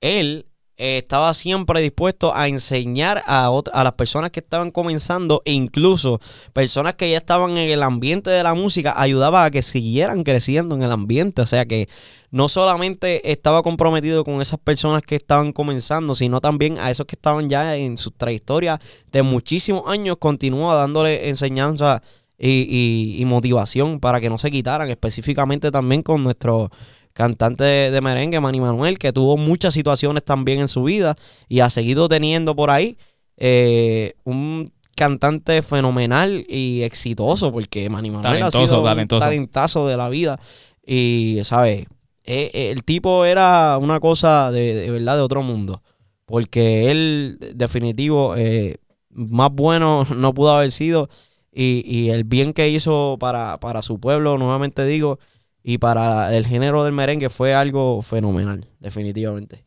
él 0.00 0.46
eh, 0.76 0.98
estaba 0.98 1.32
siempre 1.34 1.80
dispuesto 1.80 2.34
a 2.34 2.48
enseñar 2.48 3.22
a, 3.26 3.50
a 3.72 3.84
las 3.84 3.92
personas 3.94 4.30
que 4.30 4.40
estaban 4.40 4.70
comenzando 4.70 5.42
e 5.44 5.52
incluso 5.52 6.20
personas 6.52 6.94
que 6.94 7.10
ya 7.10 7.18
estaban 7.18 7.52
en 7.56 7.70
el 7.70 7.82
ambiente 7.82 8.30
de 8.30 8.42
la 8.42 8.54
música, 8.54 8.94
ayudaba 8.96 9.44
a 9.44 9.50
que 9.50 9.62
siguieran 9.62 10.24
creciendo 10.24 10.74
en 10.74 10.82
el 10.82 10.90
ambiente. 10.92 11.42
O 11.42 11.46
sea 11.46 11.64
que 11.64 11.88
no 12.30 12.48
solamente 12.48 13.30
estaba 13.30 13.62
comprometido 13.62 14.24
con 14.24 14.42
esas 14.42 14.58
personas 14.58 15.02
que 15.02 15.14
estaban 15.16 15.52
comenzando, 15.52 16.14
sino 16.16 16.40
también 16.40 16.78
a 16.78 16.90
esos 16.90 17.06
que 17.06 17.14
estaban 17.14 17.48
ya 17.48 17.76
en 17.76 17.96
su 17.96 18.10
trayectoria 18.10 18.80
de 19.12 19.22
muchísimos 19.22 19.84
años, 19.86 20.16
continúa 20.18 20.74
dándole 20.74 21.28
enseñanza 21.28 22.02
y, 22.36 22.48
y- 22.68 23.22
y 23.22 23.24
motivación 23.26 24.00
para 24.00 24.20
que 24.20 24.28
no 24.28 24.38
se 24.38 24.50
quitaran, 24.50 24.90
específicamente 24.90 25.70
también 25.70 26.02
con 26.02 26.24
nuestro 26.24 26.70
cantante 27.14 27.64
de, 27.64 27.90
de 27.90 28.00
merengue, 28.02 28.38
Manny 28.40 28.60
Manuel, 28.60 28.98
que 28.98 29.12
tuvo 29.12 29.38
muchas 29.38 29.72
situaciones 29.72 30.22
también 30.24 30.60
en 30.60 30.68
su 30.68 30.82
vida 30.84 31.16
y 31.48 31.60
ha 31.60 31.70
seguido 31.70 32.08
teniendo 32.08 32.54
por 32.54 32.70
ahí 32.70 32.98
eh, 33.38 34.14
un 34.24 34.70
cantante 34.96 35.62
fenomenal 35.62 36.44
y 36.48 36.82
exitoso, 36.82 37.50
porque 37.52 37.88
Manny 37.88 38.10
Manuel 38.10 38.26
ha 38.42 38.50
Talentoso, 38.50 38.66
sido 38.66 38.78
un 38.80 38.84
talentoso. 38.84 39.20
talentazo 39.20 39.88
de 39.88 39.96
la 39.96 40.08
vida 40.08 40.38
y, 40.86 41.38
¿sabes? 41.44 41.86
Eh, 42.26 42.50
eh, 42.54 42.70
el 42.70 42.84
tipo 42.84 43.24
era 43.24 43.78
una 43.80 44.00
cosa 44.00 44.50
de, 44.50 44.74
de 44.74 44.90
verdad 44.90 45.16
de 45.16 45.22
otro 45.22 45.42
mundo, 45.42 45.82
porque 46.26 46.90
él, 46.90 47.38
definitivo, 47.54 48.34
eh, 48.36 48.76
más 49.10 49.50
bueno 49.52 50.06
no 50.16 50.32
pudo 50.34 50.54
haber 50.56 50.70
sido 50.72 51.08
y, 51.52 51.82
y 51.86 52.10
el 52.10 52.24
bien 52.24 52.52
que 52.52 52.68
hizo 52.68 53.16
para, 53.20 53.58
para 53.60 53.82
su 53.82 54.00
pueblo, 54.00 54.38
nuevamente 54.38 54.84
digo, 54.86 55.18
y 55.64 55.78
para 55.78 56.36
el 56.36 56.46
género 56.46 56.84
del 56.84 56.92
merengue 56.92 57.30
fue 57.30 57.54
algo 57.54 58.02
fenomenal, 58.02 58.66
definitivamente. 58.80 59.64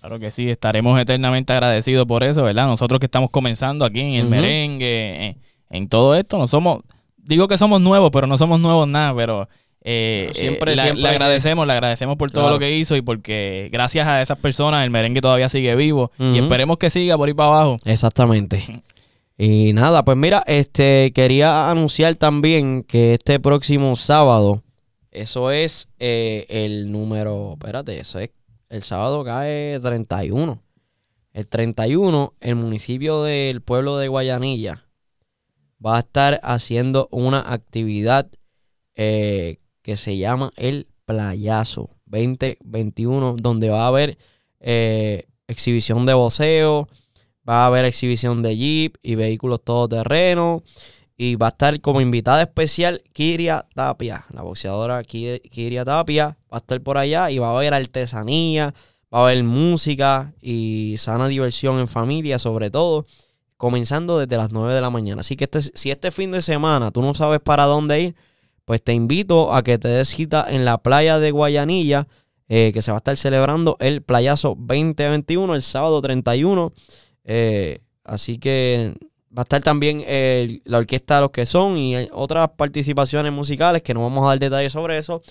Claro 0.00 0.18
que 0.18 0.30
sí, 0.30 0.48
estaremos 0.48 0.98
eternamente 0.98 1.52
agradecidos 1.52 2.06
por 2.06 2.22
eso, 2.24 2.44
¿verdad? 2.44 2.66
Nosotros 2.66 3.00
que 3.00 3.06
estamos 3.06 3.28
comenzando 3.30 3.84
aquí 3.84 4.00
en 4.00 4.14
el 4.14 4.26
merengue, 4.28 5.26
en, 5.26 5.36
en 5.68 5.88
todo 5.88 6.14
esto, 6.14 6.38
no 6.38 6.46
somos, 6.46 6.80
digo 7.18 7.48
que 7.48 7.58
somos 7.58 7.80
nuevos, 7.82 8.10
pero 8.10 8.26
no 8.26 8.38
somos 8.38 8.60
nuevos 8.60 8.88
nada, 8.88 9.14
pero 9.14 9.48
eh, 9.82 10.24
Pero 10.32 10.34
siempre- 10.38 10.72
eh, 10.72 10.76
la- 10.76 10.82
siempre 10.84 11.02
le 11.02 11.08
agradecemos, 11.08 11.66
le 11.66 11.72
agradecemos 11.72 12.16
por 12.16 12.30
todo 12.30 12.42
Claro. 12.44 12.54
lo 12.56 12.60
que 12.60 12.76
hizo 12.76 12.96
y 12.96 13.02
porque 13.02 13.68
gracias 13.72 14.06
a 14.06 14.22
esas 14.22 14.38
personas 14.38 14.84
el 14.84 14.90
merengue 14.90 15.20
todavía 15.20 15.48
sigue 15.48 15.74
vivo 15.74 16.12
y 16.18 16.38
esperemos 16.38 16.76
que 16.78 16.90
siga 16.90 17.16
por 17.18 17.28
ahí 17.28 17.34
para 17.34 17.48
abajo. 17.48 17.76
Exactamente. 17.84 18.82
Y 19.36 19.72
nada, 19.72 20.04
pues 20.04 20.16
mira, 20.18 20.44
este 20.46 21.12
quería 21.14 21.70
anunciar 21.70 22.14
también 22.14 22.82
que 22.84 23.14
este 23.14 23.40
próximo 23.40 23.96
sábado, 23.96 24.62
eso 25.10 25.50
es 25.50 25.88
eh, 25.98 26.46
el 26.48 26.92
número, 26.92 27.52
espérate, 27.54 27.98
eso 27.98 28.18
es, 28.18 28.30
el 28.68 28.82
sábado 28.82 29.24
cae 29.24 29.78
31. 29.80 30.62
El 31.32 31.46
31, 31.46 32.34
el 32.40 32.56
municipio 32.56 33.22
del 33.22 33.60
pueblo 33.60 33.98
de 33.98 34.08
Guayanilla 34.08 34.84
va 35.84 35.96
a 35.96 36.00
estar 36.00 36.40
haciendo 36.42 37.08
una 37.10 37.52
actividad 37.52 38.30
eh, 38.94 39.58
que 39.82 39.96
se 39.96 40.16
llama 40.16 40.52
el 40.56 40.88
Playazo 41.04 41.90
2021, 42.06 43.36
donde 43.40 43.70
va 43.70 43.84
a 43.84 43.88
haber 43.88 44.18
eh, 44.60 45.26
exhibición 45.48 46.06
de 46.06 46.14
voceo, 46.14 46.88
va 47.48 47.64
a 47.64 47.66
haber 47.66 47.84
exhibición 47.84 48.42
de 48.42 48.56
jeep 48.56 48.96
y 49.02 49.14
vehículos 49.14 49.62
todoterrenos. 49.64 50.62
Y 51.22 51.34
va 51.36 51.48
a 51.48 51.50
estar 51.50 51.78
como 51.82 52.00
invitada 52.00 52.40
especial 52.40 53.02
Kiria 53.12 53.66
Tapia, 53.74 54.24
la 54.32 54.40
boxeadora 54.40 55.02
Ki- 55.04 55.40
Kiria 55.50 55.84
Tapia. 55.84 56.38
Va 56.50 56.56
a 56.56 56.60
estar 56.60 56.80
por 56.80 56.96
allá 56.96 57.30
y 57.30 57.36
va 57.38 57.48
a 57.48 57.56
haber 57.58 57.74
artesanía, 57.74 58.72
va 59.12 59.18
a 59.18 59.22
haber 59.24 59.44
música 59.44 60.32
y 60.40 60.94
sana 60.96 61.28
diversión 61.28 61.78
en 61.78 61.88
familia, 61.88 62.38
sobre 62.38 62.70
todo, 62.70 63.04
comenzando 63.58 64.18
desde 64.18 64.38
las 64.38 64.50
9 64.50 64.72
de 64.72 64.80
la 64.80 64.88
mañana. 64.88 65.20
Así 65.20 65.36
que 65.36 65.44
este, 65.44 65.60
si 65.60 65.90
este 65.90 66.10
fin 66.10 66.30
de 66.30 66.40
semana 66.40 66.90
tú 66.90 67.02
no 67.02 67.12
sabes 67.12 67.40
para 67.40 67.66
dónde 67.66 68.00
ir, 68.00 68.14
pues 68.64 68.82
te 68.82 68.94
invito 68.94 69.52
a 69.52 69.62
que 69.62 69.76
te 69.76 69.88
des 69.88 70.08
cita 70.08 70.46
en 70.48 70.64
la 70.64 70.78
playa 70.78 71.18
de 71.18 71.32
Guayanilla, 71.32 72.08
eh, 72.48 72.70
que 72.72 72.80
se 72.80 72.92
va 72.92 72.96
a 72.96 73.00
estar 73.04 73.18
celebrando 73.18 73.76
el 73.80 74.00
Playazo 74.00 74.56
2021, 74.58 75.54
el 75.54 75.60
sábado 75.60 76.00
31. 76.00 76.72
Eh, 77.24 77.80
así 78.04 78.38
que 78.38 78.94
va 79.36 79.42
a 79.42 79.44
estar 79.44 79.62
también 79.62 80.02
eh, 80.06 80.60
la 80.64 80.78
orquesta 80.78 81.16
de 81.16 81.20
los 81.22 81.30
que 81.30 81.46
son 81.46 81.78
y 81.78 81.94
otras 82.12 82.50
participaciones 82.56 83.32
musicales 83.32 83.82
que 83.82 83.94
no 83.94 84.02
vamos 84.02 84.24
a 84.24 84.28
dar 84.28 84.38
detalles 84.38 84.72
sobre 84.72 84.98
eso. 84.98 85.22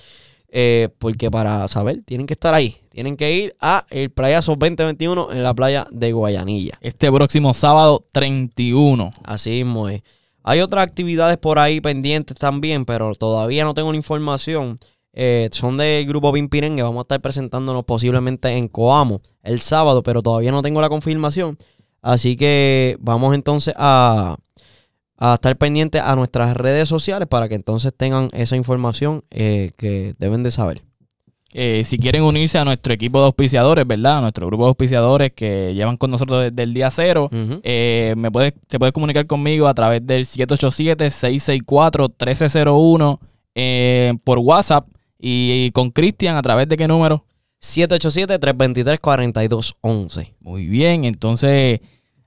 eh, 0.51 0.89
porque 0.97 1.29
para 1.29 1.67
saber, 1.67 2.01
tienen 2.05 2.25
que 2.25 2.33
estar 2.33 2.53
ahí. 2.53 2.77
Tienen 2.89 3.17
que 3.17 3.31
ir 3.33 3.55
a 3.59 3.85
el 3.89 4.09
Playazo 4.09 4.55
2021 4.55 5.31
en 5.31 5.43
la 5.43 5.53
playa 5.53 5.87
de 5.91 6.11
Guayanilla. 6.11 6.77
Este 6.81 7.11
próximo 7.11 7.53
sábado 7.53 8.05
31. 8.11 9.11
Así 9.23 9.51
mismo 9.63 9.89
es. 9.89 10.01
Hay 10.43 10.61
otras 10.61 10.87
actividades 10.87 11.37
por 11.37 11.59
ahí 11.59 11.81
pendientes 11.81 12.35
también, 12.37 12.85
pero 12.85 13.13
todavía 13.13 13.63
no 13.63 13.73
tengo 13.73 13.91
la 13.91 13.97
información. 13.97 14.79
Eh, 15.13 15.49
son 15.51 15.77
del 15.77 16.07
grupo 16.07 16.33
Pimpirengue. 16.33 16.81
Vamos 16.81 16.99
a 16.99 17.03
estar 17.03 17.21
presentándonos 17.21 17.85
posiblemente 17.85 18.49
en 18.49 18.67
Coamo 18.69 19.21
el 19.43 19.61
sábado, 19.61 20.01
pero 20.01 20.23
todavía 20.23 20.51
no 20.51 20.61
tengo 20.61 20.81
la 20.81 20.89
confirmación. 20.89 21.57
Así 22.01 22.35
que 22.35 22.97
vamos 22.99 23.35
entonces 23.35 23.73
a, 23.77 24.37
a 25.17 25.33
estar 25.35 25.55
pendientes 25.57 26.01
a 26.01 26.15
nuestras 26.15 26.55
redes 26.55 26.87
sociales 26.87 27.27
para 27.27 27.49
que 27.49 27.55
entonces 27.55 27.93
tengan 27.95 28.29
esa 28.33 28.55
información 28.55 29.21
eh, 29.31 29.71
que 29.77 30.15
deben 30.17 30.43
de 30.43 30.51
saber. 30.51 30.83
Eh, 31.51 31.83
si 31.83 31.97
quieren 31.97 32.21
unirse 32.23 32.59
a 32.59 32.65
nuestro 32.65 32.93
equipo 32.93 33.17
de 33.19 33.25
auspiciadores, 33.25 33.87
¿verdad? 33.87 34.19
A 34.19 34.21
nuestro 34.21 34.45
grupo 34.45 34.65
de 34.65 34.69
auspiciadores 34.69 35.31
que 35.33 35.73
llevan 35.73 35.97
con 35.97 36.11
nosotros 36.11 36.43
desde 36.43 36.61
el 36.61 36.75
día 36.75 36.91
cero. 36.91 37.27
Eh, 37.63 38.13
me 38.17 38.29
puede, 38.31 38.53
se 38.69 38.77
puede 38.77 38.91
comunicar 38.91 39.25
conmigo 39.25 39.67
a 39.67 39.73
través 39.73 40.05
del 40.05 40.25
787-664-1301 40.25 43.19
eh, 43.55 44.13
por 44.23 44.37
WhatsApp 44.39 44.87
y, 45.19 45.65
y 45.65 45.71
con 45.71 45.89
Cristian 45.89 46.35
a 46.35 46.43
través 46.43 46.69
de 46.69 46.77
qué 46.77 46.87
número. 46.87 47.25
787-323-4211. 47.61 50.33
Muy 50.41 50.67
bien, 50.67 51.05
entonces 51.05 51.79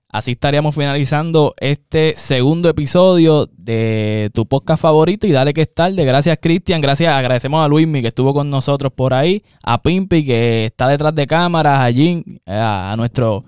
así 0.08 0.32
estaríamos 0.32 0.74
finalizando 0.74 1.54
este 1.58 2.14
segundo 2.16 2.68
episodio 2.68 3.48
de 3.56 4.30
tu 4.34 4.46
podcast 4.46 4.82
favorito 4.82 5.26
y 5.26 5.32
dale 5.32 5.54
que 5.54 5.62
es 5.62 5.74
tarde. 5.74 6.04
Gracias 6.04 6.38
Cristian, 6.40 6.80
gracias, 6.80 7.12
agradecemos 7.14 7.64
a 7.64 7.68
Luismi 7.68 8.02
que 8.02 8.08
estuvo 8.08 8.34
con 8.34 8.50
nosotros 8.50 8.92
por 8.94 9.14
ahí, 9.14 9.42
a 9.62 9.82
Pimpi 9.82 10.24
que 10.24 10.66
está 10.66 10.88
detrás 10.88 11.14
de 11.14 11.26
cámaras, 11.26 11.80
a 11.80 11.90
Jim, 11.92 12.22
a, 12.46 12.92
a 12.92 12.96
nuestro 12.96 13.44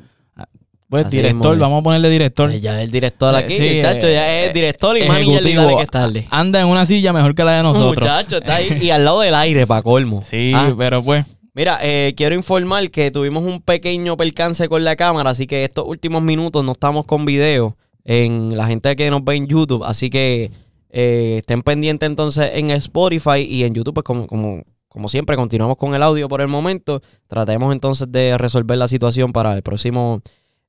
pues, 0.89 1.07
Así 1.07 1.17
director, 1.17 1.59
vamos 1.59 1.81
a 1.81 1.83
ponerle 1.83 2.09
director. 2.09 2.51
Eh, 2.53 2.61
Ya 2.61 2.79
es 2.79 2.85
el 2.85 2.91
director 2.93 3.35
Eh, 3.35 3.39
aquí, 3.39 3.57
sí, 3.57 3.71
muchacho, 3.77 4.09
ya 4.09 4.31
eh, 4.31 4.47
es 4.47 4.55
director 4.55 4.97
y 4.97 5.03
eh, 5.03 5.09
manager 5.09 5.43
de. 5.43 5.55
Dale 5.55 5.77
que 5.77 5.83
es 5.83 5.91
tarde. 5.91 6.27
Anda 6.31 6.61
en 6.61 6.69
una 6.69 6.87
silla 6.87 7.13
mejor 7.13 7.35
que 7.35 7.43
la 7.43 7.57
de 7.57 7.63
nosotros. 7.65 7.97
Muchacho, 7.97 8.37
está 8.37 8.57
ahí 8.57 8.79
y 8.81 8.91
al 8.91 9.05
lado 9.05 9.21
del 9.23 9.35
aire, 9.35 9.67
para 9.67 9.83
colmo. 9.83 10.23
Sí, 10.25 10.53
Ah, 10.55 10.73
pero 10.79 11.03
pues, 11.03 11.25
Mira, 11.55 11.79
eh, 11.83 12.15
quiero 12.17 12.35
informar 12.35 12.91
que 12.91 13.13
tuvimos 13.13 13.45
un 13.45 13.61
pequeño 13.61 14.17
percance 14.17 14.69
con 14.69 14.83
la 14.83 14.97
cámara, 14.97 15.31
así 15.31 15.47
que 15.47 15.65
estos 15.65 15.87
últimos 15.87 16.21
minutos 16.21 16.65
no 16.65 16.73
estamos 16.73 17.07
con 17.07 17.25
video 17.25 17.77
en 18.05 18.57
la 18.57 18.67
gente 18.67 18.95
que 18.97 19.09
nos 19.09 19.25
ve 19.25 19.37
en 19.37 19.47
YouTube, 19.47 19.85
así 19.85 20.11
que 20.11 20.51
eh, 20.91 21.37
estén 21.39 21.63
pendientes 21.63 22.09
entonces 22.09 22.51
en 22.55 22.73
Spotify 22.73 23.41
y 23.41 23.63
en 23.63 23.73
YouTube, 23.73 23.95
pues 23.95 24.05
como, 24.05 24.27
como, 24.27 24.65
como 24.89 25.09
siempre, 25.09 25.37
continuamos 25.37 25.77
con 25.77 25.95
el 25.95 26.03
audio 26.03 26.29
por 26.29 26.41
el 26.41 26.49
momento. 26.49 27.03
Tratemos 27.29 27.73
entonces 27.73 28.11
de 28.11 28.37
resolver 28.37 28.77
la 28.77 28.89
situación 28.89 29.33
para 29.33 29.55
el 29.55 29.63
próximo 29.63 30.23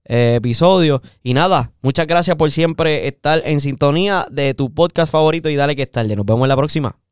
eh, 0.05 0.35
episodio. 0.37 1.01
Y 1.23 1.33
nada, 1.33 1.71
muchas 1.81 2.07
gracias 2.07 2.35
por 2.35 2.51
siempre 2.51 3.07
estar 3.07 3.41
en 3.45 3.59
sintonía 3.59 4.27
de 4.31 4.53
tu 4.53 4.73
podcast 4.73 5.11
favorito 5.11 5.49
y 5.49 5.55
dale 5.55 5.75
que 5.75 5.83
es 5.83 5.91
tarde. 5.91 6.15
Nos 6.15 6.25
vemos 6.25 6.43
en 6.43 6.49
la 6.49 6.57
próxima. 6.57 7.04